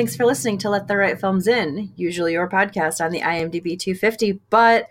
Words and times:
Hello, 0.00 0.06
and 0.06 0.08
thanks 0.08 0.16
for 0.16 0.24
listening 0.24 0.56
to 0.58 0.70
Let 0.70 0.88
the 0.88 0.96
Right 0.96 1.20
Films 1.20 1.46
In, 1.46 1.92
usually 1.94 2.32
your 2.32 2.48
podcast 2.48 3.04
on 3.04 3.10
the 3.12 3.20
IMDb 3.20 3.78
250. 3.78 4.40
But 4.48 4.88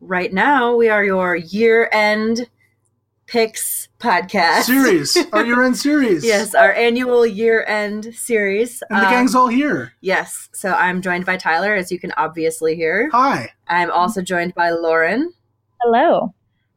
right 0.00 0.32
now, 0.32 0.74
we 0.74 0.88
are 0.88 1.04
your 1.04 1.36
year 1.36 1.90
end 1.92 2.48
picks 3.26 3.88
podcast. 3.98 4.62
Series. 4.62 5.14
Our 5.34 5.44
year 5.44 5.62
end 5.62 5.76
series. 5.76 6.24
yes, 6.24 6.54
our 6.54 6.72
annual 6.72 7.26
year 7.26 7.64
end 7.66 8.14
series. 8.14 8.82
And 8.88 8.98
the 8.98 9.04
Um, 9.06 9.10
gang's 9.12 9.34
all 9.34 9.48
here. 9.48 9.92
Yes, 10.00 10.48
so 10.54 10.72
I'm 10.72 11.02
joined 11.02 11.26
by 11.26 11.36
Tyler, 11.36 11.74
as 11.74 11.92
you 11.92 11.98
can 11.98 12.12
obviously 12.16 12.76
hear. 12.76 13.10
Hi. 13.12 13.50
I'm 13.68 13.90
also 13.90 14.22
joined 14.22 14.54
by 14.54 14.70
Lauren. 14.70 15.32
Hello. 15.82 16.32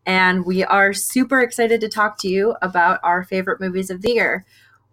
and 0.05 0.45
we 0.45 0.63
are 0.65 0.91
super 0.91 1.39
excited 1.39 1.79
to 1.81 1.87
talk 1.87 2.17
to 2.19 2.27
you 2.27 2.55
about 2.61 2.99
our 3.03 3.23
favorite 3.23 3.61
movies 3.61 3.89
of 3.89 4.01
the 4.01 4.11
year. 4.11 4.45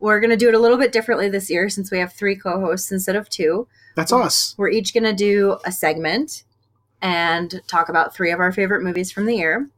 We're 0.06 0.20
going 0.20 0.30
to 0.30 0.36
do 0.36 0.46
it 0.46 0.54
a 0.54 0.60
little 0.60 0.78
bit 0.78 0.92
differently 0.92 1.28
this 1.28 1.50
year 1.50 1.68
since 1.68 1.90
we 1.90 1.98
have 1.98 2.12
three 2.12 2.36
co 2.36 2.60
hosts 2.60 2.92
instead 2.92 3.16
of 3.16 3.28
two. 3.28 3.66
That's 3.96 4.12
us. 4.12 4.54
We're 4.56 4.68
each 4.68 4.94
going 4.94 5.02
to 5.02 5.12
do 5.12 5.58
a 5.64 5.72
segment 5.72 6.44
and 7.02 7.60
talk 7.66 7.88
about 7.88 8.14
three 8.14 8.30
of 8.30 8.38
our 8.38 8.52
favorite 8.52 8.84
movies 8.84 9.10
from 9.10 9.26
the 9.26 9.34
year, 9.34 9.68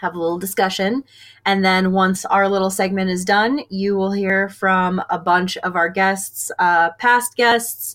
have 0.00 0.16
a 0.16 0.18
little 0.18 0.40
discussion. 0.40 1.04
And 1.46 1.64
then 1.64 1.92
once 1.92 2.24
our 2.24 2.48
little 2.48 2.70
segment 2.70 3.10
is 3.10 3.24
done, 3.24 3.60
you 3.68 3.96
will 3.96 4.10
hear 4.10 4.48
from 4.48 5.04
a 5.08 5.20
bunch 5.20 5.56
of 5.58 5.76
our 5.76 5.88
guests, 5.88 6.50
uh, 6.58 6.90
past 6.98 7.36
guests, 7.36 7.94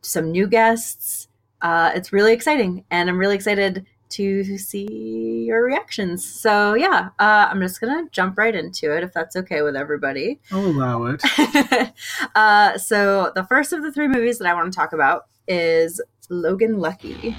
some 0.00 0.32
new 0.32 0.48
guests. 0.48 1.28
Uh, 1.62 1.92
it's 1.94 2.12
really 2.12 2.32
exciting. 2.32 2.84
And 2.90 3.08
I'm 3.08 3.18
really 3.18 3.36
excited 3.36 3.86
to 4.10 4.58
see 4.58 5.44
your 5.46 5.64
reactions. 5.64 6.24
So, 6.24 6.74
yeah, 6.74 7.10
uh, 7.18 7.48
I'm 7.50 7.60
just 7.60 7.80
going 7.80 8.04
to 8.04 8.10
jump 8.10 8.38
right 8.38 8.54
into 8.54 8.96
it 8.96 9.02
if 9.02 9.12
that's 9.12 9.36
okay 9.36 9.62
with 9.62 9.76
everybody. 9.76 10.40
I'll 10.50 10.66
allow 10.66 11.04
it. 11.06 11.22
uh, 12.34 12.78
so 12.78 13.32
the 13.34 13.44
first 13.44 13.72
of 13.72 13.82
the 13.82 13.92
three 13.92 14.08
movies 14.08 14.38
that 14.38 14.48
I 14.48 14.54
want 14.54 14.72
to 14.72 14.76
talk 14.76 14.92
about 14.92 15.26
is 15.48 16.00
Logan 16.28 16.78
Lucky. 16.78 17.36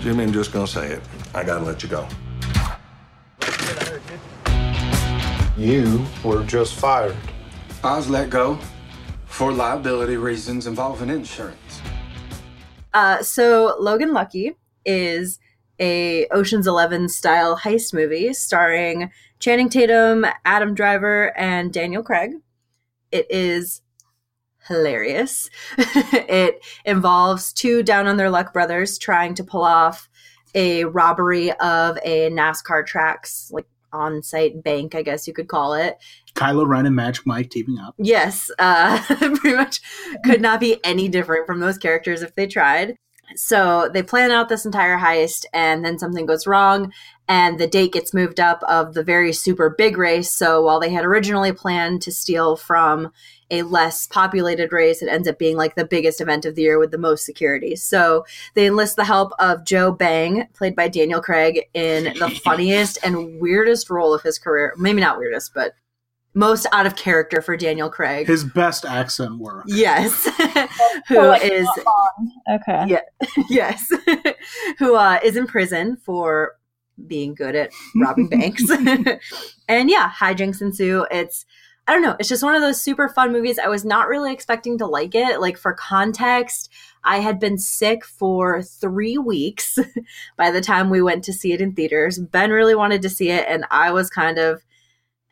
Jimmy, 0.00 0.22
I'm 0.22 0.32
just 0.32 0.52
gonna 0.52 0.68
say 0.68 0.86
it. 0.86 1.02
I 1.34 1.42
gotta 1.42 1.64
let 1.64 1.82
you 1.82 1.88
go. 1.88 2.06
You 5.56 6.04
were 6.22 6.44
just 6.44 6.74
fired. 6.74 7.16
I 7.84 7.96
was 7.96 8.08
let 8.08 8.30
go 8.30 8.58
for 9.26 9.52
liability 9.52 10.16
reasons 10.16 10.66
involving 10.66 11.10
insurance. 11.10 11.80
Uh, 12.94 13.22
so 13.22 13.76
Logan 13.78 14.12
Lucky 14.12 14.56
is 14.84 15.38
a 15.78 16.26
Ocean's 16.28 16.66
Eleven 16.66 17.08
style 17.08 17.58
heist 17.58 17.92
movie 17.92 18.32
starring 18.32 19.10
Channing 19.38 19.68
Tatum, 19.68 20.24
Adam 20.44 20.74
Driver, 20.74 21.36
and 21.38 21.72
Daniel 21.72 22.02
Craig. 22.02 22.32
It 23.12 23.26
is 23.30 23.82
hilarious. 24.66 25.50
it 25.78 26.64
involves 26.84 27.52
two 27.52 27.82
down 27.82 28.06
on 28.06 28.16
their 28.16 28.30
luck 28.30 28.52
brothers 28.52 28.98
trying 28.98 29.34
to 29.34 29.44
pull 29.44 29.62
off 29.62 30.08
a 30.54 30.84
robbery 30.84 31.52
of 31.52 31.98
a 32.02 32.30
NASCAR 32.30 32.86
tracks 32.86 33.50
like 33.52 33.66
on-site 33.92 34.62
bank, 34.62 34.94
I 34.94 35.02
guess 35.02 35.26
you 35.26 35.34
could 35.34 35.48
call 35.48 35.74
it. 35.74 35.98
Kylo 36.36 36.66
Ren 36.66 36.86
and 36.86 36.94
Magic 36.94 37.26
Mike 37.26 37.50
teaming 37.50 37.78
up. 37.78 37.94
Yes, 37.98 38.50
uh, 38.58 39.02
pretty 39.06 39.56
much 39.56 39.80
could 40.24 40.40
not 40.40 40.60
be 40.60 40.78
any 40.84 41.08
different 41.08 41.46
from 41.46 41.60
those 41.60 41.78
characters 41.78 42.22
if 42.22 42.34
they 42.34 42.46
tried. 42.46 42.96
So 43.34 43.90
they 43.92 44.02
plan 44.02 44.30
out 44.30 44.48
this 44.48 44.64
entire 44.64 44.98
heist, 44.98 45.46
and 45.52 45.84
then 45.84 45.98
something 45.98 46.26
goes 46.26 46.46
wrong, 46.46 46.92
and 47.26 47.58
the 47.58 47.66
date 47.66 47.92
gets 47.92 48.14
moved 48.14 48.38
up 48.38 48.62
of 48.64 48.94
the 48.94 49.02
very 49.02 49.32
super 49.32 49.68
big 49.68 49.98
race. 49.98 50.30
So 50.30 50.62
while 50.62 50.78
they 50.78 50.90
had 50.90 51.04
originally 51.04 51.52
planned 51.52 52.02
to 52.02 52.12
steal 52.12 52.56
from 52.56 53.12
a 53.50 53.62
less 53.62 54.06
populated 54.06 54.72
race, 54.72 55.02
it 55.02 55.08
ends 55.08 55.26
up 55.26 55.38
being 55.38 55.56
like 55.56 55.74
the 55.74 55.84
biggest 55.84 56.20
event 56.20 56.44
of 56.44 56.54
the 56.54 56.62
year 56.62 56.78
with 56.78 56.92
the 56.92 56.98
most 56.98 57.24
security. 57.24 57.74
So 57.76 58.24
they 58.54 58.66
enlist 58.66 58.96
the 58.96 59.04
help 59.04 59.32
of 59.38 59.64
Joe 59.64 59.90
Bang, 59.92 60.46
played 60.54 60.76
by 60.76 60.88
Daniel 60.88 61.20
Craig, 61.20 61.66
in 61.74 62.04
the 62.18 62.30
funniest 62.44 62.98
and 63.02 63.40
weirdest 63.40 63.90
role 63.90 64.14
of 64.14 64.22
his 64.22 64.38
career. 64.38 64.74
Maybe 64.78 65.00
not 65.00 65.18
weirdest, 65.18 65.52
but 65.54 65.74
most 66.36 66.66
out 66.70 66.86
of 66.86 66.94
character 66.94 67.40
for 67.42 67.56
Daniel 67.56 67.88
Craig. 67.90 68.26
His 68.28 68.44
best 68.44 68.84
accent 68.84 69.38
work. 69.38 69.64
yes, 69.66 70.24
who 71.08 71.18
Oh, 71.18 71.28
like, 71.30 71.42
is. 71.42 71.66
Okay. 72.52 72.84
yeah, 72.86 73.00
yes, 73.48 73.90
who 74.78 74.94
uh, 74.94 75.18
is 75.24 75.36
in 75.36 75.46
prison 75.48 75.96
for 75.96 76.52
being 77.06 77.34
good 77.34 77.56
at 77.56 77.72
robbing 77.96 78.28
banks, 78.28 78.62
and 78.70 79.90
yeah, 79.90 80.10
hijinks 80.10 80.60
ensue. 80.62 81.06
It's 81.10 81.44
I 81.88 81.92
don't 81.92 82.02
know. 82.02 82.16
It's 82.18 82.28
just 82.28 82.42
one 82.42 82.54
of 82.56 82.62
those 82.62 82.80
super 82.82 83.08
fun 83.08 83.30
movies. 83.32 83.58
I 83.58 83.68
was 83.68 83.84
not 83.84 84.08
really 84.08 84.32
expecting 84.32 84.76
to 84.78 84.86
like 84.86 85.14
it. 85.14 85.40
Like 85.40 85.56
for 85.56 85.72
context, 85.72 86.68
I 87.04 87.18
had 87.20 87.38
been 87.38 87.58
sick 87.58 88.04
for 88.04 88.60
three 88.62 89.18
weeks 89.18 89.78
by 90.36 90.50
the 90.50 90.60
time 90.60 90.90
we 90.90 91.00
went 91.00 91.22
to 91.24 91.32
see 91.32 91.52
it 91.52 91.60
in 91.60 91.74
theaters. 91.74 92.18
Ben 92.18 92.50
really 92.50 92.74
wanted 92.74 93.02
to 93.02 93.08
see 93.08 93.30
it, 93.30 93.46
and 93.48 93.64
I 93.70 93.92
was 93.92 94.10
kind 94.10 94.36
of 94.38 94.64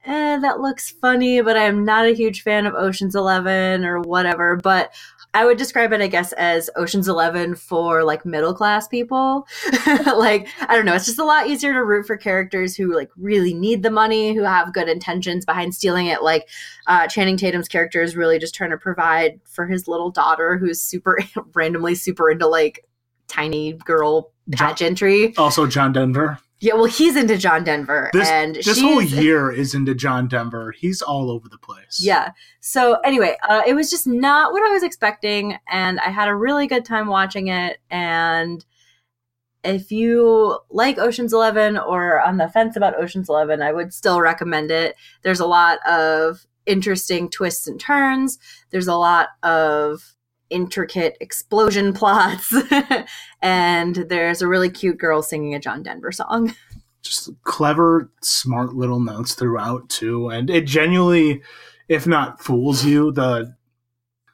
eh, 0.04 0.38
that 0.38 0.60
looks 0.60 0.91
funny, 0.91 1.41
but 1.41 1.56
I'm 1.56 1.84
not 1.84 2.06
a 2.06 2.15
huge 2.15 2.42
fan 2.42 2.66
of 2.66 2.75
Ocean's 2.75 3.15
Eleven 3.15 3.84
or 3.84 4.00
whatever. 4.00 4.56
But 4.56 4.94
I 5.34 5.44
would 5.44 5.59
describe 5.59 5.92
it, 5.92 6.00
I 6.00 6.06
guess, 6.06 6.32
as 6.34 6.70
Ocean's 6.76 7.09
Eleven 7.09 7.56
for 7.56 8.04
like 8.04 8.25
middle 8.25 8.54
class 8.54 8.87
people. 8.87 9.47
like, 9.87 10.48
I 10.60 10.76
don't 10.76 10.84
know, 10.84 10.94
it's 10.94 11.06
just 11.06 11.19
a 11.19 11.25
lot 11.25 11.48
easier 11.48 11.72
to 11.72 11.84
root 11.84 12.06
for 12.06 12.16
characters 12.16 12.76
who 12.76 12.94
like 12.94 13.10
really 13.16 13.53
need 13.53 13.82
the 13.82 13.91
money, 13.91 14.34
who 14.34 14.43
have 14.43 14.72
good 14.72 14.88
intentions 14.88 15.44
behind 15.44 15.75
stealing 15.75 16.06
it. 16.06 16.22
Like, 16.22 16.48
uh, 16.87 17.09
Channing 17.09 17.37
Tatum's 17.37 17.69
character 17.69 18.03
is 18.03 18.16
really 18.16 18.38
just 18.38 18.54
trying 18.54 18.70
to 18.70 18.78
provide 18.78 19.41
for 19.44 19.66
his 19.66 19.88
little 19.88 20.10
daughter, 20.10 20.56
who's 20.56 20.81
super 20.81 21.19
randomly 21.54 21.94
super 21.97 22.31
into 22.31 22.47
like 22.47 22.84
tiny 23.26 23.72
girl 23.72 24.32
John- 24.50 24.69
Also, 25.37 25.66
John 25.66 25.93
Denver. 25.93 26.38
Yeah, 26.64 26.72
well, 26.76 26.86
he's 26.86 27.14
into 27.14 27.36
John 27.36 27.62
Denver, 27.62 28.08
This, 28.14 28.26
and 28.26 28.54
this 28.54 28.80
whole 28.80 29.02
year 29.02 29.52
is 29.52 29.75
into 29.75 29.94
John 29.94 30.28
Denver. 30.28 30.72
He's 30.72 31.02
all 31.02 31.30
over 31.30 31.47
the 31.47 31.58
place. 31.58 32.00
Yeah. 32.00 32.30
So 32.60 33.00
anyway, 33.00 33.36
uh, 33.47 33.60
it 33.66 33.75
was 33.75 33.91
just 33.91 34.06
not 34.06 34.50
what 34.50 34.62
I 34.62 34.72
was 34.72 34.82
expecting, 34.82 35.58
and 35.69 36.00
I 36.00 36.08
had 36.08 36.26
a 36.26 36.34
really 36.34 36.66
good 36.66 36.86
time 36.86 37.08
watching 37.08 37.48
it. 37.48 37.80
And 37.91 38.64
if 39.62 39.92
you 39.92 40.58
like 40.70 40.97
Ocean's 40.97 41.34
Eleven 41.34 41.76
or 41.76 42.22
on 42.22 42.38
the 42.38 42.48
fence 42.48 42.76
about 42.76 42.98
Ocean's 42.98 43.28
Eleven, 43.28 43.60
I 43.60 43.70
would 43.70 43.92
still 43.92 44.22
recommend 44.22 44.70
it. 44.70 44.96
There's 45.20 45.41
a 45.41 45.46
lot 45.46 45.86
of 45.86 46.46
interesting 46.64 47.28
twists 47.28 47.66
and 47.66 47.78
turns. 47.78 48.38
There's 48.70 48.88
a 48.88 48.96
lot 48.96 49.28
of 49.42 50.14
intricate 50.54 51.16
explosion 51.20 51.92
plots, 51.92 52.54
and 53.42 53.97
there's 53.97 54.41
a 54.41 54.48
really 54.48 54.70
cute 54.70 54.98
girl 54.98 55.22
singing 55.22 55.54
a 55.54 55.59
John 55.59 55.82
Denver 55.82 56.12
song. 56.12 56.54
Just 57.03 57.31
clever, 57.42 58.10
smart 58.22 58.75
little 58.75 59.00
notes 59.00 59.34
throughout, 59.34 59.90
too. 59.90 60.31
And 60.31 60.49
it 60.49 60.67
genuinely, 60.67 61.43
if 61.88 62.06
not 62.06 62.43
fools 62.43 62.84
you, 62.84 63.12
the. 63.12 63.55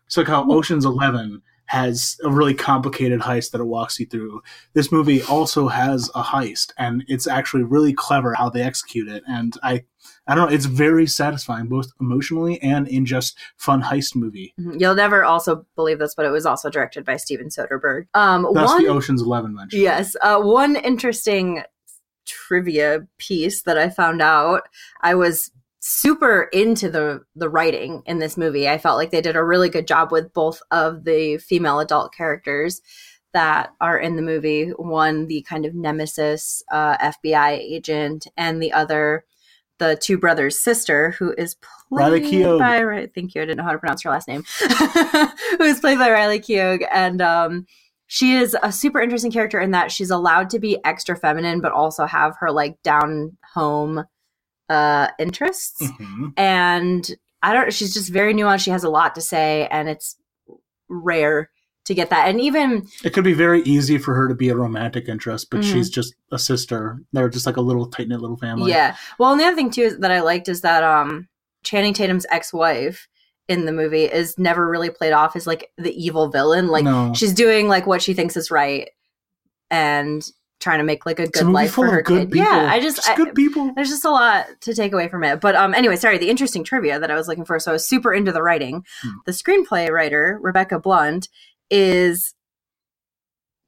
It's 0.06 0.17
like 0.17 0.29
how 0.29 0.50
Ocean's 0.50 0.85
Eleven 0.85 1.43
has 1.71 2.19
a 2.25 2.29
really 2.29 2.53
complicated 2.53 3.21
heist 3.21 3.53
that 3.53 3.61
it 3.61 3.65
walks 3.65 4.01
you 4.01 4.05
through. 4.05 4.43
This 4.73 4.91
movie 4.91 5.23
also 5.23 5.69
has 5.69 6.11
a 6.17 6.23
heist, 6.23 6.73
and 6.77 7.05
it's 7.07 7.29
actually 7.29 7.63
really 7.63 7.93
clever 7.93 8.35
how 8.35 8.51
they 8.51 8.61
execute 8.61 9.07
it. 9.07 9.23
And 9.29 9.57
I, 9.63 9.85
I 10.27 10.35
don't 10.35 10.51
know, 10.51 10.53
it's 10.53 10.65
very 10.65 11.07
satisfying, 11.07 11.69
both 11.69 11.93
emotionally 12.01 12.61
and 12.61 12.89
in 12.89 13.07
just 13.07 13.39
fun 13.57 13.83
heist 13.83 14.17
movie. 14.17 14.53
Mhm. 14.61 14.81
You'll 14.81 14.97
never 14.97 15.23
also 15.23 15.65
believe 15.77 16.01
this, 16.01 16.17
but 16.17 16.27
it 16.27 16.31
was 16.31 16.45
also 16.45 16.71
directed 16.71 17.05
by 17.05 17.17
Steven 17.17 17.51
Soderbergh. 17.51 18.07
Um, 18.15 18.49
That's 18.53 18.73
one, 18.73 18.83
the 18.83 18.91
Ocean's 18.91 19.23
Eleven 19.23 19.55
mention. 19.55 19.81
Yes. 19.81 20.17
Uh, 20.21 20.41
one 20.41 20.75
interesting 20.75 21.63
trivia 22.27 23.07
piece 23.19 23.63
that 23.63 23.79
I 23.79 23.91
found 23.91 24.21
out, 24.21 24.63
I 25.03 25.15
was 25.15 25.53
super 25.81 26.43
into 26.53 26.91
the 26.91 27.23
the 27.35 27.49
writing 27.49 28.03
in 28.06 28.19
this 28.19 28.37
movie. 28.37 28.69
I 28.69 28.79
felt 28.79 28.99
like 28.99 29.11
they 29.11 29.23
did 29.23 29.37
a 29.37 29.44
really 29.44 29.71
good 29.71 29.87
job 29.87 30.12
with 30.12 30.32
both 30.32 30.61
of 30.71 31.05
the 31.05 31.38
female 31.38 31.81
adult 31.81 32.15
characters 32.15 32.81
that 33.32 33.71
are 33.81 33.99
in 33.99 34.17
the 34.17 34.23
movie. 34.23 34.71
One, 34.71 35.27
the 35.27 35.43
kind 35.43 35.65
of 35.65 35.75
nemesis 35.75 36.62
uh, 36.71 36.97
FBI 36.99 37.59
agent, 37.59 38.27
and 38.37 38.62
the 38.62 38.73
other, 38.73 39.25
the 39.79 39.99
two 40.00 40.19
brothers' 40.19 40.61
sister, 40.61 41.12
who 41.12 41.35
is 41.38 41.56
Riley 41.91 42.21
played 42.21 42.33
Keough. 42.33 42.59
by. 42.59 42.83
Right, 42.83 43.11
thank 43.15 43.35
you. 43.35 43.43
I 43.43 43.47
didn't 43.47 43.59
know 43.59 43.65
how 43.65 43.73
to 43.73 43.79
pronounce 43.79 44.03
her 44.03 44.11
last 44.11 44.29
name. 44.29 44.44
who 45.59 45.65
is 45.65 45.81
played 45.81 45.99
by 45.99 46.11
Riley 46.11 46.41
Keough, 46.41 46.87
and 46.93 47.23
um, 47.23 47.67
she 48.06 48.35
is 48.35 48.55
a 48.62 48.71
super 48.71 49.00
interesting 49.00 49.33
character 49.33 49.61
in 49.61 49.71
that 49.71 49.91
she's 49.91 50.11
allowed 50.11 50.50
to 50.50 50.59
be 50.59 50.79
extra 50.85 51.17
feminine, 51.17 51.61
but 51.61 51.73
also 51.73 52.05
have 52.05 52.37
her 52.41 52.50
like 52.50 52.83
down 52.83 53.38
home 53.55 54.05
uh, 54.71 55.09
interests. 55.19 55.83
Mhm. 55.83 56.33
And 56.39 57.11
I 57.43 57.53
don't. 57.53 57.73
She's 57.73 57.93
just 57.93 58.11
very 58.11 58.33
nuanced. 58.35 58.61
She 58.65 58.71
has 58.71 58.85
a 58.85 58.89
lot 58.91 59.15
to 59.17 59.21
say, 59.21 59.67
and 59.71 59.89
it's 59.89 60.17
rare 60.89 61.51
to 61.87 61.95
get 61.95 62.11
that. 62.11 62.29
And 62.29 62.41
even 62.41 62.87
It 63.03 63.11
could 63.11 63.25
be 63.25 63.33
very 63.33 63.63
easy 63.63 63.99
for 63.99 64.15
her 64.15 64.29
to 64.29 64.35
be 64.35 64.49
a 64.51 64.57
romantic 64.57 65.09
interest, 65.09 65.49
but 65.51 65.61
Mhm. 65.61 65.73
she's 65.73 65.91
just 65.91 66.15
a 66.31 66.39
sister. 66.39 67.01
They're 67.13 67.29
just 67.31 67.47
like 67.47 67.57
a 67.57 67.61
little 67.63 67.87
tight 67.87 68.09
knit 68.09 68.21
little 68.21 68.37
family. 68.37 68.71
yeah. 68.71 68.97
Well, 69.19 69.33
and 69.33 69.41
the 69.41 69.45
other 69.47 69.57
thing 69.57 69.71
too 69.71 69.83
is 69.83 69.99
that 69.99 70.11
I 70.13 70.21
liked 70.21 70.49
is 70.49 70.61
that 70.61 70.83
um 70.85 71.29
Channing 71.63 71.95
Tatum's 71.95 72.27
ex-wife 72.31 73.09
in 73.49 73.65
the 73.65 73.73
movie 73.73 74.05
is 74.05 74.39
never 74.39 74.69
really 74.69 74.91
played 74.91 75.13
off 75.13 75.35
as 75.37 75.47
like 75.47 75.71
the 75.79 75.93
evil 76.01 76.29
villain. 76.29 76.69
Like 76.69 76.85
no. 76.85 77.13
she's 77.15 77.33
doing 77.33 77.67
like 77.67 77.87
what 77.87 78.03
she 78.03 78.15
thinks 78.15 78.37
is 78.37 78.51
right 78.51 78.91
and 79.71 80.23
trying 80.61 80.79
to 80.79 80.85
make 80.85 81.05
like 81.07 81.19
a 81.19 81.25
a 81.25 81.27
good 81.27 81.43
movie 81.45 81.53
life 81.55 81.73
for 81.73 81.87
her 81.91 81.99
of 82.01 82.05
good 82.07 82.19
kid. 82.21 82.31
people. 82.33 82.47
Yeah, 82.47 82.69
I 82.71 82.81
just, 82.81 83.09
I, 83.09 83.17
good 83.17 83.35
people. 83.35 83.73
there's 83.75 83.89
just 83.89 84.05
a 84.05 84.11
lot 84.11 84.47
to 84.61 84.75
take 84.75 84.93
away 84.93 85.09
from 85.09 85.25
it. 85.25 85.41
But 85.41 85.57
um 85.57 85.75
anyway, 85.75 85.97
sorry, 85.97 86.19
the 86.19 86.31
interesting 86.31 86.62
trivia 86.65 87.01
that 87.01 87.11
I 87.11 87.15
was 87.15 87.27
looking 87.29 87.45
for. 87.45 87.59
So 87.59 87.71
I 87.71 87.75
was 87.75 87.89
super 87.89 88.12
into 88.15 88.31
the 88.33 88.43
writing. 88.43 88.85
Hmm. 89.03 89.11
The 89.27 89.33
screenplay 89.33 89.91
writer, 89.91 90.39
Rebecca 90.43 90.79
Blunt, 90.79 91.29
is 91.71 92.35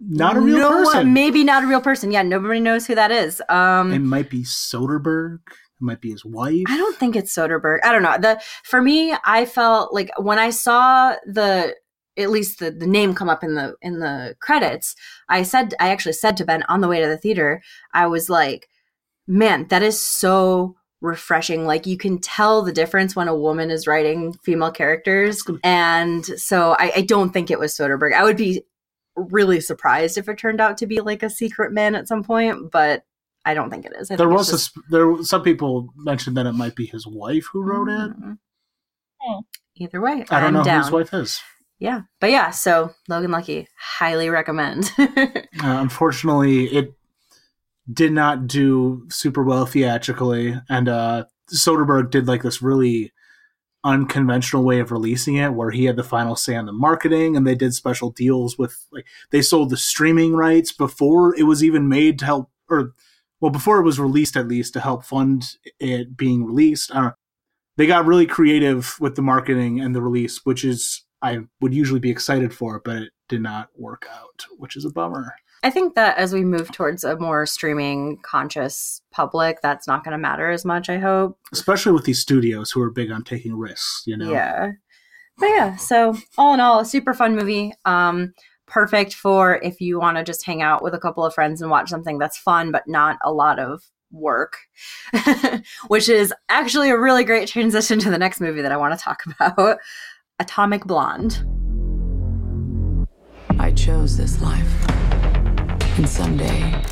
Not 0.00 0.37
a 0.37 0.41
real 0.41 0.59
no 0.59 0.71
one- 0.71 0.85
person. 0.85 1.12
maybe 1.12 1.44
not 1.44 1.65
a 1.65 1.67
real 1.67 1.81
person. 1.81 2.11
Yeah, 2.11 2.23
nobody 2.23 2.61
knows 2.61 2.87
who 2.87 2.94
that 2.94 3.11
is. 3.11 3.41
Um 3.49 3.93
it 3.93 4.00
might 4.00 4.29
be 4.31 4.43
Soderbergh. 4.43 5.39
It 5.47 5.85
might 5.85 6.00
be 6.00 6.11
his 6.12 6.25
wife. 6.25 6.65
I 6.69 6.77
don't 6.77 6.97
think 6.97 7.17
it's 7.17 7.35
Soderbergh. 7.35 7.79
I 7.85 7.93
don't 7.93 8.03
know. 8.03 8.17
The 8.19 8.41
for 8.65 8.81
me, 8.83 9.15
I 9.25 9.47
felt 9.47 9.93
like 9.94 10.11
when 10.19 10.39
I 10.39 10.50
saw 10.50 11.15
the 11.27 11.75
at 12.17 12.31
least 12.31 12.59
the, 12.59 12.70
the 12.70 12.87
name 12.87 13.14
come 13.14 13.29
up 13.29 13.43
in 13.43 13.55
the 13.55 13.75
in 13.82 14.00
the 14.00 14.35
credits, 14.41 14.94
I 15.29 15.43
said 15.43 15.75
I 15.81 15.91
actually 15.91 16.12
said 16.14 16.37
to 16.38 16.44
Ben 16.44 16.62
on 16.64 16.81
the 16.81 16.88
way 16.88 17.00
to 17.00 17.09
the 17.09 17.19
theater, 17.19 17.62
I 17.94 18.06
was 18.06 18.29
like, 18.29 18.69
man, 19.26 19.67
that 19.69 19.82
is 19.82 19.99
so 20.00 20.76
refreshing. 21.00 21.67
Like 21.67 21.87
you 21.87 21.97
can 21.97 22.19
tell 22.19 22.62
the 22.62 22.73
difference 22.73 23.17
when 23.17 23.29
a 23.29 23.37
woman 23.37 23.70
is 23.70 23.87
writing 23.87 24.35
female 24.44 24.70
characters. 24.70 25.43
And 25.64 26.25
so 26.25 26.76
I, 26.79 26.93
I 26.97 27.00
don't 27.03 27.32
think 27.32 27.50
it 27.50 27.59
was 27.59 27.75
Soderbergh. 27.75 28.15
I 28.15 28.23
would 28.23 28.37
be 28.37 28.62
really 29.17 29.61
surprised 29.61 30.17
if 30.17 30.29
it 30.29 30.38
turned 30.38 30.61
out 30.61 30.79
to 30.79 30.87
be 30.87 31.00
like 31.00 31.23
a 31.23 31.31
secret 31.31 31.73
man 31.73 31.94
at 31.94 32.08
some 32.08 32.23
point, 32.23 32.70
but 32.70 33.03
I 33.44 33.55
don't 33.55 33.70
think 33.70 33.85
it 33.85 33.93
is. 33.99 34.11
I 34.11 34.17
There 34.17 34.29
was 34.29 34.49
it's 34.49 34.55
a, 34.55 34.65
sp- 34.70 34.87
there. 34.91 35.23
Some 35.23 35.43
people 35.43 35.88
mentioned 35.97 36.37
that 36.37 36.47
it 36.47 36.53
might 36.53 36.76
be 36.76 36.87
his 36.87 37.06
wife 37.06 37.47
who 37.53 37.62
wrote 37.62 37.88
it. 37.88 38.11
Mm. 38.20 38.38
Hmm. 39.20 39.41
Either 39.76 40.00
way, 40.00 40.25
I 40.31 40.41
don't 40.41 40.49
I'm 40.49 40.55
know 40.55 40.65
down. 40.65 40.79
who 40.79 40.85
his 40.85 40.93
wife 40.93 41.15
is. 41.15 41.41
Yeah, 41.82 42.02
but 42.20 42.31
yeah, 42.31 42.50
so 42.50 42.94
Logan 43.08 43.32
Lucky, 43.32 43.67
highly 43.76 44.31
recommend. 44.31 44.93
Uh, 45.62 45.79
unfortunately, 45.81 46.64
it 46.67 46.94
did 47.93 48.12
not 48.12 48.49
do 48.49 49.06
super 49.11 49.44
well 49.44 49.64
theatrically, 49.64 50.58
and 50.69 50.88
uh, 50.88 51.25
Soderbergh 51.52 52.11
did 52.11 52.26
like 52.26 52.43
this 52.43 52.62
really 52.62 53.12
unconventional 53.84 54.64
way 54.64 54.81
of 54.81 54.90
releasing 54.90 55.37
it, 55.37 55.52
where 55.55 55.70
he 55.70 55.84
had 55.84 55.94
the 55.94 56.02
final 56.02 56.34
say 56.34 56.56
on 56.56 56.67
the 56.67 56.73
marketing, 56.73 57.37
and 57.37 57.46
they 57.46 57.55
did 57.55 57.75
special 57.75 58.11
deals 58.11 58.58
with 58.58 58.76
like 58.90 59.06
they 59.31 59.43
sold 59.43 59.70
the 59.70 59.76
streaming 59.76 60.34
rights 60.34 60.73
before 60.73 61.37
it 61.37 61.44
was 61.44 61.62
even 61.62 61.88
made 61.88 62.19
to 62.19 62.25
help, 62.25 62.50
or 62.69 62.94
well, 63.40 63.52
before 63.52 63.79
it 63.79 63.84
was 63.84 64.00
released 64.00 64.37
at 64.37 64.49
least 64.49 64.73
to 64.73 64.81
help 64.81 65.05
fund 65.05 65.56
it 65.79 66.17
being 66.17 66.44
released. 66.44 66.93
I. 66.94 67.12
They 67.76 67.87
got 67.87 68.06
really 68.06 68.26
creative 68.26 68.96
with 69.00 69.14
the 69.14 69.23
marketing 69.23 69.81
and 69.81 69.94
the 69.94 70.02
release, 70.02 70.44
which 70.44 70.64
is 70.64 71.05
I 71.23 71.41
would 71.61 71.73
usually 71.73 72.01
be 72.01 72.11
excited 72.11 72.53
for, 72.53 72.77
it, 72.77 72.85
but 72.85 72.97
it 72.97 73.13
did 73.29 73.43
not 73.43 73.69
work 73.77 74.07
out, 74.13 74.47
which 74.59 74.77
is 74.77 74.85
a 74.85 74.91
bummer. 74.91 75.35
I 75.63 75.71
think 75.71 75.95
that 75.95 76.19
as 76.19 76.33
we 76.33 76.45
move 76.45 76.73
towards 76.73 77.05
a 77.05 77.17
more 77.19 77.47
streaming 77.47 78.19
conscious 78.23 79.01
public, 79.13 79.61
that's 79.63 79.87
not 79.87 80.03
going 80.03 80.13
to 80.13 80.19
matter 80.19 80.51
as 80.51 80.65
much. 80.65 80.89
I 80.89 80.99
hope. 80.99 81.39
especially 81.53 81.93
with 81.93 82.05
these 82.05 82.19
studios 82.19 82.73
who 82.73 82.83
are 82.83 82.91
big 82.91 83.13
on 83.13 83.23
taking 83.23 83.55
risks 83.55 84.03
you 84.07 84.17
know 84.17 84.33
Yeah, 84.33 84.73
but 85.39 85.47
yeah. 85.47 85.77
So 85.77 86.17
all 86.37 86.53
in 86.55 86.61
all, 86.61 86.81
a 86.81 86.85
super 86.85 87.15
fun 87.15 87.37
movie. 87.37 87.73
Um, 87.85 88.35
perfect 88.67 89.15
for 89.15 89.61
if 89.63 89.81
you 89.81 90.01
want 90.01 90.17
to 90.17 90.25
just 90.25 90.45
hang 90.45 90.63
out 90.63 90.83
with 90.83 90.95
a 90.95 90.99
couple 90.99 91.25
of 91.25 91.35
friends 91.35 91.63
and 91.63 91.71
watch 91.71 91.91
something 91.91 92.19
that's 92.19 92.39
fun, 92.39 92.73
but 92.73 92.89
not 92.89 93.19
a 93.23 93.33
lot 93.33 93.59
of 93.59 93.83
work. 94.11 94.59
Which 95.89 96.09
is 96.09 96.33
actually 96.49 96.91
a 96.91 96.99
really 96.99 97.25
great 97.25 97.49
transition 97.49 97.99
to 98.01 98.11
the 98.11 98.19
next 98.19 98.41
movie 98.41 98.63
that 98.63 98.73
I 98.73 98.77
want 98.77 98.99
to 98.99 99.03
talk 99.03 99.23
about, 99.41 99.79
Atomic 100.43 100.85
Blonde. 100.85 101.47
I 103.61 103.71
chose 103.71 104.17
this 104.17 104.43
life. 104.43 104.67
And 105.97 106.09
someday, 106.09 106.83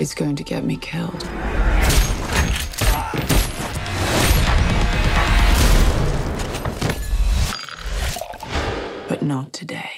it's 0.00 0.14
going 0.14 0.34
to 0.34 0.42
get 0.42 0.64
me 0.64 0.78
killed. 0.78 1.28
But 9.06 9.20
not 9.20 9.52
today. 9.52 9.90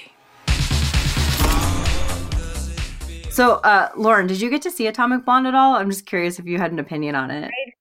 So, 3.31 3.61
uh, 3.63 3.91
Lauren, 3.97 4.27
did 4.27 4.41
you 4.41 4.51
get 4.51 4.63
to 4.63 4.73
see 4.73 4.89
Atomic 4.89 5.25
Blonde 5.25 5.47
at 5.47 5.55
all? 5.55 5.77
I'm 5.77 5.89
just 5.89 6.05
curious 6.05 6.41
if 6.41 6.47
you 6.47 6.59
had 6.59 6.73
an 6.73 6.81
opinion 6.81 7.15
on 7.15 7.31
it. 7.31 7.45
I 7.45 7.76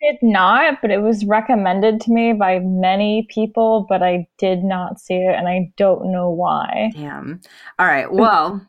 did 0.00 0.16
not, 0.22 0.80
but 0.82 0.90
it 0.90 0.98
was 0.98 1.24
recommended 1.24 2.00
to 2.02 2.12
me 2.12 2.32
by 2.32 2.58
many 2.60 3.26
people, 3.30 3.86
but 3.88 4.02
I 4.02 4.26
did 4.38 4.62
not 4.64 5.00
see 5.00 5.14
it, 5.14 5.34
and 5.34 5.48
I 5.48 5.72
don't 5.76 6.12
know 6.12 6.30
why. 6.30 6.90
Damn. 6.94 7.40
All 7.78 7.86
right. 7.86 8.10
Well, 8.12 8.66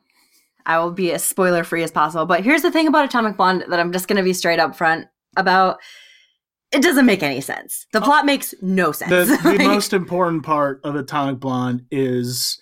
I 0.65 0.77
will 0.79 0.91
be 0.91 1.11
as 1.11 1.23
spoiler 1.23 1.63
free 1.63 1.83
as 1.83 1.91
possible. 1.91 2.25
But 2.25 2.43
here's 2.43 2.61
the 2.61 2.71
thing 2.71 2.87
about 2.87 3.05
Atomic 3.05 3.37
Blonde 3.37 3.65
that 3.69 3.79
I'm 3.79 3.91
just 3.91 4.07
going 4.07 4.17
to 4.17 4.23
be 4.23 4.33
straight 4.33 4.59
up 4.59 4.75
front 4.75 5.07
about. 5.35 5.77
It 6.71 6.83
doesn't 6.83 7.07
make 7.07 7.23
any 7.23 7.41
sense. 7.41 7.87
The 7.93 8.01
plot 8.01 8.27
makes 8.27 8.53
no 8.61 8.91
sense. 8.91 9.09
the, 9.09 9.37
the 9.37 9.49
Like, 9.57 9.61
most 9.65 9.91
important 9.91 10.43
part 10.43 10.79
of 10.83 10.95
atomic 10.95 11.39
blonde 11.39 11.85
is 11.89 12.59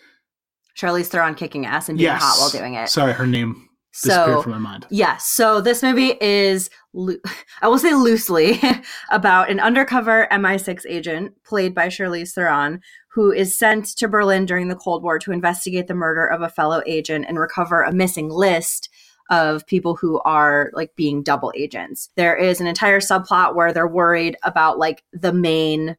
Charlize 0.80 1.07
Theron 1.07 1.36
kicking 1.36 1.65
ass 1.65 1.89
and 1.89 1.98
being 1.98 2.06
yes 2.06 2.21
hot 2.24 2.38
while 2.39 2.50
doing 2.50 2.75
it. 2.75 2.88
sorry 2.88 3.12
her 3.12 3.27
name 3.27 3.67
disappeared 3.67 3.67
So, 4.00 4.42
from 4.42 4.52
my 4.52 4.58
mind 4.60 4.86
Yes. 4.90 5.26
So 5.26 5.60
this 5.60 5.82
movie 5.82 6.14
is, 6.22 6.70
loo- 6.94 7.21
I 7.62 7.68
will 7.68 7.80
say 7.80 7.94
loosely, 7.94 8.62
about 9.12 9.50
an 9.50 9.60
undercover 9.60 10.28
MI6 10.31 10.86
agent 10.88 11.33
played 11.44 11.74
by 11.74 11.88
Charlize 11.88 12.33
Theron 12.33 12.81
who 13.18 13.31
is 13.31 13.57
sent 13.57 13.88
to 13.98 14.07
Berlin 14.07 14.45
during 14.45 14.68
the 14.68 14.76
Cold 14.76 15.02
War 15.02 15.18
to 15.18 15.31
investigate 15.31 15.88
the 15.88 15.95
murder 15.95 16.28
of 16.28 16.44
a 16.44 16.50
fellow 16.50 16.83
agent 16.86 17.26
and 17.28 17.40
recover 17.40 17.81
a 17.81 17.92
missing 17.92 18.30
list 18.30 18.90
of 19.31 19.66
people 19.66 19.95
who 19.95 20.19
are 20.19 20.69
like 20.76 20.95
being 20.95 21.24
double 21.24 21.52
agents. 21.57 22.10
There 22.16 22.36
is 22.36 22.62
an 22.62 22.68
entire 22.68 23.00
subplot 23.00 23.56
where 23.56 23.74
they're 23.74 23.88
worried 23.88 24.38
about 24.44 24.78
like 24.78 25.04
the 25.14 25.33
main 25.33 25.98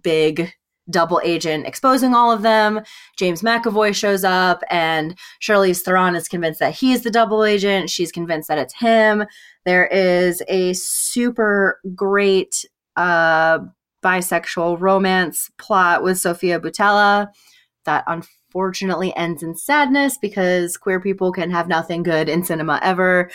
big 0.00 0.52
double 0.90 1.20
agent 1.24 1.66
exposing 1.66 2.14
all 2.14 2.32
of 2.32 2.42
them. 2.42 2.80
James 3.16 3.42
McAvoy 3.42 3.94
shows 3.94 4.24
up 4.24 4.62
and 4.70 5.16
Charlize 5.40 5.82
Theron 5.82 6.16
is 6.16 6.28
convinced 6.28 6.60
that 6.60 6.74
he's 6.74 7.02
the 7.02 7.10
double 7.10 7.44
agent. 7.44 7.90
She's 7.90 8.12
convinced 8.12 8.48
that 8.48 8.58
it's 8.58 8.74
him. 8.74 9.24
There 9.64 9.86
is 9.86 10.42
a 10.48 10.72
super 10.74 11.80
great 11.94 12.64
uh, 12.96 13.60
bisexual 14.02 14.80
romance 14.80 15.50
plot 15.58 16.02
with 16.02 16.18
Sofia 16.18 16.60
Boutella 16.60 17.28
that 17.84 18.04
unfortunately 18.06 19.14
ends 19.16 19.42
in 19.42 19.54
sadness 19.54 20.18
because 20.18 20.76
queer 20.76 21.00
people 21.00 21.32
can 21.32 21.50
have 21.50 21.68
nothing 21.68 22.02
good 22.02 22.28
in 22.28 22.44
cinema 22.44 22.80
ever. 22.82 23.30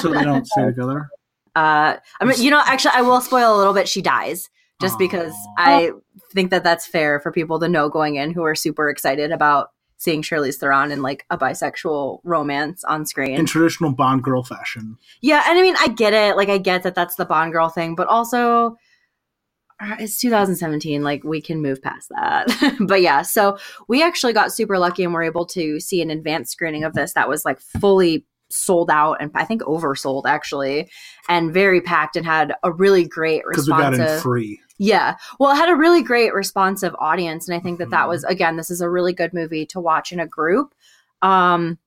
so 0.00 0.12
they 0.12 0.24
don't 0.24 0.46
stay 0.46 0.64
together 0.66 1.08
Uh, 1.54 1.96
I 2.20 2.24
mean, 2.24 2.40
you 2.40 2.50
know, 2.50 2.62
actually, 2.66 2.92
I 2.94 3.02
will 3.02 3.20
spoil 3.20 3.56
a 3.56 3.58
little 3.58 3.72
bit. 3.72 3.88
She 3.88 4.02
dies 4.02 4.50
just 4.80 4.98
because 4.98 5.34
I 5.58 5.92
think 6.32 6.50
that 6.50 6.64
that's 6.64 6.86
fair 6.86 7.20
for 7.20 7.32
people 7.32 7.58
to 7.60 7.68
know 7.68 7.88
going 7.88 8.16
in 8.16 8.32
who 8.32 8.42
are 8.42 8.54
super 8.54 8.88
excited 8.90 9.32
about 9.32 9.70
seeing 9.98 10.22
Charlize 10.22 10.56
Theron 10.56 10.92
in 10.92 11.02
like 11.02 11.24
a 11.30 11.38
bisexual 11.38 12.20
romance 12.22 12.84
on 12.84 13.06
screen. 13.06 13.38
in 13.38 13.46
traditional 13.46 13.92
bond 13.92 14.22
girl 14.22 14.42
fashion 14.42 14.98
yeah, 15.22 15.42
and 15.48 15.58
I 15.58 15.62
mean, 15.62 15.74
I 15.78 15.88
get 15.88 16.12
it. 16.12 16.36
Like, 16.36 16.48
I 16.48 16.58
get 16.58 16.82
that 16.82 16.94
that's 16.94 17.16
the 17.16 17.24
Bond 17.24 17.52
girl 17.52 17.68
thing, 17.68 17.94
but 17.94 18.06
also 18.06 18.76
uh, 19.80 19.96
it's 19.98 20.18
2017. 20.18 21.02
Like, 21.02 21.24
we 21.24 21.40
can 21.40 21.62
move 21.62 21.82
past 21.82 22.10
that. 22.10 22.76
but 22.86 23.02
yeah, 23.02 23.22
so 23.22 23.58
we 23.88 24.02
actually 24.02 24.32
got 24.32 24.52
super 24.52 24.78
lucky 24.78 25.04
and 25.04 25.12
were 25.12 25.22
able 25.22 25.46
to 25.46 25.80
see 25.80 26.00
an 26.02 26.10
advanced 26.10 26.52
screening 26.52 26.84
of 26.84 26.94
this 26.94 27.14
that 27.14 27.28
was 27.28 27.44
like 27.44 27.60
fully 27.60 28.24
sold 28.48 28.90
out 28.90 29.16
and 29.20 29.30
I 29.34 29.44
think 29.44 29.62
oversold 29.62 30.24
actually, 30.26 30.88
and 31.28 31.52
very 31.52 31.80
packed 31.80 32.16
and 32.16 32.24
had 32.24 32.54
a 32.62 32.70
really 32.70 33.06
great 33.06 33.42
because 33.48 33.66
we 33.66 33.72
got 33.72 33.94
in 33.94 34.20
free 34.20 34.60
Yeah. 34.78 35.16
Well, 35.40 35.52
it 35.52 35.56
had 35.56 35.68
a 35.68 35.74
really 35.76 36.02
great 36.02 36.34
responsive 36.34 36.94
audience. 36.98 37.48
And 37.48 37.56
I 37.56 37.60
think 37.60 37.78
that 37.78 37.90
that 37.90 38.04
Mhm. 38.06 38.08
was, 38.08 38.24
again, 38.24 38.56
this 38.56 38.70
is 38.70 38.80
a 38.80 38.90
really 38.90 39.12
good 39.12 39.32
movie 39.32 39.66
to 39.66 39.80
watch 39.80 40.12
in 40.12 40.20
a 40.20 40.26
group. 40.26 40.74
Um, 41.22 41.78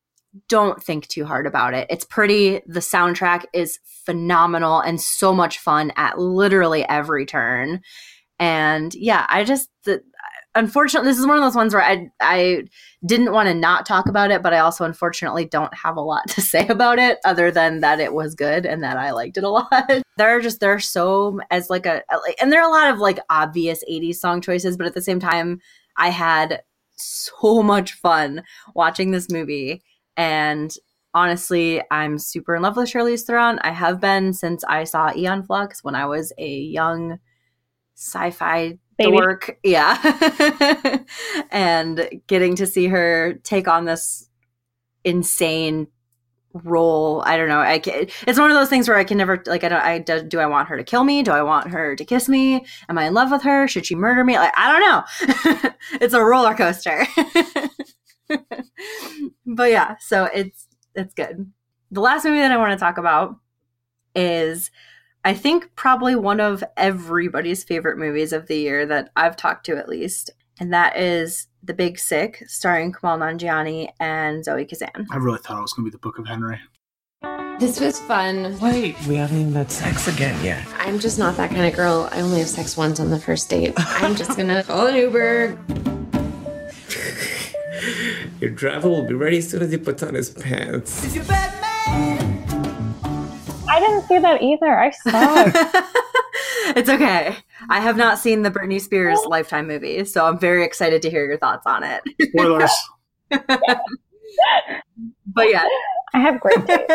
don't 0.47 0.81
think 0.81 1.07
too 1.07 1.25
hard 1.25 1.47
about 1.47 1.73
it. 1.73 1.87
It's 1.89 2.05
pretty. 2.05 2.61
The 2.67 2.79
soundtrack 2.81 3.45
is 3.53 3.79
phenomenal 3.83 4.79
and 4.79 5.01
so 5.01 5.33
much 5.33 5.59
fun 5.59 5.91
at 5.95 6.19
literally 6.19 6.87
every 6.87 7.25
turn. 7.25 7.81
And 8.39 8.93
yeah, 8.95 9.25
I 9.29 9.43
just, 9.43 9.69
the, 9.85 10.01
unfortunately, 10.55 11.09
this 11.09 11.19
is 11.19 11.27
one 11.27 11.37
of 11.37 11.43
those 11.43 11.55
ones 11.55 11.73
where 11.73 11.83
I 11.83 12.09
I 12.19 12.63
didn't 13.05 13.31
want 13.31 13.47
to 13.47 13.53
not 13.53 13.85
talk 13.85 14.07
about 14.07 14.31
it, 14.31 14.41
but 14.41 14.53
I 14.53 14.59
also 14.59 14.85
unfortunately 14.85 15.45
don't 15.45 15.73
have 15.73 15.97
a 15.97 16.01
lot 16.01 16.27
to 16.29 16.41
say 16.41 16.67
about 16.67 16.99
it 16.99 17.19
other 17.25 17.51
than 17.51 17.81
that 17.81 17.99
it 17.99 18.13
was 18.13 18.35
good 18.35 18.65
and 18.65 18.83
that 18.83 18.97
I 18.97 19.11
liked 19.11 19.37
it 19.37 19.43
a 19.43 19.49
lot. 19.49 19.71
there 20.17 20.35
are 20.35 20.41
just 20.41 20.59
there 20.59 20.73
are 20.73 20.79
so 20.79 21.39
as 21.51 21.69
like 21.69 21.85
a 21.85 22.03
and 22.41 22.51
there 22.51 22.61
are 22.61 22.69
a 22.69 22.73
lot 22.73 22.91
of 22.91 22.99
like 22.99 23.19
obvious 23.29 23.83
80s 23.89 24.15
song 24.15 24.41
choices, 24.41 24.77
but 24.77 24.87
at 24.87 24.93
the 24.93 25.01
same 25.01 25.19
time, 25.19 25.59
I 25.97 26.09
had 26.09 26.63
so 26.95 27.63
much 27.63 27.93
fun 27.93 28.43
watching 28.75 29.11
this 29.11 29.29
movie 29.29 29.83
and 30.17 30.73
honestly, 31.13 31.81
I'm 31.91 32.19
super 32.19 32.55
in 32.55 32.61
love 32.61 32.77
with 32.77 32.89
Charlize 32.89 33.25
Theron. 33.25 33.59
I 33.61 33.71
have 33.71 33.99
been 33.99 34.33
since 34.33 34.63
I 34.65 34.83
saw 34.83 35.11
Aeon 35.15 35.43
Flux 35.43 35.83
when 35.83 35.95
I 35.95 36.05
was 36.05 36.33
a 36.37 36.47
young 36.47 37.19
sci-fi 37.95 38.77
Baby. 38.99 39.17
dork. 39.17 39.57
Yeah. 39.63 40.99
and 41.51 42.09
getting 42.27 42.55
to 42.57 42.67
see 42.67 42.87
her 42.87 43.33
take 43.43 43.67
on 43.67 43.85
this 43.85 44.29
insane 45.03 45.87
role. 46.53 47.23
I 47.25 47.37
don't 47.37 47.47
know. 47.47 47.59
I 47.59 47.79
can, 47.79 48.07
it's 48.27 48.39
one 48.39 48.51
of 48.51 48.57
those 48.57 48.69
things 48.69 48.87
where 48.87 48.97
I 48.97 49.03
can 49.03 49.17
never 49.17 49.41
like 49.45 49.63
I 49.63 49.69
don't 49.69 49.81
I 49.81 49.99
do, 49.99 50.21
do 50.23 50.39
I 50.39 50.45
want 50.45 50.67
her 50.69 50.77
to 50.77 50.83
kill 50.83 51.03
me? 51.03 51.23
Do 51.23 51.31
I 51.31 51.43
want 51.43 51.69
her 51.69 51.95
to 51.95 52.05
kiss 52.05 52.27
me? 52.27 52.65
Am 52.89 52.97
I 52.97 53.05
in 53.05 53.13
love 53.13 53.31
with 53.31 53.43
her? 53.43 53.67
Should 53.67 53.85
she 53.85 53.95
murder 53.95 54.23
me? 54.23 54.37
Like 54.37 54.53
I 54.55 54.71
don't 54.71 54.81
know. 54.81 55.69
it's 56.01 56.13
a 56.13 56.23
roller 56.23 56.55
coaster. 56.55 57.05
but 59.45 59.71
yeah, 59.71 59.95
so 59.99 60.25
it's 60.25 60.67
it's 60.95 61.13
good. 61.13 61.51
The 61.91 62.01
last 62.01 62.25
movie 62.25 62.39
that 62.39 62.51
I 62.51 62.57
want 62.57 62.73
to 62.73 62.79
talk 62.79 62.97
about 62.97 63.35
is 64.15 64.71
I 65.29 65.35
think 65.35 65.69
probably 65.75 66.15
one 66.15 66.39
of 66.39 66.63
everybody's 66.75 67.63
favorite 67.63 67.99
movies 67.99 68.33
of 68.33 68.47
the 68.47 68.55
year 68.55 68.87
that 68.87 69.11
I've 69.15 69.37
talked 69.37 69.63
to 69.67 69.77
at 69.77 69.87
least, 69.87 70.31
and 70.59 70.73
that 70.73 70.97
is 70.97 71.45
The 71.61 71.75
Big 71.75 71.99
Sick, 71.99 72.43
starring 72.47 72.91
Kumail 72.91 73.19
Nanjiani 73.19 73.89
and 73.99 74.43
Zoe 74.43 74.65
Kazan. 74.65 75.05
I 75.11 75.17
really 75.17 75.37
thought 75.37 75.59
it 75.59 75.61
was 75.61 75.71
going 75.73 75.85
to 75.85 75.91
be 75.91 75.93
the 75.93 75.99
Book 75.99 76.17
of 76.17 76.25
Henry. 76.25 76.59
This 77.59 77.79
was 77.79 77.99
fun. 77.99 78.57
Wait, 78.59 78.99
we 79.05 79.17
haven't 79.17 79.39
even 79.39 79.53
had 79.53 79.71
sex 79.71 80.07
again 80.07 80.43
yet. 80.43 80.65
I'm 80.79 80.97
just 80.97 81.19
not 81.19 81.37
that 81.37 81.51
kind 81.51 81.67
of 81.67 81.75
girl. 81.75 82.09
I 82.11 82.21
only 82.21 82.39
have 82.39 82.49
sex 82.49 82.75
once 82.75 82.99
on 82.99 83.11
the 83.11 83.19
first 83.19 83.51
date. 83.51 83.73
I'm 83.77 84.15
just 84.15 84.35
gonna 84.35 84.63
call 84.67 84.87
an 84.87 84.95
Uber. 84.95 85.59
Your 88.41 88.49
driver 88.49 88.89
will 88.89 89.05
be 89.05 89.13
ready 89.13 89.37
as 89.37 89.47
soon 89.47 89.61
as 89.61 89.69
he 89.71 89.77
puts 89.77 90.01
on 90.01 90.15
his 90.15 90.31
pants. 90.31 91.05
I 93.69 93.79
didn't 93.79 94.07
see 94.07 94.17
that 94.17 94.41
either. 94.41 94.79
I 94.79 94.89
saw 94.89 95.11
it. 95.47 95.55
it's 96.77 96.89
okay. 96.89 97.35
I 97.69 97.79
have 97.79 97.97
not 97.97 98.19
seen 98.19 98.41
the 98.41 98.51
Britney 98.51 98.81
Spears 98.81 99.19
Lifetime 99.27 99.67
movie, 99.67 100.03
so 100.05 100.25
I'm 100.25 100.39
very 100.39 100.63
excited 100.63 101.01
to 101.03 101.09
hear 101.09 101.25
your 101.25 101.37
thoughts 101.37 101.65
on 101.65 101.83
it. 101.83 102.01
Spoilers. 102.21 102.71
but 103.29 103.49
yeah, 105.49 105.65
I 106.13 106.19
have 106.19 106.39
great 106.39 106.65
taste. 106.65 106.89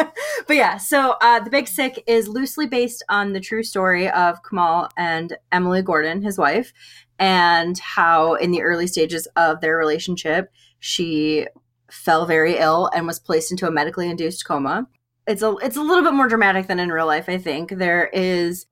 but 0.47 0.57
yeah, 0.57 0.77
so 0.77 1.17
uh, 1.21 1.41
The 1.41 1.51
Big 1.51 1.69
Sick 1.69 2.03
is 2.07 2.29
loosely 2.29 2.67
based 2.67 3.05
on 3.09 3.33
the 3.33 3.41
true 3.41 3.63
story 3.63 4.09
of 4.11 4.43
Kumail 4.43 4.89
and 4.97 5.37
Emily 5.53 5.83
Gordon, 5.83 6.23
his 6.23 6.39
wife, 6.39 6.73
and 7.19 7.79
how 7.79 8.35
in 8.35 8.51
the 8.51 8.63
early 8.63 8.89
stages 8.89 9.29
of 9.37 9.61
their 9.61 9.77
relationship, 9.77 10.51
she 10.81 11.47
fell 11.91 12.27
very 12.27 12.59
ill 12.59 12.91
and 12.95 13.07
was 13.07 13.21
placed 13.21 13.53
into 13.53 13.69
a 13.69 13.71
medically 13.71 14.11
induced 14.11 14.45
coma. 14.45 14.89
It's 15.27 15.43
a 15.43 15.57
it's 15.63 15.77
a 15.77 15.83
little 15.83 16.05
bit 16.05 16.15
more 16.15 16.29
dramatic 16.29 16.67
than 16.67 16.79
in 16.79 16.91
real 16.91 17.07
life, 17.07 17.29
I 17.29 17.39
think. 17.39 17.71
There 17.71 18.07
is 18.09 18.67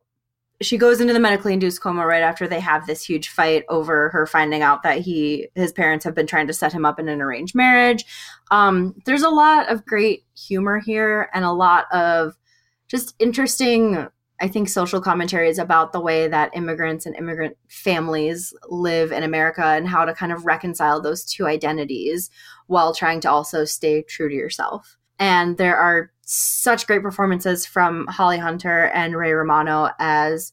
she 0.63 0.79
goes 0.79 1.01
into 1.01 1.13
the 1.13 1.21
medically 1.21 1.53
induced 1.53 1.81
coma 1.81 2.07
right 2.07 2.23
after 2.23 2.47
they 2.47 2.61
have 2.61 2.87
this 2.87 3.05
huge 3.05 3.29
fight 3.29 3.65
over 3.69 4.11
her 4.11 4.27
finding 4.27 4.63
out 4.63 4.83
that 4.83 4.99
he 4.99 5.49
his 5.55 5.73
parents 5.73 6.05
have 6.05 6.15
been 6.15 6.27
trying 6.27 6.47
to 6.47 6.53
set 6.53 6.73
him 6.73 6.85
up 6.85 6.99
in 6.99 7.09
an 7.09 7.21
arranged 7.21 7.55
marriage 7.55 8.05
um, 8.51 8.95
there's 9.05 9.23
a 9.23 9.31
lot 9.31 9.71
of 9.71 9.85
great 9.85 10.25
humor 10.37 10.79
here 10.79 11.29
and 11.35 11.45
a 11.45 11.53
lot 11.53 11.93
of 11.93 12.37
just 12.89 13.15
interesting 13.19 14.07
i 14.41 14.49
think 14.49 14.69
social 14.69 15.01
commentaries 15.01 15.59
about 15.59 15.93
the 15.93 16.01
way 16.01 16.29
that 16.29 16.55
immigrants 16.57 17.07
and 17.07 17.17
immigrant 17.17 17.57
families 17.69 18.55
live 18.69 19.13
in 19.13 19.23
america 19.23 19.65
and 19.65 19.89
how 19.89 20.05
to 20.05 20.15
kind 20.15 20.33
of 20.33 20.47
reconcile 20.47 21.01
those 21.01 21.25
two 21.25 21.47
identities 21.47 22.31
while 22.67 22.95
trying 22.95 23.21
to 23.21 23.31
also 23.31 23.65
stay 23.65 24.03
true 24.03 24.29
to 24.29 24.35
yourself 24.35 24.97
and 25.19 25.57
there 25.59 25.77
are 25.77 26.12
such 26.25 26.87
great 26.87 27.03
performances 27.03 27.67
from 27.67 28.07
Holly 28.07 28.39
Hunter 28.39 28.87
and 28.95 29.17
Ray 29.17 29.33
Romano 29.33 29.91
as 29.99 30.53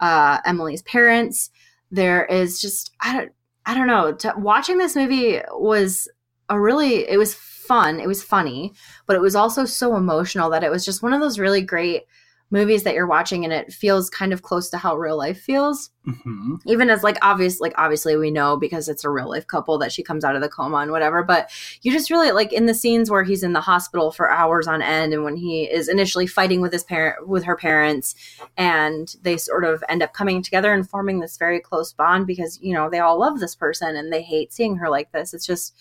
uh, 0.00 0.38
Emily's 0.44 0.82
parents. 0.82 1.50
There 1.90 2.24
is 2.26 2.60
just 2.60 2.92
I 3.00 3.16
don't 3.16 3.32
I 3.64 3.74
don't 3.74 3.86
know. 3.86 4.16
Watching 4.36 4.78
this 4.78 4.96
movie 4.96 5.40
was 5.52 6.08
a 6.48 6.60
really 6.60 7.08
it 7.08 7.18
was 7.18 7.34
fun. 7.34 7.98
It 8.00 8.06
was 8.06 8.22
funny, 8.22 8.72
but 9.06 9.16
it 9.16 9.22
was 9.22 9.34
also 9.34 9.64
so 9.64 9.96
emotional 9.96 10.50
that 10.50 10.64
it 10.64 10.70
was 10.70 10.84
just 10.84 11.02
one 11.02 11.12
of 11.12 11.20
those 11.20 11.38
really 11.38 11.62
great 11.62 12.04
movies 12.50 12.84
that 12.84 12.94
you're 12.94 13.06
watching 13.06 13.44
and 13.44 13.52
it 13.52 13.72
feels 13.72 14.08
kind 14.08 14.32
of 14.32 14.42
close 14.42 14.70
to 14.70 14.78
how 14.78 14.96
real 14.96 15.16
life 15.16 15.40
feels. 15.40 15.90
Hmm 16.04 16.56
even 16.66 16.90
as 16.90 17.02
like 17.02 17.16
obvious 17.22 17.60
like 17.60 17.74
obviously 17.76 18.16
we 18.16 18.30
know 18.30 18.56
because 18.56 18.88
it's 18.88 19.04
a 19.04 19.10
real 19.10 19.28
life 19.28 19.46
couple 19.46 19.78
that 19.78 19.92
she 19.92 20.02
comes 20.02 20.24
out 20.24 20.36
of 20.36 20.42
the 20.42 20.48
coma 20.48 20.78
and 20.78 20.90
whatever 20.90 21.22
but 21.22 21.50
you 21.82 21.92
just 21.92 22.10
really 22.10 22.30
like 22.32 22.52
in 22.52 22.66
the 22.66 22.74
scenes 22.74 23.10
where 23.10 23.24
he's 23.24 23.42
in 23.42 23.52
the 23.52 23.60
hospital 23.60 24.10
for 24.10 24.30
hours 24.30 24.66
on 24.66 24.82
end 24.82 25.12
and 25.12 25.24
when 25.24 25.36
he 25.36 25.64
is 25.64 25.88
initially 25.88 26.26
fighting 26.26 26.60
with 26.60 26.72
his 26.72 26.84
parent 26.84 27.26
with 27.26 27.44
her 27.44 27.56
parents 27.56 28.14
and 28.56 29.16
they 29.22 29.36
sort 29.36 29.64
of 29.64 29.82
end 29.88 30.02
up 30.02 30.12
coming 30.12 30.42
together 30.42 30.72
and 30.72 30.88
forming 30.88 31.20
this 31.20 31.36
very 31.36 31.60
close 31.60 31.92
bond 31.92 32.26
because 32.26 32.58
you 32.62 32.74
know 32.74 32.88
they 32.88 33.00
all 33.00 33.18
love 33.18 33.40
this 33.40 33.54
person 33.54 33.96
and 33.96 34.12
they 34.12 34.22
hate 34.22 34.52
seeing 34.52 34.76
her 34.76 34.88
like 34.88 35.12
this. 35.12 35.34
It's 35.34 35.46
just 35.46 35.74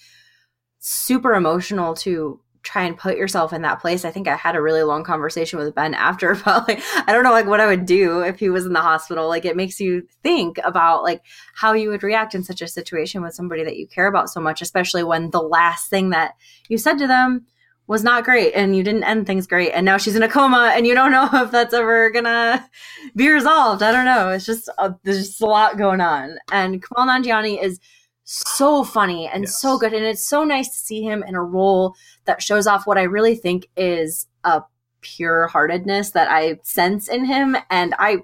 super 0.79 1.33
emotional 1.33 1.95
to 1.95 2.39
try 2.65 2.83
and 2.83 2.97
put 2.97 3.15
yourself 3.17 3.53
in 3.53 3.61
that 3.61 3.79
place. 3.79 4.03
I 4.03 4.11
think 4.11 4.27
I 4.27 4.35
had 4.35 4.55
a 4.55 4.61
really 4.61 4.83
long 4.83 5.03
conversation 5.03 5.59
with 5.59 5.73
Ben 5.75 5.93
after 5.93 6.31
about 6.31 6.67
like 6.67 6.81
I 7.07 7.13
don't 7.13 7.23
know 7.23 7.31
like 7.31 7.45
what 7.45 7.61
I 7.61 7.67
would 7.67 7.85
do 7.85 8.21
if 8.21 8.39
he 8.39 8.49
was 8.49 8.65
in 8.65 8.73
the 8.73 8.81
hospital. 8.81 9.29
Like 9.29 9.45
it 9.45 9.55
makes 9.55 9.79
you 9.79 10.05
think 10.23 10.57
about 10.63 11.03
like 11.03 11.21
how 11.53 11.73
you 11.73 11.89
would 11.89 12.03
react 12.03 12.35
in 12.35 12.43
such 12.43 12.61
a 12.61 12.67
situation 12.67 13.21
with 13.21 13.33
somebody 13.33 13.63
that 13.63 13.77
you 13.77 13.87
care 13.87 14.07
about 14.07 14.29
so 14.29 14.41
much, 14.41 14.61
especially 14.61 15.03
when 15.03 15.29
the 15.29 15.41
last 15.41 15.89
thing 15.89 16.09
that 16.09 16.33
you 16.67 16.77
said 16.77 16.97
to 16.97 17.07
them 17.07 17.45
was 17.87 18.03
not 18.03 18.23
great 18.23 18.51
and 18.53 18.75
you 18.75 18.81
didn't 18.81 19.03
end 19.03 19.27
things 19.27 19.45
great 19.45 19.71
and 19.71 19.85
now 19.85 19.95
she's 19.95 20.15
in 20.15 20.23
a 20.23 20.27
coma 20.27 20.71
and 20.75 20.87
you 20.87 20.95
don't 20.95 21.11
know 21.11 21.29
if 21.33 21.51
that's 21.51 21.73
ever 21.73 22.09
gonna 22.09 22.67
be 23.15 23.29
resolved. 23.29 23.83
I 23.83 23.91
don't 23.91 24.05
know. 24.05 24.29
It's 24.31 24.45
just 24.45 24.67
a, 24.79 24.95
there's 25.03 25.27
just 25.27 25.41
a 25.41 25.45
lot 25.45 25.77
going 25.77 26.01
on. 26.01 26.37
And 26.51 26.83
Kumail 26.83 27.07
Nanjiani 27.23 27.61
is 27.61 27.79
so 28.23 28.83
funny 28.83 29.27
and 29.27 29.43
Yes. 29.43 29.59
so 29.61 29.77
good 29.77 29.93
and 29.93 30.03
it's 30.03 30.25
so 30.25 30.43
nice 30.43 30.67
to 30.69 30.75
see 30.83 31.03
him 31.03 31.23
in 31.27 31.35
a 31.35 31.43
role 31.43 31.95
that 32.25 32.41
shows 32.41 32.67
off 32.67 32.85
what 32.85 32.97
I 32.97 33.03
really 33.03 33.35
think 33.35 33.67
is 33.75 34.27
a 34.43 34.63
pure 35.01 35.47
heartedness 35.47 36.11
that 36.11 36.29
I 36.29 36.59
sense 36.63 37.07
in 37.07 37.25
him. 37.25 37.55
And 37.69 37.93
I 37.99 38.17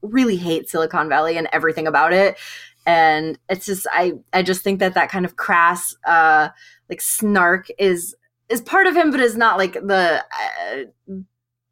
really 0.00 0.36
hate 0.36 0.68
Silicon 0.68 1.08
Valley 1.08 1.36
and 1.36 1.48
everything 1.52 1.86
about 1.86 2.12
it. 2.12 2.38
And 2.84 3.38
it's 3.48 3.66
just, 3.66 3.86
I, 3.92 4.14
I 4.32 4.42
just 4.42 4.62
think 4.62 4.80
that 4.80 4.94
that 4.94 5.10
kind 5.10 5.24
of 5.24 5.36
crass, 5.36 5.94
uh, 6.04 6.48
like 6.88 7.00
snark 7.00 7.68
is, 7.78 8.16
is 8.48 8.60
part 8.60 8.86
of 8.86 8.96
him, 8.96 9.10
but 9.10 9.20
is 9.20 9.36
not 9.36 9.58
like 9.58 9.74
the, 9.74 10.24
uh, 10.32 11.14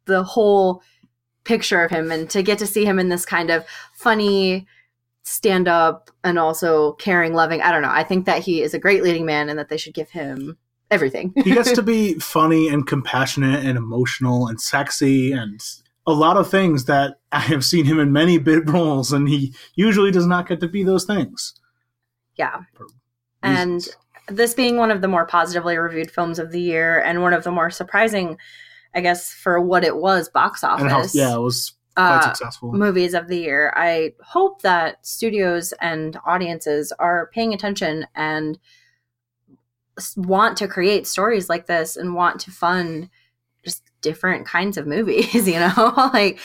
the 0.05 0.23
whole 0.23 0.81
picture 1.43 1.83
of 1.83 1.91
him. 1.91 2.11
And 2.11 2.29
to 2.29 2.41
get 2.41 2.59
to 2.59 2.67
see 2.67 2.85
him 2.85 2.99
in 2.99 3.09
this 3.09 3.25
kind 3.25 3.49
of 3.49 3.65
funny, 3.93 4.67
stand 5.23 5.67
up 5.67 6.09
and 6.23 6.39
also 6.39 6.93
caring, 6.93 7.33
loving. 7.33 7.61
I 7.61 7.71
don't 7.71 7.81
know. 7.81 7.91
I 7.91 8.03
think 8.03 8.25
that 8.25 8.41
he 8.41 8.61
is 8.61 8.73
a 8.73 8.79
great 8.79 9.03
leading 9.03 9.25
man 9.25 9.49
and 9.49 9.59
that 9.59 9.69
they 9.69 9.77
should 9.77 9.93
give 9.93 10.09
him 10.09 10.57
everything. 10.91 11.33
he 11.43 11.53
gets 11.53 11.71
to 11.71 11.81
be 11.81 12.15
funny 12.15 12.67
and 12.67 12.85
compassionate 12.85 13.65
and 13.65 13.77
emotional 13.77 14.47
and 14.47 14.61
sexy 14.61 15.31
and 15.31 15.59
a 16.05 16.11
lot 16.11 16.37
of 16.37 16.49
things 16.49 16.85
that 16.85 17.19
I 17.31 17.39
have 17.39 17.65
seen 17.65 17.85
him 17.85 17.99
in 17.99 18.11
many 18.11 18.37
bit 18.37 18.69
roles, 18.69 19.11
and 19.11 19.27
he 19.27 19.53
usually 19.75 20.11
does 20.11 20.27
not 20.27 20.47
get 20.47 20.59
to 20.59 20.67
be 20.67 20.83
those 20.83 21.05
things. 21.05 21.53
yeah. 22.35 22.61
And 23.43 23.87
this 24.27 24.53
being 24.53 24.77
one 24.77 24.91
of 24.91 25.01
the 25.01 25.07
more 25.07 25.25
positively 25.25 25.77
reviewed 25.77 26.11
films 26.11 26.37
of 26.37 26.51
the 26.51 26.61
year 26.61 27.01
and 27.01 27.23
one 27.23 27.33
of 27.33 27.43
the 27.43 27.51
more 27.51 27.71
surprising, 27.71 28.37
I 28.93 29.01
guess, 29.01 29.33
for 29.33 29.59
what 29.59 29.83
it 29.83 29.97
was 29.97 30.29
box 30.29 30.63
office. 30.63 30.91
how 30.91 31.05
yeah, 31.13 31.35
it 31.35 31.39
was 31.39 31.73
quite 31.95 32.17
uh, 32.17 32.33
successful. 32.33 32.71
movies 32.71 33.13
of 33.13 33.27
the 33.27 33.37
year. 33.37 33.73
I 33.75 34.13
hope 34.23 34.61
that 34.61 35.05
studios 35.05 35.73
and 35.81 36.17
audiences 36.25 36.91
are 36.99 37.29
paying 37.33 37.53
attention 37.53 38.05
and 38.15 38.59
want 40.15 40.57
to 40.57 40.67
create 40.67 41.07
stories 41.07 41.49
like 41.49 41.67
this 41.67 41.97
and 41.97 42.15
want 42.15 42.39
to 42.41 42.51
fund 42.51 43.09
just 43.63 43.83
different 44.01 44.45
kinds 44.45 44.77
of 44.77 44.87
movies, 44.87 45.33
you 45.47 45.59
know? 45.59 45.93
like 46.13 46.39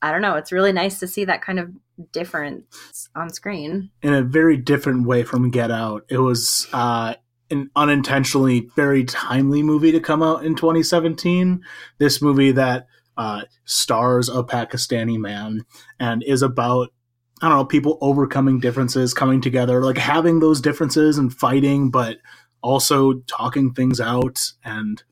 I 0.00 0.12
don't 0.12 0.22
know, 0.22 0.36
it's 0.36 0.52
really 0.52 0.72
nice 0.72 1.00
to 1.00 1.08
see 1.08 1.24
that 1.24 1.42
kind 1.42 1.58
of 1.58 1.70
difference 2.12 3.08
on 3.16 3.30
screen. 3.30 3.90
in 4.02 4.14
a 4.14 4.22
very 4.22 4.56
different 4.56 5.06
way 5.06 5.24
from 5.24 5.50
Get 5.50 5.72
Out. 5.72 6.04
It 6.08 6.18
was 6.18 6.68
uh, 6.72 7.14
an 7.50 7.70
unintentionally 7.74 8.70
very 8.76 9.04
timely 9.04 9.62
movie 9.62 9.90
to 9.92 10.00
come 10.00 10.22
out 10.22 10.44
in 10.44 10.54
2017. 10.54 11.64
This 11.98 12.22
movie 12.22 12.52
that 12.52 12.86
uh, 13.16 13.42
stars 13.64 14.28
a 14.28 14.44
Pakistani 14.44 15.18
man 15.18 15.64
and 15.98 16.22
is 16.22 16.42
about 16.42 16.92
I 17.40 17.48
don't 17.48 17.58
know, 17.58 17.64
people 17.64 17.98
overcoming 18.00 18.58
differences, 18.58 19.14
coming 19.14 19.40
together, 19.40 19.84
like 19.84 19.96
having 19.96 20.40
those 20.40 20.60
differences 20.60 21.18
and 21.18 21.32
fighting, 21.32 21.88
but 21.88 22.16
also 22.62 23.14
talking 23.26 23.72
things 23.72 24.00
out 24.00 24.38
and 24.64 25.02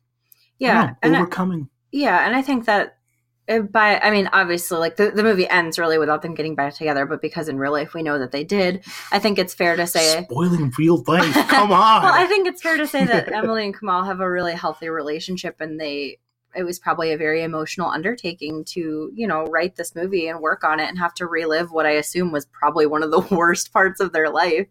Yeah, 0.59 0.87
know, 0.87 0.97
and 1.03 1.17
I- 1.17 1.21
overcoming. 1.21 1.69
Yeah, 1.93 2.27
and 2.27 2.37
I 2.37 2.43
think 2.43 2.67
that 2.67 2.99
uh, 3.49 3.61
by 3.61 3.99
I 4.01 4.11
mean, 4.11 4.29
obviously, 4.33 4.77
like 4.79 4.97
the, 4.97 5.11
the 5.13 5.23
movie 5.23 5.49
ends 5.49 5.79
really 5.79 5.99
without 5.99 6.21
them 6.23 6.35
getting 6.35 6.57
back 6.57 6.75
together, 6.75 7.07
but 7.07 7.23
because 7.23 7.49
in 7.49 7.59
real 7.59 7.71
life 7.73 7.95
we 7.95 8.03
know 8.03 8.19
that 8.19 8.33
they 8.33 8.43
did, 8.43 8.85
I 9.13 9.19
think 9.21 9.39
it's 9.39 9.55
fair 9.55 9.77
to 9.77 9.87
say. 9.87 10.25
Spoiling 10.25 10.73
real 10.77 11.03
life. 11.07 11.33
Come 11.49 11.71
on. 11.73 12.03
well, 12.03 12.13
I 12.13 12.27
think 12.27 12.49
it's 12.49 12.61
fair 12.61 12.77
to 12.77 12.87
say 12.89 13.05
that 13.07 13.33
Emily 13.33 13.65
and 13.65 13.75
Kumail 13.75 14.05
have 14.05 14.21
a 14.21 14.29
really 14.31 14.55
healthy 14.55 14.89
relationship, 14.89 15.61
and 15.61 15.81
they. 15.81 16.19
It 16.57 16.65
was 16.65 16.79
probably 16.79 17.13
a 17.13 17.19
very 17.19 17.43
emotional 17.43 17.91
undertaking 17.91 18.65
to, 18.69 19.11
you 19.15 19.27
know, 19.27 19.45
write 19.45 19.77
this 19.77 19.95
movie 19.95 20.27
and 20.27 20.41
work 20.41 20.65
on 20.65 20.81
it 20.81 20.89
and 20.89 20.99
have 20.99 21.13
to 21.17 21.27
relive 21.27 21.71
what 21.71 21.85
I 21.85 21.91
assume 21.91 22.33
was 22.33 22.47
probably 22.47 22.87
one 22.87 23.03
of 23.03 23.11
the 23.11 23.21
worst 23.31 23.75
parts 23.75 24.01
of 24.01 24.13
their 24.15 24.31
life. 24.31 24.67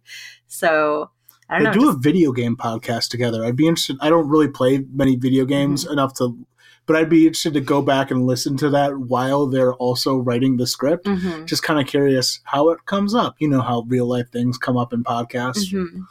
So 0.48 1.12
I 1.50 1.60
they 1.60 1.66
know. 1.66 1.74
do 1.74 1.80
just- 1.82 1.98
a 1.98 2.00
video 2.00 2.32
game 2.32 2.56
podcast 2.58 3.10
together. 3.10 3.44
I'd 3.46 3.56
be 3.56 3.68
interested. 3.68 3.98
I 4.02 4.10
don't 4.10 4.28
really 4.28 4.48
play 4.48 4.84
many 4.94 5.16
video 5.16 5.46
games 5.46 5.84
Mm-hmm. 5.84 5.94
enough 5.94 6.14
to, 6.16 6.38
but 6.86 6.96
I'd 6.96 7.10
be 7.10 7.26
interested 7.28 7.54
to 7.54 7.62
go 7.62 7.82
back 7.82 8.12
and 8.12 8.26
listen 8.26 8.58
to 8.58 8.70
that 8.72 8.98
while 8.98 9.48
they're 9.48 9.74
also 9.76 10.18
writing 10.18 10.58
the 10.58 10.68
script. 10.68 11.06
Mhm. 11.06 11.46
Just 11.46 11.64
kind 11.64 11.80
of 11.80 11.88
curious 11.88 12.40
how 12.46 12.70
it 12.70 12.86
comes 12.86 13.14
up. 13.16 13.36
You 13.40 13.48
know 13.50 13.62
how 13.62 13.82
real 13.88 14.08
life 14.08 14.30
things 14.32 14.58
come 14.58 14.78
up 14.78 14.94
in 14.94 15.04
podcasts. 15.04 15.72
Mhm. 15.74 16.06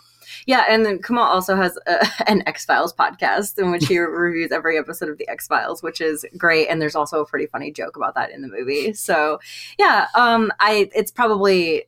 Yeah, 0.46 0.64
and 0.68 0.84
then 0.84 0.98
Kumail 0.98 1.18
also 1.24 1.54
has 1.56 1.78
a, 1.86 2.04
an 2.30 2.42
X 2.46 2.64
Files 2.64 2.92
podcast 2.92 3.56
in 3.58 3.70
which 3.70 3.86
he 3.86 3.98
reviews 4.00 4.52
every 4.52 4.76
episode 4.78 5.08
of 5.08 5.16
the 5.18 5.28
X 5.28 5.46
Files, 5.46 5.82
which 5.82 6.00
is 6.00 6.26
great. 6.36 6.66
And 6.68 6.82
there's 6.82 6.96
also 6.96 7.20
a 7.20 7.26
pretty 7.26 7.46
funny 7.46 7.70
joke 7.72 7.96
about 7.96 8.14
that 8.16 8.30
in 8.30 8.42
the 8.42 8.48
movie. 8.48 8.92
So 8.94 9.38
yeah, 9.78 10.06
um, 10.14 10.50
I 10.60 10.90
it's 10.94 11.10
probably 11.12 11.84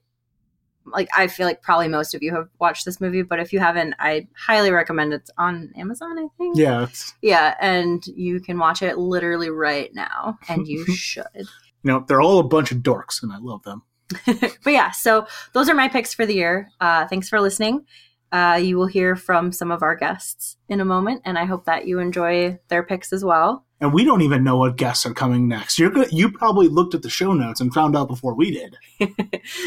like 0.86 1.08
I 1.16 1.26
feel 1.26 1.46
like 1.46 1.62
probably 1.62 1.88
most 1.88 2.14
of 2.14 2.22
you 2.22 2.34
have 2.34 2.48
watched 2.58 2.84
this 2.84 3.00
movie, 3.00 3.22
but 3.22 3.40
if 3.40 3.52
you 3.52 3.58
haven't, 3.58 3.94
I 3.98 4.28
highly 4.36 4.70
recommend 4.70 5.12
it. 5.12 5.16
It's 5.16 5.30
on 5.38 5.72
Amazon, 5.76 6.18
I 6.18 6.28
think. 6.38 6.56
Yeah, 6.56 6.84
it's, 6.84 7.14
Yeah, 7.22 7.54
and 7.60 8.06
you 8.06 8.40
can 8.40 8.58
watch 8.58 8.82
it 8.82 8.98
literally 8.98 9.50
right 9.50 9.92
now, 9.94 10.38
and 10.48 10.66
you 10.66 10.86
should. 10.94 11.26
you 11.34 11.44
know 11.84 12.04
they're 12.06 12.20
all 12.20 12.38
a 12.38 12.44
bunch 12.44 12.72
of 12.72 12.78
dorks, 12.78 13.22
and 13.22 13.32
I 13.32 13.38
love 13.38 13.62
them. 13.64 13.82
but 14.26 14.72
yeah, 14.72 14.92
so 14.92 15.26
those 15.52 15.68
are 15.68 15.74
my 15.74 15.88
picks 15.88 16.14
for 16.14 16.24
the 16.26 16.34
year. 16.34 16.70
Uh, 16.80 17.06
thanks 17.08 17.28
for 17.28 17.40
listening. 17.40 17.84
Uh, 18.32 18.60
you 18.62 18.76
will 18.76 18.86
hear 18.86 19.16
from 19.16 19.52
some 19.52 19.70
of 19.70 19.82
our 19.82 19.94
guests 19.94 20.56
in 20.68 20.80
a 20.80 20.84
moment, 20.84 21.22
and 21.24 21.38
I 21.38 21.44
hope 21.44 21.64
that 21.66 21.86
you 21.86 21.98
enjoy 21.98 22.58
their 22.68 22.82
picks 22.82 23.12
as 23.12 23.24
well. 23.24 23.64
And 23.80 23.92
we 23.92 24.04
don't 24.04 24.22
even 24.22 24.42
know 24.42 24.56
what 24.56 24.76
guests 24.76 25.04
are 25.04 25.12
coming 25.12 25.48
next. 25.48 25.78
You're 25.78 25.90
good. 25.90 26.10
You 26.10 26.30
probably 26.30 26.68
looked 26.68 26.94
at 26.94 27.02
the 27.02 27.10
show 27.10 27.34
notes 27.34 27.60
and 27.60 27.72
found 27.74 27.94
out 27.94 28.08
before 28.08 28.34
we 28.34 28.50
did. 28.50 28.76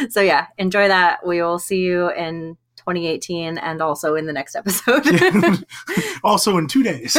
So 0.10 0.22
yeah, 0.22 0.48
enjoy 0.58 0.88
that. 0.88 1.26
We 1.26 1.42
will 1.42 1.60
see 1.60 1.80
you 1.80 2.12
in 2.12 2.58
2018 2.78 3.58
and 3.58 3.82
also 3.82 4.16
in 4.16 4.26
the 4.26 4.34
next 4.34 4.56
episode. 4.56 5.06
also 6.24 6.58
in 6.58 6.68
two 6.68 6.84
days. 6.84 7.16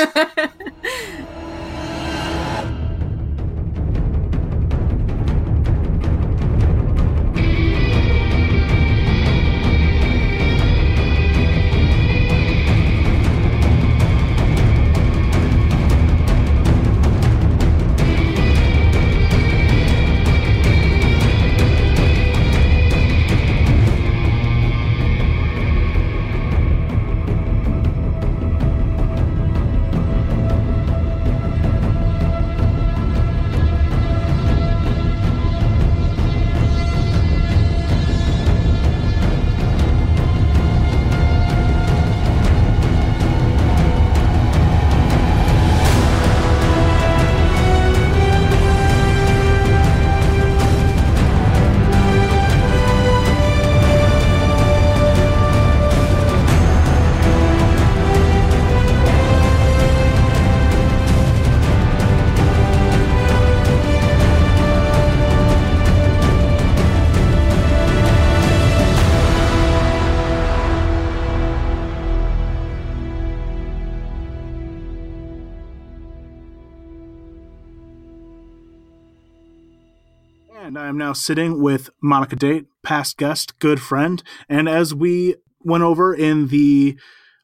Now 81.11 81.15
sitting 81.15 81.61
with 81.61 81.91
Monica 82.01 82.37
Date, 82.37 82.67
past 82.85 83.17
guest, 83.17 83.59
good 83.59 83.81
friend. 83.81 84.23
And 84.49 84.69
as 84.69 84.95
we 84.95 85.35
went 85.59 85.83
over 85.83 86.15
in 86.15 86.49
the 86.49 86.97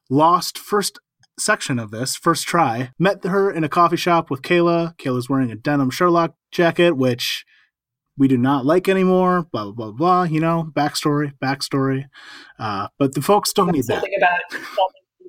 lost 0.09 0.57
first 0.57 0.99
section 1.37 1.77
of 1.77 1.91
this, 1.91 2.15
first 2.15 2.47
try, 2.47 2.91
met 2.97 3.25
her 3.25 3.51
in 3.51 3.65
a 3.65 3.69
coffee 3.69 3.97
shop 3.97 4.29
with 4.29 4.41
Kayla. 4.41 4.95
Kayla's 4.95 5.29
wearing 5.29 5.51
a 5.51 5.55
denim 5.55 5.89
Sherlock 5.89 6.33
jacket, 6.49 6.95
which 6.95 7.43
we 8.17 8.29
do 8.29 8.37
not 8.37 8.65
like 8.65 8.87
anymore. 8.87 9.45
Blah, 9.51 9.65
blah, 9.65 9.73
blah, 9.73 9.91
blah. 9.91 10.23
You 10.23 10.39
know, 10.39 10.71
backstory, 10.73 11.33
backstory. 11.43 12.05
Uh, 12.57 12.87
but 12.97 13.15
the 13.15 13.21
folks 13.21 13.51
don't 13.51 13.73
need 13.73 13.87
that. 13.87 13.95
Something 13.95 14.13
about 14.17 14.39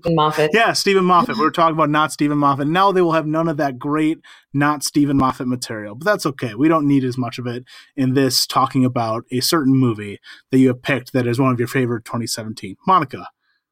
Steven 0.01 0.15
Moffat. 0.15 0.51
Yeah, 0.53 0.73
Steven 0.73 1.05
Moffat. 1.05 1.37
We 1.37 1.43
were 1.43 1.51
talking 1.53 1.75
about 1.75 1.91
not 1.91 2.13
Steven 2.13 2.39
Moffat. 2.39 2.69
Now 2.69 2.93
they 2.93 3.03
will 3.03 3.13
have 3.13 3.27
none 3.27 3.49
of 3.49 3.57
that 3.57 3.79
great 3.79 4.19
not 4.55 4.83
Stephen 4.83 5.17
Moffat 5.17 5.47
material, 5.47 5.95
but 5.95 6.05
that's 6.05 6.27
okay. 6.27 6.55
We 6.55 6.69
don't 6.69 6.87
need 6.87 7.05
as 7.05 7.19
much 7.19 7.39
of 7.39 7.47
it 7.47 7.65
in 7.97 8.15
this 8.15 8.47
talking 8.47 8.85
about 8.85 9.25
a 9.31 9.41
certain 9.41 9.75
movie 9.75 10.19
that 10.51 10.59
you 10.59 10.69
have 10.69 10.83
picked 10.83 11.13
that 11.13 11.27
is 11.27 11.39
one 11.39 11.53
of 11.53 11.59
your 11.59 11.69
favorite 11.69 12.05
2017. 12.05 12.77
Monica, 12.87 13.29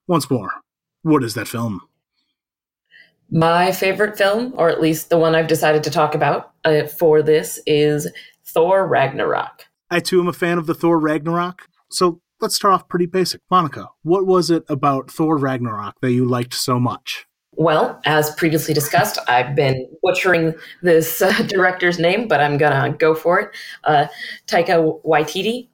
once 0.07 0.31
more, 0.31 0.51
what 1.03 1.25
is 1.25 1.35
that 1.35 1.49
film? 1.49 1.81
My 3.31 3.73
favorite 3.73 4.17
film, 4.17 4.55
or 4.57 4.69
at 4.69 4.81
least 4.81 5.11
the 5.11 5.19
one 5.19 5.35
I've 5.35 5.49
decided 5.49 5.83
to 5.85 5.91
talk 5.91 6.15
about 6.15 6.53
uh, 6.65 6.85
for 6.85 7.23
this, 7.23 7.61
is 7.67 8.11
Thor 8.45 8.87
Ragnarok. 8.87 9.67
I 9.91 10.01
too 10.01 10.21
am 10.21 10.29
a 10.29 10.33
fan 10.33 10.59
of 10.59 10.67
the 10.67 10.75
Thor 10.75 10.99
Ragnarok. 10.99 11.69
So 11.91 12.21
let's 12.41 12.57
start 12.57 12.75
off 12.75 12.89
pretty 12.89 13.07
basic. 13.07 13.41
Monica, 13.51 13.89
what 14.03 14.27
was 14.27 14.51
it 14.51 14.65
about 14.69 15.11
Thor 15.11 15.37
Ragnarok 15.37 16.01
that 16.01 16.13
you 16.13 16.25
liked 16.25 16.55
so 16.55 16.79
much? 16.79 17.27
Well, 17.53 18.01
as 18.05 18.35
previously 18.35 18.75
discussed, 18.75 19.19
I've 19.29 19.55
been 19.55 19.89
butchering 20.03 20.55
this 20.83 21.23
uh, 21.23 21.33
director's 21.49 21.99
name, 21.99 22.29
but 22.29 22.41
I'm 22.41 22.59
gonna 22.59 22.95
go 22.97 23.15
for 23.15 23.41
it. 23.41 23.51
Uh, 23.85 24.07
Taika 24.47 25.03
Waititi. 25.05 25.69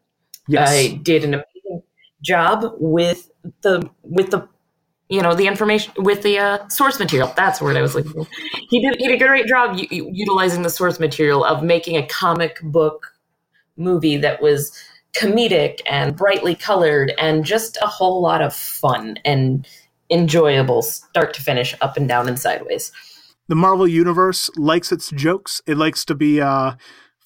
Yes. 0.48 0.70
I 0.70 1.00
did 1.02 1.24
an 1.24 1.34
amazing 1.34 1.82
job 2.22 2.74
with 2.78 3.30
the 3.62 3.88
with 4.02 4.30
the 4.30 4.48
you 5.08 5.22
know 5.22 5.34
the 5.34 5.46
information 5.48 5.92
with 5.98 6.22
the 6.22 6.38
uh, 6.38 6.68
source 6.68 6.98
material. 7.00 7.32
That's 7.36 7.58
the 7.58 7.64
word 7.64 7.76
I 7.76 7.82
was 7.82 7.96
looking 7.96 8.12
for. 8.12 8.26
He 8.70 8.80
did 8.80 9.00
he 9.00 9.08
did 9.08 9.20
a 9.20 9.24
great 9.24 9.46
job 9.46 9.76
u- 9.76 9.88
u- 9.90 10.10
utilizing 10.12 10.62
the 10.62 10.70
source 10.70 11.00
material 11.00 11.44
of 11.44 11.64
making 11.64 11.96
a 11.96 12.06
comic 12.06 12.60
book 12.62 13.08
movie 13.76 14.16
that 14.18 14.40
was 14.40 14.72
comedic 15.14 15.80
and 15.86 16.16
brightly 16.16 16.54
colored 16.54 17.12
and 17.18 17.44
just 17.44 17.76
a 17.82 17.86
whole 17.86 18.22
lot 18.22 18.40
of 18.40 18.54
fun 18.54 19.18
and 19.24 19.66
enjoyable 20.10 20.82
start 20.82 21.34
to 21.34 21.42
finish 21.42 21.74
up 21.80 21.96
and 21.96 22.08
down 22.08 22.28
and 22.28 22.38
sideways 22.38 22.92
the 23.48 23.56
Marvel 23.56 23.86
Universe 23.86 24.50
likes 24.56 24.92
its 24.92 25.10
jokes. 25.10 25.60
It 25.66 25.76
likes 25.76 26.04
to 26.06 26.14
be 26.14 26.40
uh, 26.40 26.72